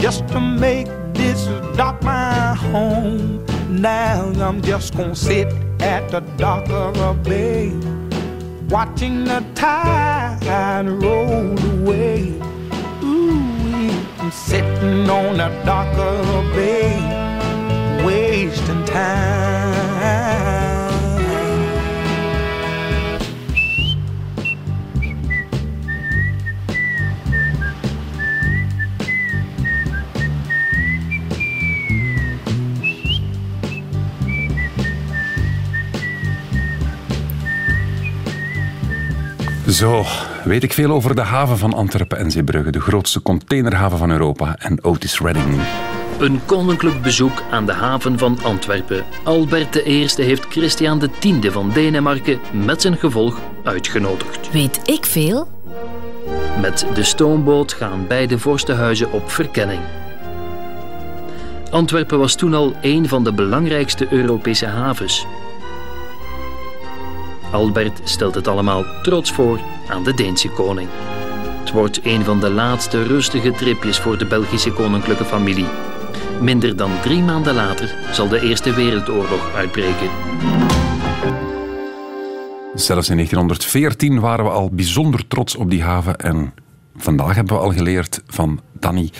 just 0.00 0.26
to 0.28 0.40
make 0.40 0.88
this 1.20 1.44
dock 1.76 2.02
my 2.02 2.54
home. 2.54 3.44
Now 3.68 4.32
I'm 4.46 4.62
just 4.62 4.96
gonna 4.96 5.14
sit 5.14 5.48
at 5.80 6.10
the 6.10 6.20
dock 6.36 6.68
of 6.70 6.96
a 6.96 7.12
bay, 7.14 7.72
watching 8.68 9.24
the 9.24 9.44
tide 9.54 10.86
roll 11.02 11.58
away. 11.74 12.20
Ooh, 13.02 13.90
I'm 14.18 14.32
sitting 14.32 15.08
on 15.18 15.36
the 15.36 15.50
dock 15.64 15.92
of 15.98 16.26
a 16.40 16.42
bay, 16.54 16.92
wasting 18.04 18.84
time. 18.86 19.49
Zo, 39.80 40.04
weet 40.44 40.62
ik 40.62 40.72
veel 40.72 40.90
over 40.90 41.14
de 41.14 41.20
haven 41.20 41.58
van 41.58 41.74
Antwerpen 41.74 42.18
en 42.18 42.30
Zeebrugge, 42.30 42.70
de 42.70 42.80
grootste 42.80 43.22
containerhaven 43.22 43.98
van 43.98 44.10
Europa 44.10 44.56
en 44.58 44.84
Otis 44.84 45.20
Redding. 45.20 45.60
Een 46.18 46.40
koninklijk 46.44 47.02
bezoek 47.02 47.42
aan 47.50 47.66
de 47.66 47.72
haven 47.72 48.18
van 48.18 48.38
Antwerpen. 48.42 49.04
Albert 49.24 49.86
I 49.86 50.08
heeft 50.16 50.46
Christian 50.46 51.10
X 51.20 51.28
van 51.42 51.70
Denemarken 51.70 52.40
met 52.52 52.82
zijn 52.82 52.96
gevolg 52.96 53.38
uitgenodigd. 53.64 54.50
Weet 54.52 54.80
ik 54.88 55.06
veel? 55.06 55.48
Met 56.60 56.86
de 56.94 57.02
stoomboot 57.02 57.72
gaan 57.72 58.06
beide 58.08 58.38
vorstenhuizen 58.38 59.12
op 59.12 59.30
verkenning. 59.30 59.80
Antwerpen 61.70 62.18
was 62.18 62.34
toen 62.34 62.54
al 62.54 62.74
een 62.80 63.08
van 63.08 63.24
de 63.24 63.32
belangrijkste 63.32 64.06
Europese 64.10 64.66
havens. 64.66 65.26
Albert 67.50 68.00
stelt 68.04 68.34
het 68.34 68.48
allemaal 68.48 68.84
trots 69.02 69.32
voor 69.32 69.60
aan 69.88 70.04
de 70.04 70.14
Deense 70.14 70.48
koning. 70.48 70.88
Het 71.60 71.70
wordt 71.70 72.00
een 72.02 72.24
van 72.24 72.40
de 72.40 72.50
laatste 72.50 73.02
rustige 73.02 73.50
tripjes 73.50 73.98
voor 73.98 74.18
de 74.18 74.26
Belgische 74.26 74.72
koninklijke 74.72 75.24
familie. 75.24 75.66
Minder 76.40 76.76
dan 76.76 76.90
drie 77.02 77.22
maanden 77.22 77.54
later 77.54 77.94
zal 78.12 78.28
de 78.28 78.40
Eerste 78.40 78.74
Wereldoorlog 78.74 79.54
uitbreken. 79.54 80.10
Zelfs 82.74 83.08
in 83.08 83.16
1914 83.16 84.20
waren 84.20 84.44
we 84.44 84.50
al 84.50 84.70
bijzonder 84.72 85.26
trots 85.28 85.56
op 85.56 85.70
die 85.70 85.82
haven. 85.82 86.16
En 86.16 86.54
vandaag 86.96 87.34
hebben 87.34 87.54
we 87.54 87.62
al 87.62 87.72
geleerd 87.72 88.22
van 88.26 88.60
Danny 88.72 89.10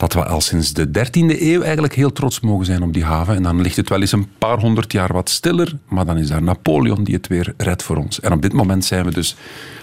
dat 0.00 0.12
we 0.12 0.24
al 0.24 0.40
sinds 0.40 0.72
de 0.72 0.86
13e 0.86 1.40
eeuw 1.40 1.62
eigenlijk 1.62 1.94
heel 1.94 2.12
trots 2.12 2.40
mogen 2.40 2.66
zijn 2.66 2.82
op 2.82 2.92
die 2.92 3.04
haven. 3.04 3.34
En 3.34 3.42
dan 3.42 3.60
ligt 3.60 3.76
het 3.76 3.88
wel 3.88 4.00
eens 4.00 4.12
een 4.12 4.28
paar 4.38 4.58
honderd 4.58 4.92
jaar 4.92 5.12
wat 5.12 5.30
stiller, 5.30 5.76
maar 5.88 6.06
dan 6.06 6.18
is 6.18 6.28
daar 6.28 6.42
Napoleon 6.42 7.04
die 7.04 7.14
het 7.14 7.26
weer 7.26 7.54
redt 7.56 7.82
voor 7.82 7.96
ons. 7.96 8.20
En 8.20 8.32
op 8.32 8.42
dit 8.42 8.52
moment 8.52 8.84
zijn 8.84 9.04
we 9.04 9.10
dus, 9.10 9.36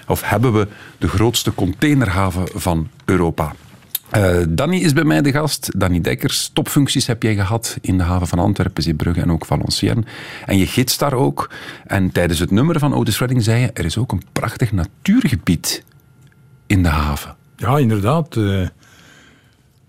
of 0.08 0.30
hebben 0.30 0.54
we 0.54 0.68
de 0.98 1.08
grootste 1.08 1.54
containerhaven 1.54 2.48
van 2.54 2.88
Europa. 3.06 3.56
Uh, 4.16 4.38
Danny 4.50 4.78
is 4.78 4.94
bij 4.94 5.04
mij 5.04 5.22
de 5.22 5.32
gast. 5.32 5.80
Danny 5.80 6.02
Dekkers, 6.02 6.50
topfuncties 6.54 7.08
heb 7.08 7.24
jij 7.24 7.36
gehad 7.36 7.78
in 7.82 7.98
de 7.98 8.04
haven 8.04 8.28
van 8.28 8.40
Antwerpen, 8.40 8.84
Zeebrugge 8.84 9.22
en 9.22 9.32
ook 9.32 9.46
Valenciennes. 9.46 10.06
En 10.46 10.58
je 10.58 10.68
gids 10.68 10.98
daar 10.98 11.14
ook. 11.14 11.50
En 11.86 12.12
tijdens 12.12 12.40
het 12.40 12.52
nummer 12.52 12.80
van 12.80 12.94
Otis 12.94 13.20
Redding 13.20 13.44
zei 13.44 13.62
je, 13.62 13.72
er 13.74 13.86
is 13.86 13.98
ook 13.98 14.12
een 14.12 14.24
prachtig 14.32 14.72
natuurgebied 14.72 15.84
in 16.68 16.84
de 16.84 16.90
haven. 16.90 17.36
Ja, 17.56 17.78
inderdaad. 17.78 18.36
Uh, 18.36 18.68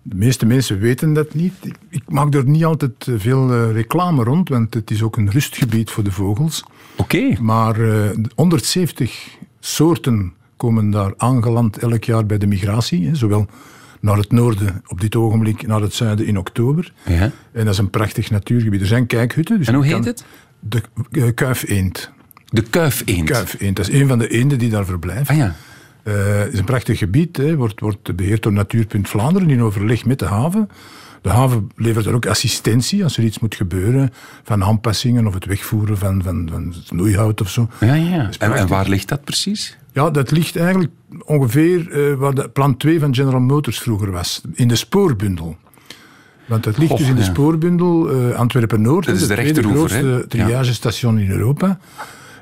de 0.09 0.17
meeste 0.17 0.47
mensen 0.47 0.79
weten 0.79 1.13
dat 1.13 1.35
niet. 1.35 1.53
Ik, 1.63 1.77
ik 1.89 2.03
maak 2.07 2.35
er 2.35 2.49
niet 2.49 2.65
altijd 2.65 2.93
eh, 3.09 3.15
veel 3.17 3.55
uh, 3.55 3.73
reclame 3.73 4.25
rond, 4.25 4.49
want 4.49 4.75
het 4.75 4.91
is 4.91 5.03
ook 5.03 5.17
een 5.17 5.31
rustgebied 5.31 5.91
voor 5.91 6.05
de 6.05 6.13
vogels. 6.13 6.65
Oké. 6.97 7.37
Maar 7.41 7.81
uh, 7.81 8.11
170 8.35 9.29
soorten 9.61 10.33
komen 10.57 10.91
daar 10.91 11.13
aangeland 11.17 11.79
elk 11.79 12.05
jaar 12.05 12.27
bij 12.27 12.39
de 12.39 12.47
migratie. 12.47 13.07
Hè, 13.07 13.15
zowel 13.15 13.47
naar 14.01 14.17
het 14.17 14.33
noorden 14.33 14.83
op 14.87 15.01
dit 15.01 15.17
ogenblik, 15.17 15.67
naar 15.67 15.81
het 15.81 15.95
zuiden 15.95 16.27
in 16.27 16.39
oktober. 16.39 16.93
Ja. 17.07 17.31
En 17.53 17.65
dat 17.65 17.69
is 17.73 17.79
een 17.79 17.91
prachtig 17.91 18.31
natuurgebied. 18.31 18.81
Er 18.81 18.87
zijn 18.87 19.07
kijkhutten. 19.07 19.59
Dus 19.59 19.67
en 19.67 19.75
hoe 19.75 19.87
heet 19.87 20.05
het? 20.05 20.25
De 20.61 20.83
uh, 21.11 21.35
kuifeend. 21.35 22.11
De 22.45 22.63
kuifeend. 22.63 23.31
Kuifeend, 23.31 23.77
dat 23.77 23.89
is 23.89 24.01
een 24.01 24.09
van 24.09 24.19
de 24.19 24.29
eenden 24.29 24.59
die 24.59 24.71
daar 24.71 24.85
verblijft. 24.85 25.31
Ah 25.31 25.37
ja. 25.37 25.55
Eh, 26.09 26.39
Het 26.39 26.53
is 26.53 26.59
een 26.59 26.65
prachtig 26.65 26.99
gebied, 26.99 27.37
hè. 27.37 27.57
Wordt, 27.57 27.81
wordt 27.81 28.17
beheerd 28.17 28.43
door 28.43 28.53
Natuurpunt 28.53 29.09
Vlaanderen 29.09 29.51
in 29.51 29.63
overleg 29.63 30.05
met 30.05 30.19
de 30.19 30.25
haven. 30.25 30.69
De 31.23 31.29
haven 31.29 31.71
levert 31.77 32.07
er 32.07 32.15
ook 32.15 32.27
assistentie 32.27 33.05
als 33.05 33.17
er 33.17 33.25
iets 33.25 33.39
moet 33.39 33.55
gebeuren, 33.55 34.11
van 34.43 34.65
aanpassingen 34.65 35.27
of 35.27 35.35
het 35.35 35.45
wegvoeren 35.45 35.99
van, 35.99 36.23
van, 36.23 36.49
van 36.53 36.75
snoeihout 36.85 37.41
of 37.41 37.51
zo. 37.51 37.69
Ja, 37.81 37.95
ja. 37.95 38.31
En, 38.39 38.69
waar 38.69 38.89
ligt 38.89 39.09
dat 39.09 39.25
precies? 39.25 39.79
Ja, 39.93 40.11
dat 40.11 40.31
ligt 40.31 40.57
eigenlijk 40.57 40.91
ongeveer 41.25 41.91
eh, 41.91 42.15
waar 42.15 42.35
de 42.35 42.49
plan 42.49 42.77
2 42.77 43.01
van 43.01 43.15
General 43.15 43.41
Motors 43.41 43.79
vroeger 43.79 44.11
was, 44.11 44.41
in 44.55 44.69
de 44.69 44.77
spoorbundel. 44.77 45.57
Want 46.47 46.65
dat 46.65 46.79
ligt 46.79 46.97
dus 46.97 47.09
in 47.09 47.15
de 47.15 47.21
ja. 47.21 47.27
spoorbundel 47.27 48.11
eh, 48.11 48.35
Antwerpen-Noord, 48.35 49.07
Dat 49.07 49.17
is 49.17 49.27
de 49.27 49.35
hè? 49.35 49.63
grootste 49.63 50.25
triagestation 50.29 51.19
in 51.19 51.31
Europa. 51.31 51.79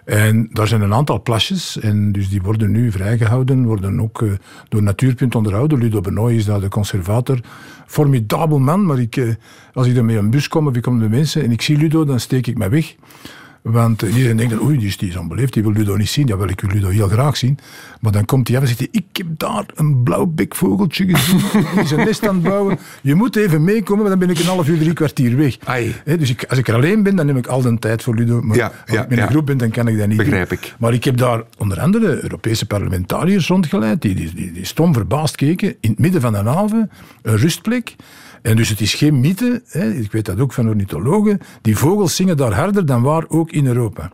En 0.06 0.48
daar 0.52 0.66
zijn 0.66 0.80
een 0.80 0.94
aantal 0.94 1.22
plasjes, 1.22 1.78
en 1.78 2.12
dus 2.12 2.28
die 2.28 2.42
worden 2.42 2.70
nu 2.70 2.90
vrijgehouden, 2.92 3.64
worden 3.64 4.00
ook 4.00 4.22
eh, 4.22 4.30
door 4.68 4.82
Natuurpunt 4.82 5.34
onderhouden. 5.34 5.78
Ludo 5.78 6.00
Benoy 6.00 6.32
is 6.32 6.44
daar 6.44 6.60
de 6.60 6.68
conservator. 6.68 7.40
Formidabel 7.86 8.58
man, 8.58 8.86
maar 8.86 8.98
ik, 8.98 9.16
eh, 9.16 9.28
als 9.72 9.86
ik 9.86 9.96
er 9.96 10.04
met 10.04 10.16
een 10.16 10.30
bus 10.30 10.48
kom 10.48 10.66
of 10.66 10.76
ik 10.76 10.82
kom 10.82 10.98
met 10.98 11.10
mensen 11.10 11.42
en 11.42 11.52
ik 11.52 11.62
zie 11.62 11.76
Ludo, 11.76 12.04
dan 12.04 12.20
steek 12.20 12.46
ik 12.46 12.58
mij 12.58 12.70
weg. 12.70 12.94
Want 13.72 14.02
iedereen 14.02 14.36
denkt, 14.36 14.60
oei, 14.60 14.78
die 14.78 14.86
is, 14.86 14.96
die 14.96 15.08
is 15.08 15.16
onbeleefd, 15.16 15.52
die 15.52 15.62
wil 15.62 15.72
Ludo 15.72 15.96
niet 15.96 16.08
zien. 16.08 16.26
Ja, 16.26 16.36
wel, 16.36 16.48
ik 16.48 16.60
wil 16.60 16.70
Ludo 16.70 16.88
heel 16.88 17.08
graag 17.08 17.36
zien. 17.36 17.58
Maar 18.00 18.12
dan 18.12 18.24
komt 18.24 18.48
hij 18.48 18.56
af 18.56 18.62
en 18.62 18.68
zegt 18.68 18.80
hij, 18.80 18.88
ik 18.90 19.04
heb 19.12 19.26
daar 19.36 19.64
een 19.74 20.02
blauw 20.02 20.26
bekvogeltje 20.26 21.06
gezien. 21.08 21.40
Die 21.84 21.94
een 21.98 22.04
nest 22.04 22.28
aan 22.28 22.34
het 22.34 22.42
bouwen. 22.44 22.78
Je 23.02 23.14
moet 23.14 23.36
even 23.36 23.64
meekomen, 23.64 24.00
maar 24.00 24.10
dan 24.10 24.18
ben 24.18 24.30
ik 24.30 24.38
een 24.38 24.46
half 24.46 24.68
uur, 24.68 24.78
drie 24.78 24.92
kwartier 24.92 25.36
weg. 25.36 25.56
Hè, 26.04 26.16
dus 26.18 26.30
ik, 26.30 26.44
als 26.48 26.58
ik 26.58 26.68
er 26.68 26.74
alleen 26.74 27.02
ben, 27.02 27.16
dan 27.16 27.26
neem 27.26 27.36
ik 27.36 27.46
al 27.46 27.60
de 27.62 27.78
tijd 27.78 28.02
voor 28.02 28.14
Ludo. 28.14 28.40
Maar 28.42 28.56
Ja, 28.56 28.66
als 28.66 28.74
ja, 28.96 29.02
ik 29.02 29.08
met 29.08 29.18
een 29.18 29.24
ja. 29.24 29.30
groep 29.30 29.46
ben, 29.46 29.56
dan 29.58 29.70
kan 29.70 29.88
ik 29.88 29.98
dat 29.98 30.08
niet 30.08 30.16
Begrijp 30.16 30.48
doen. 30.48 30.58
ik. 30.62 30.74
Maar 30.78 30.92
ik 30.92 31.04
heb 31.04 31.16
daar 31.16 31.42
onder 31.58 31.80
andere 31.80 32.22
Europese 32.22 32.66
parlementariërs 32.66 33.46
rondgeleid, 33.48 34.02
die, 34.02 34.14
die, 34.14 34.34
die, 34.34 34.52
die 34.52 34.64
stom 34.64 34.92
verbaasd 34.94 35.36
keken, 35.36 35.74
in 35.80 35.90
het 35.90 35.98
midden 35.98 36.20
van 36.20 36.34
een 36.34 36.46
haven, 36.46 36.90
een 37.22 37.36
rustplek. 37.36 37.96
En 38.46 38.56
dus 38.56 38.68
het 38.68 38.80
is 38.80 38.94
geen 38.94 39.20
mythe, 39.20 39.62
hè, 39.66 39.92
ik 39.92 40.12
weet 40.12 40.24
dat 40.24 40.40
ook 40.40 40.52
van 40.52 40.68
ornithologen, 40.68 41.38
die 41.62 41.76
vogels 41.76 42.16
zingen 42.16 42.36
daar 42.36 42.52
harder 42.52 42.86
dan 42.86 43.02
waar 43.02 43.24
ook 43.28 43.50
in 43.50 43.66
Europa. 43.66 44.12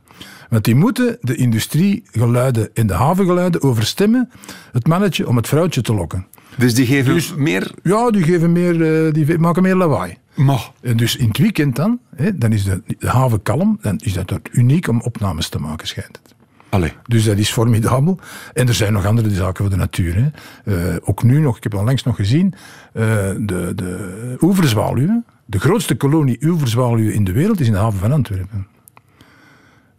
Want 0.49 0.65
die 0.65 0.75
moeten 0.75 1.17
de 1.21 1.37
industriegeluiden 1.37 2.71
en 2.75 2.87
de 2.87 2.95
havengeluiden 2.95 3.63
overstemmen, 3.63 4.31
het 4.73 4.87
mannetje 4.87 5.29
om 5.29 5.37
het 5.37 5.49
vrouwtje 5.49 5.81
te 5.81 5.95
lokken. 5.95 6.27
Dus 6.57 6.75
die 6.75 6.87
geven 6.87 7.15
Dus- 7.15 7.35
meer... 7.35 7.71
Ja, 7.83 8.11
die, 8.11 8.23
geven 8.23 8.53
meer, 8.53 9.07
eh, 9.07 9.13
die 9.13 9.39
maken 9.39 9.63
meer 9.63 9.77
lawaai. 9.77 10.17
Maar, 10.35 10.73
En 10.81 10.97
dus 10.97 11.17
in 11.17 11.29
het 11.29 11.39
weekend 11.39 11.77
dan, 11.77 11.99
hè, 12.17 12.39
dan 12.39 12.53
is 12.53 12.65
de, 12.65 12.83
de 12.99 13.09
haven 13.09 13.43
kalm, 13.43 13.79
dan 13.83 13.99
is 13.99 14.13
dat 14.13 14.33
uniek 14.53 14.89
om 14.89 15.01
opnames 15.01 15.49
te 15.49 15.59
maken, 15.59 15.87
schijnt 15.87 16.19
het. 16.23 16.35
Allee. 16.73 16.93
Dus 17.07 17.25
dat 17.25 17.39
is 17.39 17.51
formidabel. 17.51 18.19
En 18.53 18.69
er 18.69 18.75
zijn 18.75 18.93
nog 18.93 19.07
andere 19.07 19.31
zaken 19.31 19.65
voor 19.65 19.71
de 19.71 19.77
natuur. 19.77 20.15
Hè. 20.15 20.31
Eh, 20.65 20.97
ook 21.05 21.23
nu 21.23 21.39
nog, 21.39 21.57
ik 21.57 21.63
heb 21.63 21.75
onlangs 21.75 22.03
nog 22.03 22.17
gezien, 22.17 22.55
eh, 22.93 23.03
de, 23.39 23.73
de 23.75 24.37
oeverzwaluwen. 24.41 25.25
De 25.45 25.61
grootste 25.61 25.95
kolonie 25.95 26.39
oeverzwaluwen 26.45 27.15
in 27.15 27.25
de 27.25 27.33
wereld 27.33 27.61
is 27.61 27.67
in 27.67 27.73
de 27.73 27.79
haven 27.79 27.99
van 27.99 28.13
Antwerpen. 28.13 28.67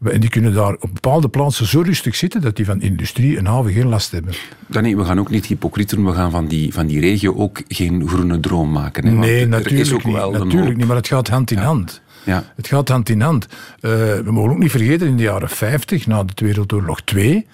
En 0.03 0.19
die 0.19 0.29
kunnen 0.29 0.53
daar 0.53 0.73
op 0.73 0.89
bepaalde 0.93 1.29
plaatsen 1.29 1.65
zo 1.65 1.81
rustig 1.81 2.15
zitten 2.15 2.41
dat 2.41 2.55
die 2.55 2.65
van 2.65 2.81
industrie 2.81 3.37
en 3.37 3.45
haven 3.45 3.71
geen 3.71 3.87
last 3.87 4.11
hebben. 4.11 4.33
Danny, 4.67 4.95
we 4.97 5.05
gaan 5.05 5.19
ook 5.19 5.29
niet 5.29 5.45
hypocriet 5.45 5.89
doen. 5.89 6.05
We 6.05 6.13
gaan 6.13 6.31
van 6.31 6.47
die, 6.47 6.73
van 6.73 6.87
die 6.87 6.99
regio 6.99 7.35
ook 7.35 7.61
geen 7.67 8.07
groene 8.07 8.39
droom 8.39 8.71
maken. 8.71 9.05
Hè? 9.05 9.11
Nee, 9.11 9.47
natuurlijk, 9.47 9.85
is 9.85 9.93
ook 9.93 10.03
niet, 10.03 10.15
wel 10.15 10.31
natuurlijk 10.31 10.77
niet, 10.77 10.87
maar 10.87 10.95
het 10.95 11.07
gaat 11.07 11.27
hand 11.27 11.51
in 11.51 11.57
hand. 11.57 12.01
Ja. 12.23 12.43
Het 12.55 12.67
gaat 12.67 12.89
hand 12.89 13.09
in 13.09 13.21
hand. 13.21 13.47
Eh, 13.79 13.91
we 13.99 14.31
mogen 14.31 14.51
ook 14.51 14.57
niet 14.57 14.71
vergeten, 14.71 15.07
in 15.07 15.17
de 15.17 15.23
jaren 15.23 15.49
50, 15.49 16.07
na 16.07 16.23
de 16.23 16.45
Wereldoorlog 16.45 17.01
2, 17.01 17.45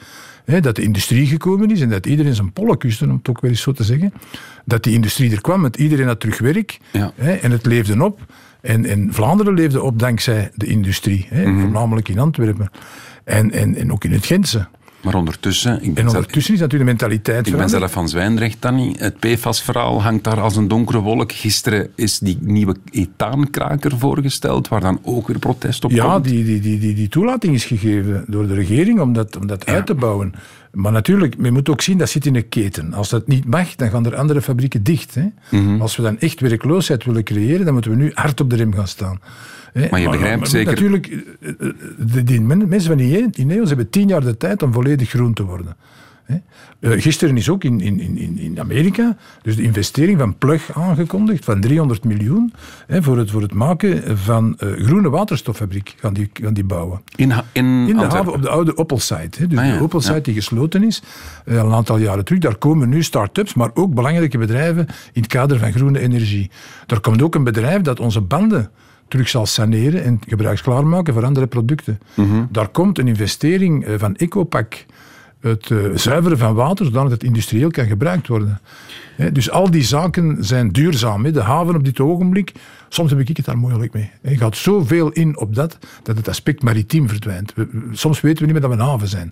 hè, 0.46 0.60
dat 0.60 0.76
de 0.76 0.82
industrie 0.82 1.26
gekomen 1.28 1.72
is 1.72 1.82
en 1.82 1.90
dat 1.90 2.06
iedereen 2.06 2.36
zijn 2.36 2.54
pollen 2.54 2.78
kuste, 2.78 3.06
om 3.06 3.12
het 3.12 3.30
ook 3.30 3.42
wel 3.42 3.52
eens 3.52 3.62
zo 3.62 3.72
te 3.72 3.84
zeggen. 3.84 4.14
Dat 4.66 4.84
die 4.84 4.94
industrie 4.94 5.32
er 5.32 5.42
kwam, 5.42 5.62
met 5.62 5.78
iedereen 5.78 6.08
had 6.08 6.20
terug 6.20 6.40
werk 6.40 6.80
Ja. 6.92 7.12
hè, 7.16 7.34
en 7.34 7.52
het 7.52 7.66
leefde 7.66 8.04
op. 8.04 8.20
En, 8.62 8.86
en 8.86 9.14
Vlaanderen 9.14 9.54
leefde 9.54 9.82
op 9.82 10.00
dankzij 10.00 10.52
de 10.56 10.66
industrie, 10.66 11.26
hè, 11.30 11.46
Mhm. 11.46 11.60
voornamelijk 11.62 12.10
in 12.10 12.20
Antwerpen. 12.20 12.70
En, 13.24 13.52
en, 13.52 13.76
en 13.76 13.92
ook 13.92 14.04
in 14.04 14.12
het 14.12 14.26
Gentse. 14.26 14.68
Maar 15.02 15.16
ondertussen... 15.16 15.74
Ik 15.74 15.80
ben, 15.80 15.90
En 15.90 16.10
zelf, 16.10 16.16
ondertussen 16.16 16.54
is 16.54 16.60
natuurlijk 16.60 16.90
de 16.90 16.96
mentaliteit 16.98 17.48
ik 17.48 17.58
ben 17.58 17.70
zelf 17.70 17.92
van 17.92 18.10
Zwijndrecht, 18.10 18.58
Danny. 18.60 18.96
Het 18.98 19.20
PFAS-verhaal 19.20 20.02
hangt 20.02 20.24
daar 20.24 20.42
als 20.42 20.56
een 20.56 20.68
donkere 20.68 21.00
wolk. 21.00 21.32
Gisteren 21.32 21.90
is 21.96 22.20
die 22.20 22.38
nieuwe 22.42 22.76
ethaankraker 22.92 23.98
voorgesteld, 23.98 24.68
waar 24.68 24.82
dan 24.82 25.00
ook 25.04 25.28
weer 25.28 25.40
protest 25.40 25.86
op 25.86 25.92
Ja, 25.92 26.12
komt. 26.12 26.24
die, 26.24 26.44
die, 26.44 26.60
die, 26.60 26.80
die, 26.80 26.94
die 26.94 27.08
toelating 27.08 27.54
is 27.54 27.66
gegeven 27.66 28.24
door 28.28 28.48
de 28.48 28.54
regering 28.54 29.00
om 29.00 29.14
dat, 29.14 29.36
om 29.36 29.48
dat 29.48 29.66
uit 29.66 29.86
te 29.86 29.94
bouwen. 29.96 30.34
Maar 30.72 30.92
natuurlijk, 30.92 31.36
je 31.42 31.52
moet 31.52 31.70
ook 31.70 31.82
zien, 31.82 31.98
dat 31.98 32.10
zit 32.10 32.26
in 32.26 32.36
een 32.36 32.50
keten. 32.50 32.94
Als 32.94 33.10
dat 33.10 33.28
niet 33.28 33.46
mag, 33.46 33.76
dan 33.76 33.90
gaan 33.90 34.06
er 34.06 34.16
andere 34.16 34.42
fabrieken 34.42 34.84
dicht. 34.84 35.16
Hè. 35.16 35.26
Mhm. 35.52 35.82
Als 35.82 35.96
we 35.96 36.02
dan 36.04 36.20
echt 36.20 36.40
werkloosheid 36.40 37.06
willen 37.06 37.24
creëren, 37.24 37.66
dan 37.66 37.74
moeten 37.74 37.92
we 37.92 37.98
nu 37.98 38.12
hard 38.14 38.42
op 38.42 38.50
de 38.50 38.56
rem 38.56 38.74
gaan 38.74 38.88
staan. 38.88 39.20
Hè. 39.74 39.88
Maar 39.92 40.00
je 40.00 40.10
begrijpt 40.10 40.50
zeker- 40.50 40.72
Natuurlijk, 40.74 41.08
eh, 41.08 41.50
eh, 41.50 41.56
de, 41.98 42.24
die 42.24 42.42
men- 42.42 42.68
mensen 42.68 42.88
van 42.90 42.98
die 42.98 43.30
Ineos 43.36 43.68
hebben 43.68 43.90
tien 43.90 44.08
jaar 44.08 44.22
de 44.22 44.38
tijd 44.38 44.64
om 44.64 44.74
volledig 44.74 45.10
groen 45.10 45.34
te 45.34 45.44
worden. 45.44 45.76
Eh, 46.80 46.92
Gisteren 47.02 47.38
is 47.38 47.50
ook 47.50 47.64
in, 47.64 47.82
in, 47.82 48.00
in, 48.00 48.38
in 48.38 48.60
Amerika 48.60 49.18
dus 49.42 49.56
de 49.56 49.62
investering 49.62 50.20
van 50.20 50.38
Plug 50.38 50.72
aangekondigd 50.78 51.46
van 51.46 51.60
300 51.62 52.04
miljoen 52.04 52.54
hè, 52.88 53.04
voor, 53.04 53.18
het, 53.18 53.32
voor 53.32 53.42
het 53.42 53.54
maken 53.54 54.18
van 54.18 54.56
eh, 54.58 54.70
groene 54.72 55.10
waterstoffabriek 55.10 55.96
gaan 56.00 56.14
die, 56.14 56.30
gaan 56.34 56.54
die 56.54 56.64
bouwen. 56.64 57.02
In, 57.16 57.32
in, 57.52 57.66
In 57.88 57.98
de 57.98 58.06
haven 58.06 58.34
op 58.34 58.42
de 58.42 58.50
oude 58.50 58.78
Opel-site. 58.78 59.40
hè. 59.40 59.48
Dus 59.48 59.60
Ah, 59.60 59.66
ja, 59.66 59.78
de 59.78 59.84
Opel-site 59.84 60.14
ja. 60.16 60.20
die 60.22 60.34
gesloten 60.34 60.84
is, 60.84 61.02
eh, 61.46 61.60
al 61.60 61.66
een 61.68 61.74
aantal 61.74 61.98
jaren 61.98 62.26
terug. 62.26 62.40
Daar 62.42 62.58
komen 62.58 62.90
nu 62.90 63.04
start-ups, 63.04 63.54
maar 63.54 63.70
ook 63.74 63.94
belangrijke 63.94 64.38
bedrijven 64.38 64.88
in 65.14 65.22
het 65.22 65.28
kader 65.32 65.60
van 65.60 65.72
groene 65.74 66.00
energie. 66.00 66.52
Daar 66.86 67.00
komt 67.00 67.22
ook 67.22 67.36
een 67.36 67.44
bedrijf 67.44 67.82
dat 67.82 68.00
onze 68.00 68.22
banden 68.22 68.70
terug 69.08 69.30
zal 69.30 69.46
saneren 69.46 70.04
en 70.04 70.20
gebruiksklaar 70.28 70.86
maken 70.88 71.14
voor 71.14 71.26
andere 71.26 71.48
producten. 71.48 72.00
Mhm. 72.16 72.44
Daar 72.50 72.68
komt 72.68 72.98
een 72.98 73.08
investering 73.08 73.86
van 73.98 74.16
Ecopac 74.16 74.86
het 75.40 75.72
eh, 75.72 75.78
zuiveren 75.96 76.38
van 76.38 76.54
water, 76.54 76.86
zodat 76.86 77.12
het 77.12 77.24
industrieel 77.24 77.70
kan 77.72 77.86
gebruikt 77.86 78.28
worden. 78.28 78.60
Dus 79.34 79.50
al 79.50 79.72
die 79.72 79.84
zaken 79.84 80.38
zijn 80.40 80.70
duurzaam. 80.70 81.32
De 81.32 81.42
haven 81.42 81.76
op 81.76 81.84
dit 81.86 82.00
ogenblik, 82.00 82.52
soms 82.90 83.10
heb 83.10 83.20
ik 83.20 83.38
het 83.38 83.46
daar 83.46 83.58
moeilijk 83.58 83.94
mee. 83.94 84.12
Je 84.22 84.38
gaat 84.38 84.58
zoveel 84.58 85.12
in 85.12 85.38
op 85.38 85.56
dat, 85.56 85.78
dat 86.04 86.18
het 86.18 86.28
aspect 86.28 86.64
maritiem 86.64 87.08
verdwijnt. 87.10 87.54
We- 87.56 87.68
soms 87.92 88.22
weten 88.22 88.40
we 88.40 88.52
niet 88.52 88.62
meer 88.62 88.70
dat 88.70 88.78
we 88.78 88.84
een 88.84 88.90
haven 88.90 89.08
zijn. 89.08 89.32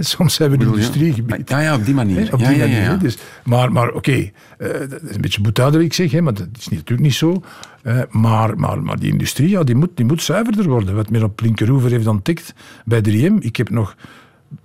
Soms 0.00 0.34
zijn 0.34 0.50
we 0.50 0.56
een 0.56 0.66
industriegebied. 0.66 1.48
Ja, 1.48 1.60
ja, 1.60 1.74
op 1.74 1.84
die 1.84 1.94
manier. 1.94 2.32
Op 2.32 2.40
Ja, 2.40 2.48
die 2.48 2.56
ja, 2.56 2.64
manier, 2.66 2.82
ja. 2.82 2.96
Dus, 2.96 3.18
maar 3.44 3.72
maar 3.72 3.90
oké, 3.92 4.30
eh, 4.58 4.68
dat 4.88 5.02
is 5.02 5.14
een 5.14 5.20
beetje 5.20 5.80
ik 5.80 5.92
zeg, 5.92 6.20
maar 6.20 6.34
dat 6.34 6.48
is 6.58 6.68
natuurlijk 6.68 7.00
niet 7.00 7.14
zo. 7.14 7.42
Eh, 7.82 8.00
maar, 8.10 8.58
maar, 8.58 8.82
maar 8.82 8.98
die 8.98 9.12
industrie, 9.12 9.48
ja, 9.48 9.62
die, 9.64 9.74
moet, 9.74 9.90
die 9.94 10.04
moet 10.04 10.22
zuiverder 10.22 10.68
worden. 10.68 10.94
Wat 10.94 11.10
men 11.10 11.22
op 11.22 11.40
Linkeroever 11.40 11.90
heeft 11.90 12.06
ontdekt 12.06 12.54
bij 12.84 13.00
3M. 13.00 13.34
Ik 13.40 13.56
heb 13.56 13.70
nog 13.70 13.94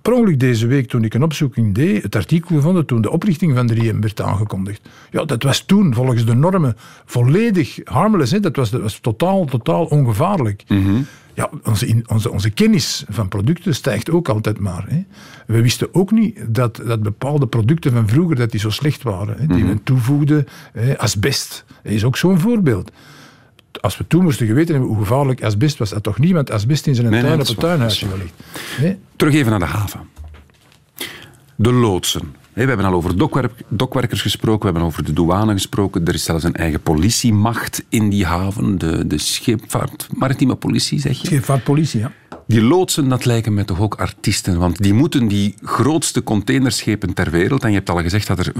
per 0.02 0.12
ongeluk 0.12 0.40
deze 0.40 0.66
week, 0.66 0.88
toen 0.88 1.04
ik 1.04 1.14
een 1.14 1.22
opzoeking 1.22 1.74
deed, 1.74 2.02
het 2.02 2.16
artikel 2.16 2.56
gevonden 2.56 2.86
toen 2.86 3.00
de 3.00 3.10
oprichting 3.10 3.54
van 3.54 3.72
3M 3.74 3.98
werd 3.98 4.20
aangekondigd. 4.20 4.88
Ja, 5.10 5.24
dat 5.24 5.42
was 5.42 5.60
toen 5.60 5.94
volgens 5.94 6.24
de 6.24 6.34
normen 6.34 6.76
volledig 7.04 7.78
harmless. 7.84 8.32
Hè. 8.32 8.40
Dat 8.40 8.56
was, 8.56 8.70
dat 8.70 8.80
was 8.80 8.98
totaal, 8.98 9.44
totaal 9.44 9.84
ongevaarlijk. 9.84 10.64
Ja, 11.34 11.50
onze, 11.64 12.02
onze, 12.06 12.30
onze 12.30 12.50
kennis 12.50 13.04
van 13.08 13.28
producten 13.28 13.74
stijgt 13.74 14.10
ook 14.10 14.28
altijd 14.28 14.58
maar. 14.58 14.84
Hè. 14.88 15.04
We 15.46 15.62
wisten 15.62 15.94
ook 15.94 16.10
niet 16.10 16.38
dat, 16.48 16.80
dat 16.86 17.02
bepaalde 17.02 17.46
producten 17.46 17.92
van 17.92 18.08
vroeger 18.08 18.36
dat 18.36 18.50
die 18.50 18.60
zo 18.60 18.70
slecht 18.70 19.02
waren. 19.02 19.36
Hè, 19.38 19.46
die 19.46 19.64
men 19.64 19.82
toevoegden. 19.82 20.46
Hè. 20.72 20.98
Asbest 20.98 21.64
is 21.82 22.04
ook 22.04 22.16
zo'n 22.16 22.38
voorbeeld. 22.38 22.90
Als 23.80 23.98
we 23.98 24.06
toen 24.06 24.22
moesten 24.22 24.46
geweten 24.46 24.74
hebben 24.74 24.90
hoe 24.92 24.98
gevaarlijk 25.04 25.42
asbest 25.42 25.78
was, 25.78 25.90
had 25.90 26.02
toch 26.02 26.18
niemand 26.18 26.50
asbest 26.50 26.86
in 26.86 26.94
zijn 26.94 27.10
Nee, 27.10 27.20
nee, 27.20 27.26
tuin 27.26 27.38
dat 27.38 27.48
op 27.50 27.56
het 27.56 27.64
tuinhuisje 27.64 28.08
dat 28.08 28.14
is 28.14 28.20
gelegd. 28.20 28.34
Hè. 28.80 28.96
Terug 29.16 29.34
even 29.34 29.50
naar 29.50 29.58
de 29.58 29.64
haven. 29.64 30.00
De 31.56 31.72
loodsen. 31.72 32.34
We 32.52 32.64
hebben 32.64 32.86
al 32.86 32.92
over 32.92 33.16
dokwerk- 33.18 33.62
dokwerkers 33.68 34.22
gesproken, 34.22 34.60
we 34.60 34.64
hebben 34.66 34.82
over 34.82 35.04
de 35.04 35.12
douane 35.12 35.52
gesproken. 35.52 36.04
Er 36.04 36.14
is 36.14 36.24
zelfs 36.24 36.44
een 36.44 36.54
eigen 36.54 36.80
politiemacht 36.80 37.84
in 37.88 38.08
die 38.10 38.24
haven, 38.26 38.78
de, 38.78 39.06
de 39.06 39.18
scheepvaart, 39.18 40.08
maritieme 40.16 40.54
politie, 40.54 41.00
zeg 41.00 41.20
je. 41.20 41.26
Scheepvaartpolitie, 41.26 42.00
ja. 42.00 42.12
Die 42.46 42.62
loodsen, 42.62 43.08
dat 43.08 43.24
lijken 43.24 43.54
mij 43.54 43.64
toch 43.64 43.80
ook 43.80 43.94
artiesten, 43.94 44.58
want 44.58 44.82
die 44.82 44.94
moeten 44.94 45.28
die 45.28 45.54
grootste 45.62 46.22
containerschepen 46.22 47.14
ter 47.14 47.30
wereld, 47.30 47.62
en 47.62 47.68
je 47.70 47.76
hebt 47.76 47.90
al 47.90 48.00
gezegd 48.02 48.26
dat 48.26 48.38
er 48.38 48.52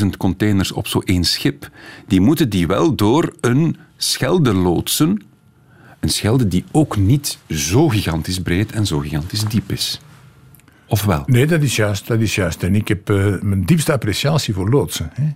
25.000 0.00 0.06
containers 0.18 0.72
op 0.72 0.86
zo'n 0.86 1.02
één 1.02 1.24
schip, 1.24 1.70
die 2.06 2.20
moeten 2.20 2.48
die 2.50 2.66
wel 2.66 2.94
door 2.94 3.32
een 3.40 3.76
schelde 3.98 4.54
loodsen. 4.54 5.22
Een 6.00 6.08
schelde 6.08 6.48
die 6.48 6.64
ook 6.72 6.96
niet 6.96 7.38
zo 7.48 7.88
gigantisch 7.88 8.40
breed 8.40 8.72
en 8.72 8.86
zo 8.86 8.98
gigantisch 8.98 9.44
diep 9.44 9.72
is. 9.72 10.00
Of 10.86 11.04
wel? 11.04 11.22
Nee, 11.26 11.46
dat 11.46 11.62
is 11.62 11.76
juist. 11.76 12.06
Dat 12.06 12.20
is 12.20 12.34
juist. 12.34 12.62
En 12.62 12.74
ik 12.74 12.88
heb 12.88 13.10
eh, 13.10 13.34
mijn 13.40 13.64
diepste 13.64 13.92
appreciatie 13.92 14.54
voor 14.54 14.70
loodsen. 14.70 15.10
Hè. 15.12 15.28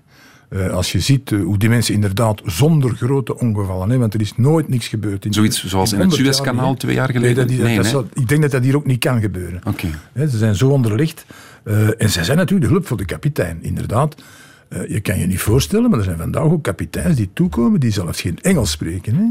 Eh, 0.48 0.70
als 0.72 0.92
je 0.92 1.00
ziet 1.00 1.32
eh, 1.32 1.42
hoe 1.42 1.58
die 1.58 1.68
mensen 1.68 1.94
inderdaad 1.94 2.40
zonder 2.44 2.94
grote 2.96 3.38
ongevallen, 3.38 3.90
hè, 3.90 3.98
want 3.98 4.14
er 4.14 4.20
is 4.20 4.36
nooit 4.36 4.68
niks 4.68 4.88
gebeurd. 4.88 5.24
In, 5.24 5.32
Zoiets 5.32 5.64
zoals 5.66 5.92
in 5.92 5.98
het 5.98 6.08
100 6.08 6.24
jaar 6.24 6.34
Suezkanaal 6.34 6.74
twee 6.74 6.94
jaar 6.94 7.06
Nee, 7.08 7.16
geleden? 7.16 7.36
dat, 7.36 7.56
dat- 7.56 7.66
Nee, 7.66 7.92
dat 7.92 8.04
ik 8.14 8.28
denk 8.28 8.42
dat 8.42 8.50
dat 8.50 8.62
hier 8.62 8.76
ook 8.76 8.86
niet 8.86 8.98
kan 8.98 9.20
gebeuren. 9.20 9.60
Oké. 9.64 9.88
Hè, 10.12 10.28
ze 10.28 10.38
zijn 10.38 10.54
zo 10.54 10.68
onderlegd. 10.68 11.24
Eh, 11.64 12.02
en 12.02 12.10
zij 12.10 12.24
zijn 12.24 12.36
natuurlijk 12.38 12.68
de 12.68 12.72
hulp 12.74 12.86
voor 12.86 12.96
de 12.96 13.04
kapitein, 13.04 13.58
inderdaad. 13.62 14.14
Eh, 14.72 14.88
je 14.88 15.00
kan 15.00 15.18
je 15.18 15.26
niet 15.26 15.40
voorstellen, 15.40 15.90
maar 15.90 15.98
er 15.98 16.04
zijn 16.04 16.18
vandaag 16.18 16.42
ook 16.42 16.62
kapiteins 16.62 17.16
die 17.16 17.30
toekomen 17.32 17.80
die 17.80 17.90
zelfs 17.90 18.20
geen 18.20 18.38
Engels 18.40 18.70
spreken. 18.70 19.14
Hè? 19.14 19.24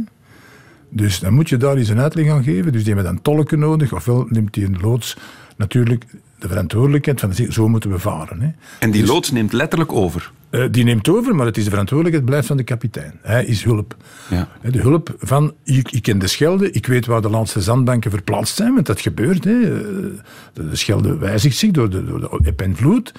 Dus 0.89 1.19
dan 1.19 1.33
moet 1.33 1.49
je 1.49 1.57
daar 1.57 1.77
eens 1.77 1.89
een 1.89 1.99
uitleg 1.99 2.29
aan 2.29 2.43
geven. 2.43 2.71
Dus 2.71 2.83
die 2.83 2.93
hebben 2.93 3.13
dan 3.13 3.21
tolken 3.21 3.59
nodig, 3.59 3.93
ofwel 3.93 4.25
neemt 4.29 4.53
die 4.53 4.65
een 4.65 4.77
loods 4.81 5.17
natuurlijk 5.57 6.05
de 6.39 6.47
verantwoordelijkheid 6.47 7.19
van 7.19 7.33
zo 7.33 7.67
moeten 7.67 7.89
we 7.89 7.99
varen. 7.99 8.41
Hè. 8.41 8.49
En 8.79 8.91
die 8.91 9.05
loods 9.05 9.31
neemt 9.31 9.53
letterlijk 9.53 9.91
over. 9.91 10.31
Eh, 10.49 10.63
die 10.71 10.83
neemt 10.83 11.09
over, 11.09 11.35
maar 11.35 11.45
het 11.45 11.57
is 11.57 11.63
de 11.63 11.69
verantwoordelijkheid 11.69 12.29
blijft 12.29 12.47
van 12.47 12.57
de 12.57 12.63
kapitein. 12.63 13.13
Hij 13.21 13.45
is 13.45 13.63
hulp. 13.63 13.95
Ja. 14.29 14.47
De 14.71 14.81
hulp 14.81 15.15
van, 15.19 15.53
ik, 15.63 15.91
ik 15.91 16.01
ken 16.01 16.19
de 16.19 16.27
Schelde, 16.27 16.71
ik 16.71 16.87
weet 16.87 17.05
waar 17.05 17.21
de 17.21 17.29
laatste 17.29 17.61
zandbanken 17.61 18.11
verplaatst 18.11 18.55
zijn, 18.55 18.73
want 18.73 18.85
dat 18.85 19.01
gebeurt. 19.01 19.43
Hè. 19.43 19.61
Eh, 19.61 19.69
De, 20.53 20.69
de 20.69 20.75
Schelde 20.75 21.17
wijzigt 21.17 21.57
zich 21.57 21.71
door 21.71 21.89
de, 21.89 22.05
door 22.05 22.19
de 22.19 22.49
eb 22.49 22.61
en 22.61 22.75
vloed. 22.75 23.13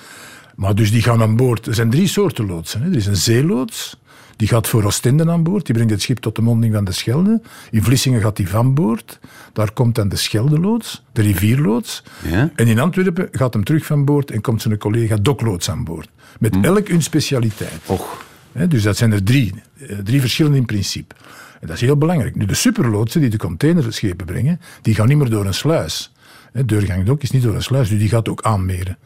Maar 0.56 0.74
dus 0.74 0.90
die 0.90 1.02
gaan 1.02 1.22
aan 1.22 1.36
boord. 1.36 1.66
Er 1.66 1.74
zijn 1.74 1.90
drie 1.90 2.06
soorten 2.06 2.46
loodsen. 2.46 2.82
Hè. 2.82 2.90
Er 2.90 2.96
is 2.96 3.06
een 3.06 3.16
zeeloods, 3.16 3.96
die 4.36 4.48
gaat 4.48 4.68
voor 4.68 4.84
Oostende 4.84 5.30
aan 5.30 5.42
boord. 5.42 5.66
Die 5.66 5.74
brengt 5.74 5.92
het 5.92 6.02
schip 6.02 6.18
tot 6.18 6.36
de 6.36 6.42
monding 6.42 6.74
van 6.74 6.84
de 6.84 6.92
Schelde. 6.92 7.40
In 7.70 7.82
Vlissingen 7.82 8.20
gaat 8.20 8.36
die 8.36 8.48
van 8.48 8.74
boord. 8.74 9.18
Daar 9.52 9.72
komt 9.72 9.94
dan 9.94 10.08
de 10.08 10.16
Scheldeloods, 10.16 11.02
de 11.12 11.22
rivierloods. 11.22 12.02
Ja. 12.30 12.50
En 12.54 12.66
in 12.66 12.78
Antwerpen 12.78 13.28
gaat 13.32 13.52
hem 13.52 13.64
terug 13.64 13.86
van 13.86 14.04
boord 14.04 14.30
en 14.30 14.40
komt 14.40 14.62
zijn 14.62 14.78
collega 14.78 15.16
dokloods 15.16 15.70
aan 15.70 15.84
boord. 15.84 16.08
Met 16.38 16.56
elk 16.62 16.88
hun 16.88 17.02
specialiteit. 17.02 17.80
Och. 17.86 18.24
Dus 18.68 18.82
dat 18.82 18.96
zijn 18.96 19.12
er 19.12 19.22
drie. 19.22 19.54
Eh, 19.78 19.98
Drie 19.98 20.20
verschillende 20.20 20.58
in 20.58 20.64
principe. 20.66 21.14
En 21.60 21.66
dat 21.66 21.76
is 21.76 21.82
heel 21.82 21.96
belangrijk. 21.96 22.36
Nu, 22.36 22.44
de 22.44 22.54
superloodsen 22.54 23.20
die 23.20 23.30
de 23.30 23.36
containerschepen 23.36 24.26
brengen, 24.26 24.60
die 24.82 24.94
gaan 24.94 25.08
niet 25.08 25.16
meer 25.16 25.30
door 25.30 25.46
een 25.46 25.54
sluis. 25.54 26.12
Hè, 26.52 26.64
Deurgang 26.64 27.04
Dok 27.04 27.22
is 27.22 27.30
niet 27.30 27.42
door 27.42 27.54
een 27.54 27.62
sluis, 27.62 27.88
dus 27.88 27.98
die 27.98 28.08
gaat 28.08 28.28
ook 28.28 28.42
aanmeren. 28.42 28.98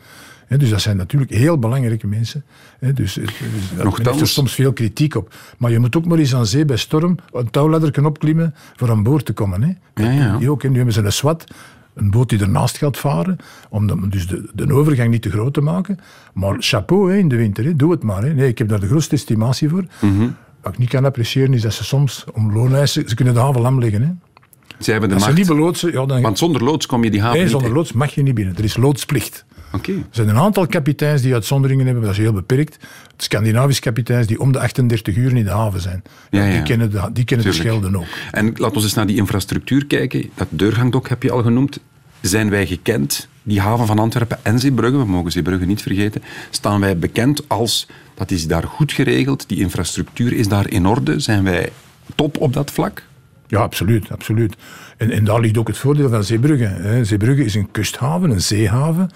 Dus 0.48 0.70
dat 0.70 0.80
zijn 0.80 0.96
natuurlijk 0.96 1.32
heel 1.32 1.58
belangrijke 1.58 2.06
mensen. 2.06 2.44
Dus, 2.80 2.94
dus, 2.94 3.16
er 3.78 3.84
Nochtans- 3.84 4.32
soms 4.32 4.54
veel 4.54 4.72
kritiek 4.72 5.14
op. 5.14 5.34
Maar 5.58 5.70
je 5.70 5.78
moet 5.78 5.96
ook 5.96 6.04
maar 6.04 6.18
eens 6.18 6.34
aan 6.34 6.46
zee 6.46 6.64
bij 6.64 6.76
storm 6.76 7.16
een 7.32 7.50
touwladder 7.50 8.04
opklimmen 8.06 8.54
voor 8.76 8.90
aan 8.90 9.02
boord 9.02 9.24
te 9.24 9.32
komen. 9.32 9.62
Hè. 9.62 10.02
Ja, 10.04 10.10
ja. 10.10 10.38
Die 10.38 10.50
ook. 10.50 10.62
Nu 10.62 10.76
hebben 10.76 10.94
ze 10.94 11.02
een 11.02 11.12
SWAT, 11.12 11.44
een 11.94 12.10
boot 12.10 12.28
die 12.28 12.40
ernaast 12.40 12.76
gaat 12.76 12.98
varen, 12.98 13.36
om 13.68 13.86
de, 13.86 14.08
dus 14.08 14.26
de, 14.26 14.50
de 14.54 14.72
overgang 14.72 15.10
niet 15.10 15.22
te 15.22 15.30
groot 15.30 15.54
te 15.54 15.60
maken. 15.60 15.98
Maar 16.34 16.56
chapeau 16.58 17.12
hè, 17.12 17.18
in 17.18 17.28
de 17.28 17.36
winter, 17.36 17.64
hè. 17.64 17.76
doe 17.76 17.90
het 17.90 18.02
maar. 18.02 18.22
Hè. 18.22 18.34
Nee, 18.34 18.48
ik 18.48 18.58
heb 18.58 18.68
daar 18.68 18.80
de 18.80 18.86
grootste 18.86 19.14
estimatie 19.14 19.68
voor. 19.68 19.84
Mhm. 20.00 20.28
Wat 20.62 20.72
ik 20.72 20.78
niet 20.78 20.88
kan 20.88 21.04
appreciëren 21.04 21.54
is 21.54 21.62
dat 21.62 21.72
ze 21.74 21.84
soms 21.84 22.24
om 22.32 22.52
looneisen, 22.52 23.08
ze 23.08 23.14
kunnen 23.14 23.34
de 23.34 23.40
haven 23.40 23.60
lam 23.60 23.80
leggen. 23.80 24.02
Hè. 24.02 24.08
Zij 24.78 24.92
hebben 24.92 25.08
de 25.08 25.14
Als 25.14 25.24
ze 25.24 25.30
macht. 25.30 25.42
niet 25.42 25.56
beloodsen, 25.56 25.92
ja, 25.92 26.06
dan... 26.06 26.22
Want 26.22 26.38
zonder 26.38 26.64
loods 26.64 26.86
kom 26.86 27.04
je 27.04 27.10
die 27.10 27.20
haven 27.20 27.34
nee, 27.34 27.42
niet 27.42 27.52
zonder 27.52 27.70
in. 27.70 27.76
loods 27.76 27.92
mag 27.92 28.14
je 28.14 28.22
niet 28.22 28.34
binnen. 28.34 28.56
Er 28.56 28.64
is 28.64 28.76
loodsplicht. 28.76 29.44
Er 29.84 30.02
zijn 30.10 30.28
een 30.28 30.36
aantal 30.36 30.66
kapiteins 30.66 31.22
die 31.22 31.34
uitzonderingen 31.34 31.84
hebben, 31.84 32.02
maar 32.02 32.12
dat 32.12 32.20
is 32.20 32.26
heel 32.26 32.40
beperkt. 32.40 32.78
Scandinavische 33.16 33.82
kapiteins 33.82 34.26
die 34.26 34.40
om 34.40 34.52
de 34.52 34.58
38 34.58 35.16
uur 35.16 35.36
in 35.36 35.44
de 35.44 35.50
haven 35.50 35.80
zijn. 35.80 36.02
Ja, 36.30 36.44
ja. 36.44 36.52
Die 36.52 36.62
kennen 36.62 36.90
de, 36.90 37.08
die 37.12 37.24
kennen 37.24 37.46
de. 37.46 37.52
Schelden 37.52 37.96
ook. 37.96 38.06
En 38.30 38.46
laten 38.46 38.76
we 38.76 38.82
eens 38.82 38.94
naar 38.94 39.06
die 39.06 39.16
infrastructuur 39.16 39.86
kijken. 39.86 40.30
Dat 40.34 40.46
deurgangdok 40.50 41.08
heb 41.08 41.22
je 41.22 41.30
al 41.30 41.42
genoemd. 41.42 41.80
Zijn 42.20 42.50
wij 42.50 42.66
gekend, 42.66 43.28
die 43.42 43.60
haven 43.60 43.86
van 43.86 43.98
Antwerpen 43.98 44.38
en 44.42 44.58
Zeebrugge, 44.58 44.98
we 44.98 45.04
mogen 45.04 45.32
Zeebrugge 45.32 45.64
niet 45.64 45.82
vergeten, 45.82 46.22
staan 46.50 46.80
wij 46.80 46.98
bekend 46.98 47.48
als, 47.48 47.86
dat 48.14 48.30
is 48.30 48.46
daar 48.46 48.62
goed 48.62 48.92
geregeld, 48.92 49.48
die 49.48 49.58
infrastructuur 49.58 50.32
is 50.32 50.48
daar 50.48 50.70
in 50.70 50.86
orde, 50.86 51.20
zijn 51.20 51.44
wij 51.44 51.72
top 52.14 52.40
op 52.40 52.52
dat 52.52 52.70
vlak? 52.70 53.02
Ja, 53.46 53.58
absoluut. 53.58 54.10
absoluut. 54.10 54.56
En, 54.96 55.10
en 55.10 55.24
daar 55.24 55.40
ligt 55.40 55.58
ook 55.58 55.68
het 55.68 55.78
voordeel 55.78 56.08
van 56.08 56.24
Zeebrugge. 56.24 56.64
Hè. 56.64 57.04
Zeebrugge 57.04 57.44
is 57.44 57.54
een 57.54 57.70
kusthaven, 57.70 58.30
een 58.30 58.40
zeehaven. 58.40 59.10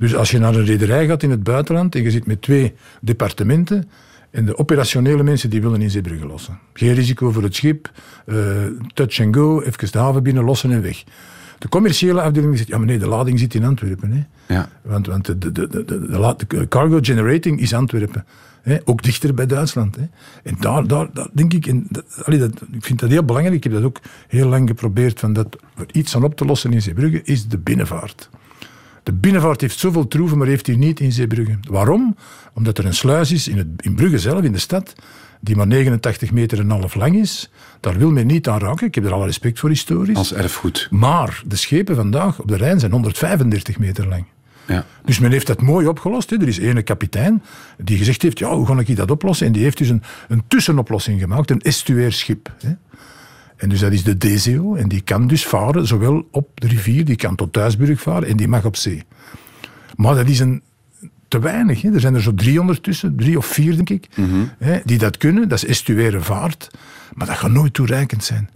Dus 0.00 0.14
als 0.14 0.30
je 0.30 0.38
naar 0.38 0.54
een 0.54 0.64
rederij 0.64 1.06
gaat 1.06 1.22
in 1.22 1.30
het 1.30 1.42
buitenland 1.42 1.94
en 1.94 2.02
je 2.02 2.10
zit 2.10 2.26
met 2.26 2.42
twee 2.42 2.74
departementen 3.00 3.90
en 4.30 4.44
de 4.44 4.58
operationele 4.58 5.22
mensen 5.22 5.50
die 5.50 5.60
willen 5.60 5.82
in 5.82 5.90
Zeebrugge 5.90 6.26
lossen. 6.26 6.58
Geen 6.72 6.94
risico 6.94 7.30
voor 7.30 7.42
het 7.42 7.54
schip, 7.54 7.90
eh, 8.26 8.36
touch 8.94 9.20
and 9.20 9.36
go, 9.36 9.60
even 9.60 9.92
de 9.92 9.98
haven 9.98 10.22
binnen, 10.22 10.44
lossen 10.44 10.72
en 10.72 10.82
weg. 10.82 11.04
De 11.58 11.68
commerciële 11.68 12.20
afdeling 12.20 12.56
zegt, 12.56 12.68
ja 12.68 12.76
maar 12.76 12.86
nee, 12.86 12.98
de 12.98 13.08
lading 13.08 13.38
zit 13.38 13.54
in 13.54 13.64
Antwerpen. 13.64 14.10
Hè. 14.10 14.54
Ja. 14.54 14.68
Want, 14.82 15.06
want 15.06 15.26
de, 15.26 15.38
de, 15.38 15.52
de, 15.52 15.84
de, 15.84 16.68
cargo 16.68 16.98
generating 17.02 17.60
is 17.60 17.74
Antwerpen. 17.74 18.24
Hè? 18.62 18.78
Ook 18.84 19.02
dichter 19.02 19.34
bij 19.34 19.46
Duitsland. 19.46 19.96
Hè? 19.96 20.02
En 20.42 20.56
daar, 20.60 20.86
daar, 20.86 21.08
daar 21.12 21.28
denk 21.32 21.52
ik, 21.52 21.66
en 21.66 21.86
dat, 21.88 22.04
allee, 22.24 22.38
dat, 22.38 22.52
ik 22.72 22.84
vind 22.84 23.00
dat 23.00 23.10
heel 23.10 23.24
belangrijk. 23.24 23.56
Ik 23.56 23.64
heb 23.64 23.72
dat 23.72 23.82
ook 23.82 24.00
heel 24.28 24.48
lang 24.48 24.68
geprobeerd 24.68 25.20
van 25.20 25.32
dat 25.32 25.56
iets 25.92 26.16
aan 26.16 26.24
op 26.24 26.36
te 26.36 26.44
lossen 26.44 26.72
in 26.72 26.82
Zeebrugge, 26.82 27.20
is 27.22 27.48
de 27.48 27.58
binnenvaart. 27.58 28.30
De 29.10 29.16
binnenvaart 29.16 29.60
heeft 29.60 29.78
zoveel 29.78 30.08
troeven, 30.08 30.38
maar 30.38 30.46
heeft 30.46 30.64
die 30.64 30.76
niet 30.76 31.00
in 31.00 31.12
Zeebrugge. 31.12 31.58
Waarom? 31.68 32.16
Omdat 32.52 32.78
er 32.78 32.84
een 32.84 32.94
sluis 32.94 33.32
is 33.32 33.48
in, 33.48 33.58
het, 33.58 33.66
in 33.76 33.94
Brugge 33.94 34.18
zelf, 34.18 34.42
in 34.42 34.52
de 34.52 34.58
stad, 34.58 34.92
die 35.40 35.56
maar 35.56 35.66
89 35.66 36.32
meter 36.32 36.58
en 36.58 36.70
half 36.70 36.94
lang 36.94 37.16
is. 37.16 37.50
Daar 37.80 37.98
wil 37.98 38.10
men 38.10 38.26
niet 38.26 38.48
aan 38.48 38.58
raken. 38.58 38.86
Ik 38.86 38.94
heb 38.94 39.04
er 39.04 39.12
alle 39.12 39.24
respect 39.24 39.58
voor 39.58 39.68
historisch. 39.68 40.16
Als 40.16 40.32
erfgoed. 40.32 40.88
Maar 40.90 41.42
de 41.46 41.56
schepen 41.56 41.96
vandaag 41.96 42.40
op 42.40 42.48
de 42.48 42.56
Rijn 42.56 42.80
zijn 42.80 42.92
135 42.92 43.78
meter 43.78 44.08
lang. 44.08 44.24
Ja. 44.66 44.84
Dus 45.04 45.18
men 45.18 45.30
heeft 45.30 45.46
dat 45.46 45.62
mooi 45.62 45.86
opgelost. 45.86 46.30
Hè. 46.30 46.36
Er 46.36 46.48
is 46.48 46.58
ene 46.58 46.82
kapitein 46.82 47.42
die 47.78 47.98
gezegd 47.98 48.22
heeft, 48.22 48.38
ja, 48.38 48.54
hoe 48.54 48.66
ga 48.66 48.78
ik 48.78 48.96
dat 48.96 49.10
oplossen? 49.10 49.46
En 49.46 49.52
die 49.52 49.62
heeft 49.62 49.78
dus 49.78 49.88
een, 49.88 50.02
een 50.28 50.42
tussenoplossing 50.48 51.20
gemaakt, 51.20 51.50
een 51.50 51.60
estuairschip. 51.60 52.52
Hè. 52.60 52.72
En 53.60 53.68
dus 53.68 53.80
dat 53.80 53.92
is 53.92 54.02
de 54.02 54.18
DZO. 54.18 54.74
En 54.74 54.88
die 54.88 55.00
kan 55.00 55.26
dus 55.26 55.46
varen, 55.46 55.86
zowel 55.86 56.28
op 56.30 56.48
de 56.54 56.66
rivier, 56.66 57.04
die 57.04 57.16
kan 57.16 57.34
tot 57.34 57.52
Thuisburg 57.52 58.00
varen, 58.00 58.28
en 58.28 58.36
die 58.36 58.48
mag 58.48 58.64
op 58.64 58.76
zee. 58.76 59.02
Maar 59.96 60.14
dat 60.14 60.28
is 60.28 60.38
een, 60.38 60.62
te 61.28 61.38
weinig. 61.38 61.82
Hè. 61.82 61.92
Er 61.92 62.00
zijn 62.00 62.14
er 62.14 62.22
zo 62.22 62.34
drie 62.34 62.60
ondertussen, 62.60 63.16
drie 63.16 63.38
of 63.38 63.46
vier 63.46 63.74
denk 63.74 63.90
ik, 63.90 64.08
hè, 64.58 64.78
die 64.84 64.98
dat 64.98 65.16
kunnen. 65.16 65.48
Dat 65.48 65.62
is 65.62 65.68
estuaire 65.68 66.20
vaart. 66.20 66.70
Maar 67.14 67.26
dat 67.26 67.36
gaat 67.36 67.50
nooit 67.50 67.74
toereikend 67.74 68.24
zijn. 68.24 68.50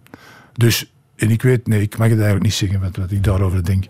Dus, 0.52 0.92
en 1.16 1.30
ik 1.30 1.42
weet, 1.42 1.66
nee, 1.66 1.80
ik 1.80 1.96
mag 1.96 2.08
het 2.08 2.16
eigenlijk 2.16 2.44
niet 2.44 2.54
zeggen 2.54 2.80
wat, 2.80 2.96
wat 2.96 3.10
ik 3.10 3.24
daarover 3.24 3.64
denk. 3.64 3.84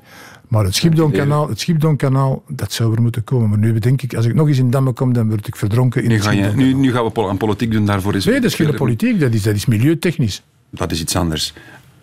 Maar 0.49 0.65
het 0.65 0.75
Schipdoonkanaal, 0.75 1.49
het 1.49 1.61
Schipdoonkanaal, 1.61 2.43
dat 2.49 2.73
zou 2.73 2.95
er 2.95 3.03
moeten 3.03 3.25
komen. 3.25 3.49
Maar 3.49 3.59
nu 3.59 3.73
bedenk 3.73 4.03
ik, 4.03 4.15
als 4.15 4.27
ik 4.27 4.35
nog 4.35 4.49
eens 4.49 4.59
in 4.59 4.71
Damme 4.71 4.93
kom, 4.93 5.13
dan 5.13 5.29
word 5.29 5.47
ik 5.47 5.57
verdronken 5.57 6.03
in 6.03 6.09
Nu, 6.09 6.15
het 6.15 6.25
ga 6.25 6.31
je, 6.31 6.37
Schipdoonkanaal. 6.37 6.75
nu, 6.75 6.87
nu 6.87 6.93
gaan 6.93 7.05
we 7.05 7.29
aan 7.29 7.37
politiek 7.37 7.71
doen, 7.71 7.87
daarvoor 7.87 8.15
is... 8.15 8.25
Nee, 8.25 8.35
dat 8.35 8.45
is 8.45 8.55
geen 8.55 8.75
politiek, 8.75 9.21
dat 9.21 9.35
is, 9.35 9.43
dat 9.43 9.55
is 9.55 9.67
milieutechnisch. 9.67 10.43
Dat 10.75 10.93
is 10.93 11.01
iets 11.01 11.17
anders. 11.17 11.53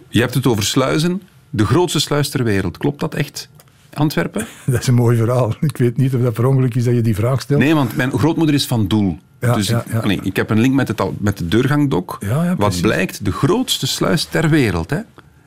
Je 0.10 0.20
hebt 0.20 0.34
het 0.34 0.48
over 0.48 0.64
sluizen. 0.64 1.22
De 1.50 1.66
grootste 1.66 2.00
sluis 2.00 2.30
ter 2.30 2.44
wereld. 2.44 2.78
Klopt 2.78 3.00
dat 3.00 3.16
echt? 3.16 3.50
Antwerpen? 3.94 4.46
Dat 4.66 4.80
is 4.82 4.88
een 4.88 4.94
mooi 4.94 5.18
verhaal. 5.18 5.56
Ik 5.60 5.78
weet 5.78 5.98
niet 5.98 6.16
of 6.16 6.22
dat 6.22 6.34
per 6.34 6.46
ongeluk 6.46 6.76
is 6.76 6.84
dat 6.84 6.94
je 6.94 7.02
die 7.02 7.16
vraag 7.16 7.42
stelt. 7.42 7.60
Nee, 7.60 7.76
want 7.76 7.96
mijn 7.96 8.12
grootmoeder 8.12 8.56
is 8.56 8.66
van 8.66 8.88
Doel. 8.88 9.18
Ja, 9.40 9.54
dus 9.54 9.68
ja, 9.68 9.84
ik, 9.86 9.94
allee, 10.04 10.20
ik 10.24 10.36
heb 10.36 10.50
een 10.50 10.60
link 10.60 10.74
met, 10.76 10.88
het, 10.88 11.02
met 11.20 11.38
de 11.38 11.48
deurgangdok. 11.48 12.20
Wat 12.58 12.82
blijkt, 12.82 13.26
de 13.26 13.32
grootste 13.32 13.88
sluis 13.88 14.24
ter 14.26 14.50
wereld 14.50 14.90
hè, 14.90 15.00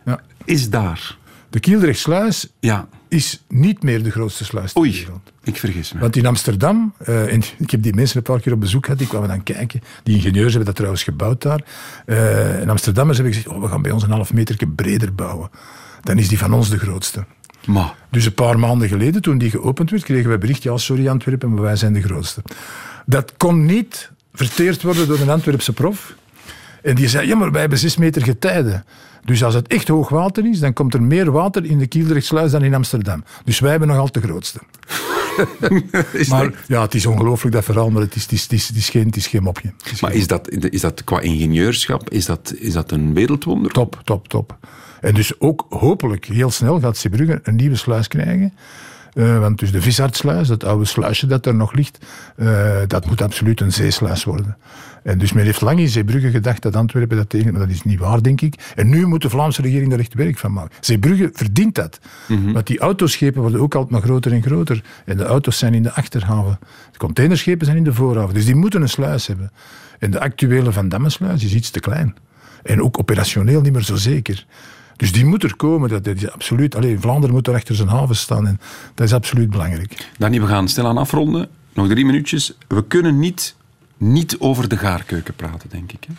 Ja. 0.04 0.20
is 0.44 0.70
daar. 0.70 1.16
De 1.54 1.60
Kielderechtsluis 1.60 2.46
Ja. 2.60 2.88
is 3.08 3.42
niet 3.48 3.82
meer 3.82 4.02
de 4.02 4.10
grootste 4.10 4.44
sluis 4.44 4.72
ter 4.72 4.80
Oei, 4.82 4.92
wereld. 4.92 5.32
ik 5.42 5.56
vergis 5.56 5.92
me. 5.92 6.00
Want 6.00 6.16
in 6.16 6.26
Amsterdam, 6.26 6.94
eh, 6.98 7.32
en 7.32 7.42
ik 7.58 7.70
heb 7.70 7.82
die 7.82 7.94
mensen 7.94 8.16
een 8.16 8.22
paar 8.22 8.40
keer 8.40 8.52
op 8.52 8.60
bezoek 8.60 8.84
gehad, 8.84 8.98
die 8.98 9.08
kwamen 9.08 9.28
dan 9.28 9.42
kijken. 9.42 9.80
Die 10.02 10.14
ingenieurs 10.16 10.48
hebben 10.48 10.64
dat 10.64 10.74
trouwens 10.74 11.02
gebouwd 11.02 11.42
daar. 11.42 11.60
Eh 12.06 12.60
en 12.60 12.68
Amsterdammers 12.70 13.18
hebben 13.18 13.34
gezegd, 13.36 13.54
oh, 13.54 13.62
we 13.62 13.68
gaan 13.68 13.82
bij 13.82 13.90
ons 13.90 14.02
een 14.02 14.10
half 14.10 14.32
meter 14.32 14.56
breder 14.68 15.14
bouwen. 15.14 15.50
Dan 16.02 16.18
is 16.18 16.28
die 16.28 16.38
van 16.38 16.52
ons 16.52 16.68
de 16.70 16.78
grootste. 16.78 17.24
Maar, 17.66 17.94
Dus 18.10 18.24
een 18.26 18.34
paar 18.34 18.58
maanden 18.58 18.88
geleden, 18.88 19.22
toen 19.22 19.38
die 19.38 19.50
geopend 19.50 19.90
werd, 19.90 20.02
kregen 20.02 20.30
we 20.30 20.38
bericht, 20.38 20.62
ja, 20.62 20.76
sorry 20.76 21.08
Antwerpen, 21.08 21.54
maar 21.54 21.62
wij 21.62 21.76
zijn 21.76 21.92
de 21.92 22.02
grootste. 22.02 22.42
Dat 23.06 23.32
kon 23.36 23.64
niet 23.64 24.10
verteerd 24.32 24.82
worden 24.82 25.08
door 25.08 25.18
een 25.20 25.30
Antwerpse 25.30 25.72
prof. 25.72 26.14
En 26.82 26.94
die 26.94 27.08
zei, 27.08 27.26
ja, 27.26 27.36
maar 27.36 27.50
wij 27.50 27.60
hebben 27.60 27.78
zes 27.78 27.96
meter 27.96 28.22
getijden. 28.22 28.84
Dus 29.24 29.44
als 29.44 29.54
het 29.54 29.68
echt 29.68 29.88
hoog 29.88 30.08
water 30.08 30.46
is, 30.46 30.58
dan 30.58 30.72
komt 30.72 30.94
er 30.94 31.02
meer 31.02 31.30
water 31.30 31.64
in 31.64 31.78
de 31.78 31.86
Kielderechtsluis 31.86 32.50
dan 32.50 32.62
in 32.62 32.74
Amsterdam. 32.74 33.24
Dus 33.44 33.58
wij 33.58 33.70
hebben 33.70 33.88
nog 33.88 33.98
altijd 33.98 34.24
de 34.24 34.30
grootste. 34.30 34.58
Maar 36.28 36.64
ja, 36.66 36.82
het 36.82 36.94
is 36.94 37.06
ongelooflijk 37.06 37.54
dat 37.54 37.64
verhaal, 37.64 37.90
maar 37.90 38.02
het 38.02 38.14
is, 38.14 38.22
het 38.22 38.32
is, 38.32 38.42
het 38.42 38.52
is, 38.52 38.68
het 38.68 38.76
is, 38.76 38.88
geen, 38.88 39.06
het 39.06 39.16
is 39.16 39.26
geen 39.26 39.42
mopje. 39.42 39.72
Maar 40.00 40.12
is 40.12 40.26
dat, 40.26 40.50
is 40.50 40.80
dat 40.80 41.04
qua 41.04 41.20
ingenieurschap, 41.20 42.10
is 42.10 42.24
dat, 42.24 42.54
is 42.58 42.72
dat 42.72 42.90
een 42.90 43.14
wereldwonder? 43.14 43.72
Top, 43.72 44.00
top, 44.04 44.28
top. 44.28 44.58
En 45.00 45.14
dus 45.14 45.40
ook 45.40 45.66
hopelijk 45.68 46.24
heel 46.24 46.50
snel 46.50 46.80
gaat 46.80 46.96
Zeebrugge 46.96 47.40
een 47.42 47.56
nieuwe 47.56 47.76
sluis 47.76 48.08
krijgen. 48.08 48.52
Eh, 49.14 49.38
want 49.38 49.58
dus 49.58 49.72
de 49.72 49.82
Visartsluis, 49.82 50.48
dat 50.48 50.64
oude 50.64 50.84
sluisje 50.84 51.26
dat 51.26 51.46
er 51.46 51.54
nog 51.54 51.72
ligt, 51.72 51.98
eh, 52.36 52.76
dat 52.86 53.06
moet 53.06 53.22
absoluut 53.22 53.60
een 53.60 53.72
zeesluis 53.72 54.24
worden. 54.24 54.56
En 55.04 55.18
dus 55.18 55.32
men 55.32 55.44
heeft 55.44 55.60
lang 55.60 55.78
in 55.78 55.88
Zeebrugge 55.88 56.30
gedacht 56.30 56.62
dat 56.62 56.76
Antwerpen 56.76 57.16
dat 57.16 57.28
tegen, 57.28 57.52
maar 57.52 57.60
dat 57.60 57.70
is 57.70 57.82
niet 57.82 57.98
waar, 57.98 58.22
denk 58.22 58.40
ik. 58.40 58.72
En 58.74 58.88
nu 58.88 59.06
moet 59.06 59.22
de 59.22 59.30
Vlaamse 59.30 59.62
regering 59.62 59.90
daar 59.90 59.98
echt 59.98 60.14
werk 60.14 60.38
van 60.38 60.52
maken. 60.52 60.76
Zeebrugge 60.80 61.30
verdient 61.32 61.74
dat. 61.74 61.98
Want 62.52 62.66
die 62.66 62.78
autoschepen 62.78 63.40
worden 63.40 63.60
ook 63.60 63.74
altijd 63.74 63.92
maar 63.92 64.02
groter 64.02 64.32
en 64.32 64.42
groter. 64.42 64.82
En 65.04 65.16
de 65.16 65.24
auto's 65.24 65.58
zijn 65.58 65.74
in 65.74 65.82
de 65.82 65.92
achterhaven. 65.92 66.58
De 66.92 66.98
containerschepen 66.98 67.66
zijn 67.66 67.78
in 67.78 67.84
de 67.84 67.94
voorhaven. 67.94 68.34
Dus 68.34 68.44
die 68.44 68.54
moeten 68.54 68.82
een 68.82 68.88
sluis 68.88 69.26
hebben. 69.26 69.52
En 69.98 70.10
de 70.10 70.20
actuele 70.20 70.72
Van 70.72 70.88
Dammesluis 70.88 71.44
is 71.44 71.54
iets 71.54 71.70
te 71.70 71.80
klein. 71.80 72.14
En 72.62 72.82
ook 72.82 72.98
operationeel 72.98 73.60
niet 73.60 73.72
meer 73.72 73.82
zo 73.82 73.96
zeker. 73.96 74.46
Dus 74.96 75.12
die 75.12 75.24
moet 75.24 75.42
er 75.42 75.56
komen. 75.56 75.88
Dat, 75.88 76.04
dat 76.04 76.16
is 76.16 76.30
absoluut. 76.30 76.74
Alleen 76.74 77.00
Vlaanderen 77.00 77.34
moet 77.34 77.46
er 77.46 77.54
achter 77.54 77.74
zijn 77.74 77.88
haven 77.88 78.16
staan. 78.16 78.46
En 78.46 78.60
dat 78.94 79.06
is 79.06 79.12
absoluut 79.12 79.50
belangrijk. 79.50 80.08
Danny, 80.18 80.40
we 80.40 80.46
gaan 80.46 80.68
stilaan 80.68 80.98
afronden. 80.98 81.48
Nog 81.72 81.88
drie 81.88 82.04
minuutjes. 82.04 82.56
We 82.68 82.86
kunnen 82.86 83.18
niet, 83.18 83.56
niet 83.96 84.36
over 84.38 84.68
de 84.68 84.76
gaarkeuken 84.76 85.34
praten, 85.34 85.68
denk 85.70 85.92
ik. 85.92 86.04
Hè? 86.08 86.12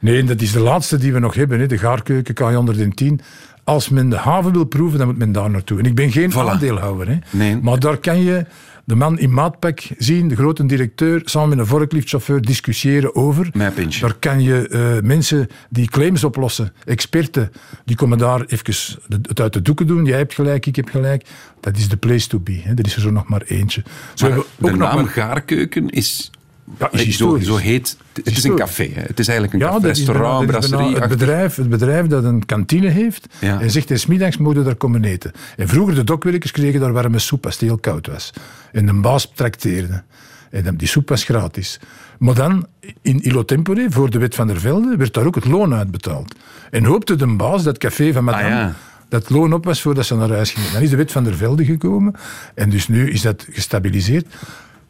Nee, 0.00 0.24
dat 0.24 0.40
is 0.40 0.52
de 0.52 0.60
laatste 0.60 0.98
die 0.98 1.12
we 1.12 1.18
nog 1.18 1.34
hebben. 1.34 1.60
Hè. 1.60 1.66
De 1.66 1.78
gaarkeuken 1.78 2.34
K110. 2.34 3.24
Als 3.64 3.88
men 3.88 4.08
de 4.08 4.16
haven 4.16 4.52
wil 4.52 4.64
proeven, 4.64 4.98
dan 4.98 5.06
moet 5.08 5.18
men 5.18 5.32
daar 5.32 5.50
naartoe. 5.50 5.78
En 5.78 5.84
ik 5.84 5.94
ben 5.94 6.12
geen 6.12 6.32
Voilà. 6.32 6.36
aandeelhouder. 6.36 7.08
Hè. 7.08 7.16
Nee. 7.30 7.56
Maar 7.62 7.78
daar 7.78 7.96
kan 7.96 8.22
je 8.22 8.46
de 8.84 8.94
man 8.94 9.18
in 9.18 9.32
maatpak 9.34 9.80
zien, 9.98 10.28
de 10.28 10.36
grote 10.36 10.66
directeur, 10.66 11.20
samen 11.24 11.48
met 11.48 11.58
een 11.58 11.66
vorkliftchauffeur 11.66 12.40
discussiëren 12.42 13.14
over. 13.14 13.50
Mijn. 13.52 13.72
Daar 14.00 14.14
kan 14.14 14.42
je 14.42 14.68
eh, 14.68 15.02
mensen 15.06 15.48
die 15.70 15.88
claims 15.88 16.24
oplossen, 16.24 16.72
experten, 16.84 17.52
die 17.84 17.96
komen 17.96 18.18
daar 18.18 18.44
even 18.46 18.74
het 19.08 19.40
uit 19.40 19.52
de 19.52 19.62
doeken 19.62 19.86
doen. 19.86 20.04
Jij 20.04 20.18
hebt 20.18 20.34
gelijk, 20.34 20.66
ik 20.66 20.76
heb 20.76 20.88
gelijk. 20.88 21.26
Dat 21.60 21.76
is 21.76 21.88
de 21.88 21.96
place 21.96 22.28
to 22.28 22.38
be. 22.38 22.60
Hè. 22.64 22.70
Er 22.74 22.86
is 22.86 22.94
er 22.94 23.00
zo 23.00 23.10
nog 23.10 23.28
maar 23.28 23.42
eentje. 23.42 23.82
Zo 24.14 24.28
Maar 24.28 24.36
de 24.38 24.44
ook 24.60 24.70
nog 24.70 24.78
naam 24.78 24.94
maar- 24.94 25.06
gaarkeuken 25.06 25.88
is... 25.88 26.30
Ja, 26.78 26.92
is 26.92 27.00
zo, 27.00 27.04
historisch. 27.04 27.46
zo 27.46 27.56
heet... 27.56 27.96
Het 28.12 28.26
is 28.36 28.44
een 28.44 28.54
café. 28.56 28.90
Hè. 28.94 29.00
Het 29.00 29.18
is 29.18 29.28
eigenlijk 29.28 29.52
een 29.62 29.68
Ja, 29.68 29.74
café, 29.74 29.86
restaurant, 29.86 30.46
brasserie. 30.46 30.96
het, 30.96 31.08
bedrijf, 31.08 31.54
het 31.54 31.68
bedrijf 31.68 32.06
dat 32.06 32.24
een 32.24 32.46
kantine 32.46 32.88
heeft. 32.88 33.26
Ja. 33.38 33.60
En 33.60 33.70
zegt, 33.70 33.90
en 33.90 33.98
smiddags 33.98 34.36
mogen 34.36 34.64
daar 34.64 34.74
komen 34.74 35.04
eten. 35.04 35.32
En 35.56 35.68
vroeger, 35.68 35.94
de 35.94 36.04
dokwerkers 36.04 36.50
kregen 36.52 36.80
daar 36.80 36.92
warme 36.92 37.18
soep 37.18 37.44
als 37.44 37.54
het 37.54 37.62
heel 37.62 37.78
koud 37.78 38.06
was. 38.06 38.30
En 38.72 38.86
de 38.86 38.92
baas 38.94 39.32
trakteerde. 39.34 40.02
En 40.50 40.76
die 40.76 40.88
soep 40.88 41.08
was 41.08 41.24
gratis. 41.24 41.80
Maar 42.18 42.34
dan, 42.34 42.66
in 43.02 43.20
Ilo 43.26 43.44
Tempore, 43.44 43.86
voor 43.90 44.10
de 44.10 44.18
wet 44.18 44.34
van 44.34 44.46
der 44.46 44.60
Velde, 44.60 44.96
werd 44.96 45.14
daar 45.14 45.26
ook 45.26 45.34
het 45.34 45.44
loon 45.46 45.74
uitbetaald. 45.74 46.34
En 46.70 46.84
hoopte 46.84 47.16
de 47.16 47.26
baas 47.26 47.62
dat 47.62 47.78
café 47.78 48.12
van 48.12 48.24
madame... 48.24 48.44
Ah, 48.44 48.50
ja. 48.50 48.74
Dat 49.08 49.30
loon 49.30 49.52
op 49.52 49.64
was 49.64 49.82
voordat 49.82 50.06
ze 50.06 50.14
naar 50.14 50.30
huis 50.30 50.50
gingen. 50.52 50.72
Dan 50.72 50.82
is 50.82 50.90
de 50.90 50.96
wet 50.96 51.12
van 51.12 51.24
der 51.24 51.34
Velde 51.36 51.64
gekomen. 51.64 52.14
En 52.54 52.70
dus 52.70 52.88
nu 52.88 53.10
is 53.10 53.22
dat 53.22 53.46
gestabiliseerd. 53.50 54.26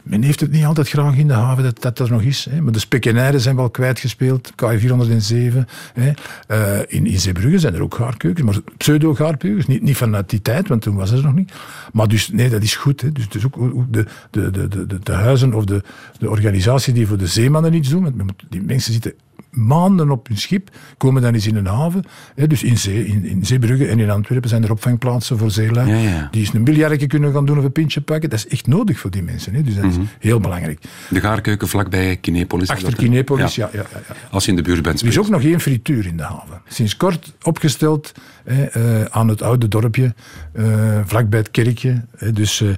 Men 0.08 0.22
heeft 0.22 0.40
het 0.40 0.50
niet 0.50 0.64
altijd 0.64 0.88
graag 0.88 1.16
in 1.16 1.26
de 1.26 1.32
haven 1.32 1.62
dat 1.62 1.82
dat 1.82 1.98
er 1.98 2.10
nog 2.10 2.22
is. 2.22 2.46
Hè. 2.50 2.60
Maar 2.60 2.72
de 2.72 2.78
spekkenijden 2.78 3.40
zijn 3.40 3.56
wel 3.56 3.70
kwijtgespeeld. 3.70 4.50
K407. 4.50 5.64
Hè. 5.92 6.10
Eh, 6.46 6.78
in, 6.86 7.06
in 7.06 7.20
Zeebrugge 7.20 7.58
zijn 7.58 7.74
er 7.74 7.82
ook 7.82 7.94
gaarkeukens, 7.94 8.46
maar 8.46 8.60
pseudo-gaarkeukens. 8.76 9.66
Niet, 9.66 9.82
niet 9.82 9.96
vanuit 9.96 10.30
die 10.30 10.42
tijd, 10.42 10.68
want 10.68 10.82
toen 10.82 10.96
was 10.96 11.10
het 11.10 11.22
nog 11.22 11.34
niet. 11.34 11.52
Maar 11.92 12.08
dus, 12.08 12.28
nee, 12.28 12.48
dat 12.48 12.62
is 12.62 12.76
goed. 12.76 13.00
Hè. 13.00 13.12
Dus, 13.12 13.28
dus 13.28 13.44
ook 13.44 13.92
de, 13.92 14.06
de, 14.30 14.50
de, 14.50 14.68
de, 14.68 14.98
de, 15.02 15.12
huizen 15.12 15.54
of 15.54 15.64
de, 15.64 15.82
de 16.18 16.30
organisatie 16.30 16.92
die 16.92 17.06
voor 17.06 17.18
de 17.18 17.26
zeemannen 17.26 17.74
iets 17.74 17.88
doen. 17.88 18.30
Die 18.48 18.62
mensen 18.62 18.92
zitten 18.92 19.14
maanden 19.50 20.10
op 20.10 20.28
hun 20.28 20.36
schip, 20.38 20.70
komen 20.96 21.22
dan 21.22 21.34
eens 21.34 21.46
in 21.46 21.56
een 21.56 21.66
haven. 21.66 22.04
Hè, 22.34 22.46
dus 22.46 22.62
in, 22.62 22.78
Zee, 22.78 23.06
in, 23.06 23.24
in 23.24 23.46
Zeebrugge 23.46 23.86
en 23.86 23.98
in 23.98 24.10
Antwerpen 24.10 24.48
zijn 24.48 24.64
er 24.64 24.70
opvangplaatsen 24.70 25.38
voor 25.38 25.50
zeelui. 25.50 25.90
Ja, 25.90 25.96
ja. 25.96 26.28
Die 26.30 26.40
eens 26.40 26.54
een 26.54 26.64
biljartje 26.64 27.06
kunnen 27.06 27.32
gaan 27.32 27.46
doen 27.46 27.58
of 27.58 27.64
een 27.64 27.72
pintje 27.72 28.00
pakken. 28.00 28.30
Dat 28.30 28.38
is 28.38 28.48
echt 28.48 28.66
nodig 28.66 28.98
voor 28.98 29.10
die 29.10 29.22
mensen. 29.22 29.54
Hè. 29.54 29.62
Dus 29.62 29.74
dat 29.74 29.84
Mhm. 29.84 30.00
is 30.00 30.06
heel 30.18 30.40
belangrijk. 30.40 30.80
De 31.10 31.20
gaarkeuken 31.20 31.68
vlakbij 31.68 32.16
Kinepolis. 32.16 32.68
is 32.68 32.74
Achter? 32.74 32.94
Kinepolis, 32.96 33.54
ja. 33.54 33.70
Ja. 33.72 33.84
Als 34.30 34.44
je 34.44 34.50
in 34.50 34.56
de 34.56 34.62
buurt 34.62 34.82
bent. 34.82 35.00
Er 35.00 35.06
is 35.06 35.18
ook 35.18 35.28
nog 35.28 35.42
geen 35.42 35.60
frituur 35.60 36.06
in 36.06 36.16
de 36.16 36.22
haven. 36.22 36.60
Sinds 36.68 36.96
kort 36.96 37.34
opgesteld 37.42 38.12
hè, 38.44 38.64
eh, 38.64 39.04
aan 39.04 39.28
het 39.28 39.42
oude 39.42 39.68
dorpje, 39.68 40.14
eh, 40.52 40.64
vlakbij 41.04 41.38
het 41.38 41.50
kerkje. 41.50 42.04
Hè, 42.16 42.32
dus, 42.32 42.60
eh, 42.60 42.68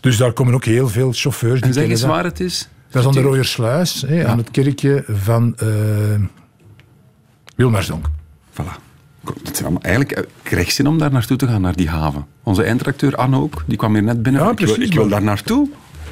dus 0.00 0.16
daar 0.16 0.32
komen 0.32 0.54
ook 0.54 0.64
heel 0.64 0.88
veel 0.88 1.12
chauffeurs. 1.12 1.60
die 1.60 1.68
En 1.68 1.74
zeg 1.74 1.88
eens 1.88 2.02
waar 2.02 2.24
het 2.24 2.40
is. 2.40 2.68
Dat 2.90 3.02
is 3.02 3.08
aan 3.08 3.14
de 3.14 3.20
Rooiersluis, 3.20 4.04
hè, 4.06 4.26
aan 4.26 4.38
het 4.38 4.50
kerkje 4.50 5.04
van 5.08 5.54
eh 5.56 5.68
Wilmarsdonk. 7.56 8.06
Voilà. 8.52 8.88
Het 9.24 9.56
zijn 9.56 9.62
allemaal, 9.62 9.82
eigenlijk 9.82 10.12
eh, 10.18 10.24
krijg 10.42 10.70
zin 10.70 10.86
om 10.86 10.98
daar 10.98 11.12
naartoe 11.12 11.36
te 11.36 11.46
gaan, 11.46 11.60
naar 11.60 11.76
die 11.76 11.88
haven. 11.88 12.26
Onze 12.42 12.62
eindredacteur 12.62 13.16
Anne 13.16 13.36
ook, 13.36 13.64
die 13.66 13.76
kwam 13.76 13.92
hier 13.92 14.02
net 14.02 14.22
binnen. 14.22 14.42
Ja, 14.42 14.50
ik, 14.50 14.58
wil, 14.58 14.66
precies, 14.66 14.90
ik 14.90 14.96
wil 14.96 15.08
daar 15.08 15.22
naartoe. 15.22 15.68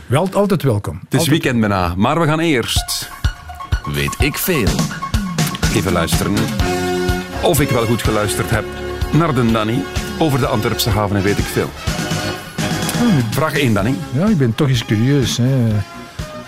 Wel 0.07 0.29
altijd 0.33 0.62
welkom. 0.62 1.01
Het 1.09 1.20
is 1.20 1.29
weekend 1.29 1.61
bijna, 1.61 1.95
maar 1.97 2.20
we 2.20 2.26
gaan 2.26 2.41
eerst 2.41 3.11
Weet 3.93 4.14
ik 4.18 4.37
veel. 4.37 4.68
even 5.74 5.93
luisteren. 5.93 6.35
Of 7.43 7.61
ik 7.61 7.68
wel 7.68 7.87
goed 7.87 8.03
geluisterd 8.03 8.51
heb 8.51 8.64
naar 9.12 9.35
de 9.35 9.51
Danny 9.53 9.83
over 10.18 10.39
de 10.39 10.47
Antwerpse 10.47 10.91
haven 10.91 11.16
en 11.16 11.22
weet 11.22 11.39
ik 11.39 11.45
veel. 11.45 11.68
Vraag 13.31 13.59
1, 13.59 13.74
Danny. 13.74 13.95
Ja, 14.12 14.26
ik 14.26 14.39
ben 14.39 14.55
toch 14.55 14.68
eens 14.68 14.85
curieus. 14.85 15.37
Hè. 15.37 15.68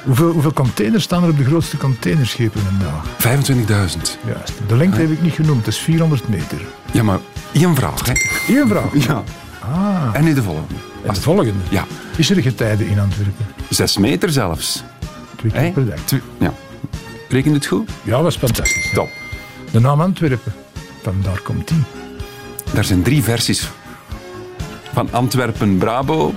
Hoeveel, 0.04 0.32
hoeveel 0.32 0.52
containers 0.52 1.04
staan 1.04 1.22
er 1.22 1.30
op 1.30 1.36
de 1.36 1.44
grootste 1.44 1.76
containerschepen 1.76 2.60
vandaag? 2.60 3.04
25.000. 3.48 4.00
Juist. 4.26 4.52
De 4.68 4.76
lengte 4.76 5.00
heb 5.00 5.10
ik 5.10 5.22
niet 5.22 5.32
genoemd, 5.34 5.64
dat 5.64 5.74
is 5.74 5.78
400 5.80 6.28
meter. 6.28 6.58
Ja, 6.92 7.02
maar 7.02 7.18
één 7.52 7.74
vraag, 7.74 8.06
hè? 8.06 8.12
Eén 8.60 8.68
vraag. 8.68 9.06
Ja. 9.06 9.22
Ah, 9.60 10.08
En 10.12 10.24
nu 10.24 10.34
de 10.34 10.42
volgende. 10.42 10.74
en 11.06 11.14
de 11.14 11.20
volgende. 11.20 11.52
Ja, 11.68 11.84
Is 12.16 12.30
er 12.30 12.42
getijden 12.42 12.86
in 12.86 12.98
Antwerpen? 12.98 13.46
zes 13.68 13.96
meter 13.98 14.30
zelfs. 14.32 14.82
Twee 15.36 15.52
keer 15.52 15.70
per 15.70 15.86
dag. 15.86 15.98
Twee- 16.04 16.20
Ja. 16.38 16.52
Rekent 17.28 17.54
het 17.54 17.66
goed? 17.66 17.90
Ja, 18.02 18.22
was 18.22 18.36
fantastisch. 18.36 18.84
hè. 18.88 18.94
Top. 18.94 19.08
De 19.70 19.80
naam 19.80 20.00
Antwerpen, 20.00 20.52
vandaar 21.02 21.40
komt 21.40 21.68
die. 21.68 21.82
Daar 22.72 22.84
zijn 22.84 23.02
drie 23.02 23.22
versies. 23.22 23.68
Van 24.92 25.08
Antwerpen-Brabo, 25.12 26.34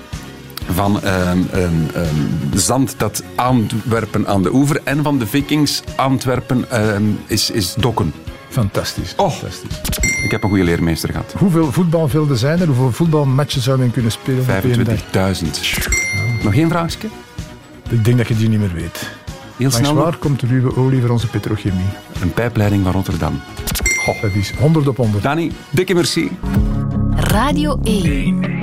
van 0.69 1.01
ehm, 1.01 1.37
ehm, 1.51 1.73
ehm, 1.93 2.15
zand 2.53 2.95
dat 2.97 3.23
Antwerpen 3.35 4.27
aan 4.27 4.43
de 4.43 4.53
oever 4.53 4.81
en 4.83 5.03
van 5.03 5.19
de 5.19 5.27
Vikings 5.27 5.83
Antwerpen 5.95 6.71
ehm, 6.71 7.03
is, 7.27 7.51
is 7.51 7.73
dokken. 7.73 8.13
Fantastisch. 8.49 9.13
Oh. 9.17 9.31
fantastisch. 9.31 9.77
Ik 10.23 10.31
heb 10.31 10.43
een 10.43 10.49
goede 10.49 10.63
leermeester 10.63 11.09
gehad. 11.09 11.33
Hoeveel 11.37 11.71
voetbalvelden 11.71 12.37
zijn 12.37 12.59
er? 12.59 12.67
Hoeveel 12.67 12.91
voetbalmatches 12.91 13.63
zou 13.63 13.79
men 13.79 13.91
kunnen 13.91 14.11
spelen 14.11 14.41
op 14.41 14.49
één 14.49 14.83
dag? 14.83 15.39
25.000. 15.41 16.43
Nog 16.43 16.53
één 16.53 16.69
vraagje? 16.69 17.07
Ik 17.89 18.05
denk 18.05 18.17
dat 18.17 18.27
je 18.27 18.35
die 18.35 18.49
niet 18.49 18.59
meer 18.59 18.73
weet. 18.73 19.11
Heel 19.57 19.69
Langs 19.69 19.77
snel. 19.77 19.93
waar 19.93 20.17
komt 20.17 20.39
de 20.39 20.47
ruwe 20.47 20.75
olie 20.75 21.01
voor 21.01 21.09
onze 21.09 21.27
petrochemie? 21.27 21.85
Een 22.21 22.33
pijpleiding 22.33 22.83
van 22.83 22.91
Rotterdam. 22.91 23.41
Dat 24.21 24.31
is 24.33 24.53
100 24.59 24.87
op 24.87 24.97
100. 24.97 25.23
Danny, 25.23 25.51
dikke 25.69 25.93
merci. 25.93 26.31
Radio 27.15 27.79
1. 27.83 28.39
weet 28.39 28.62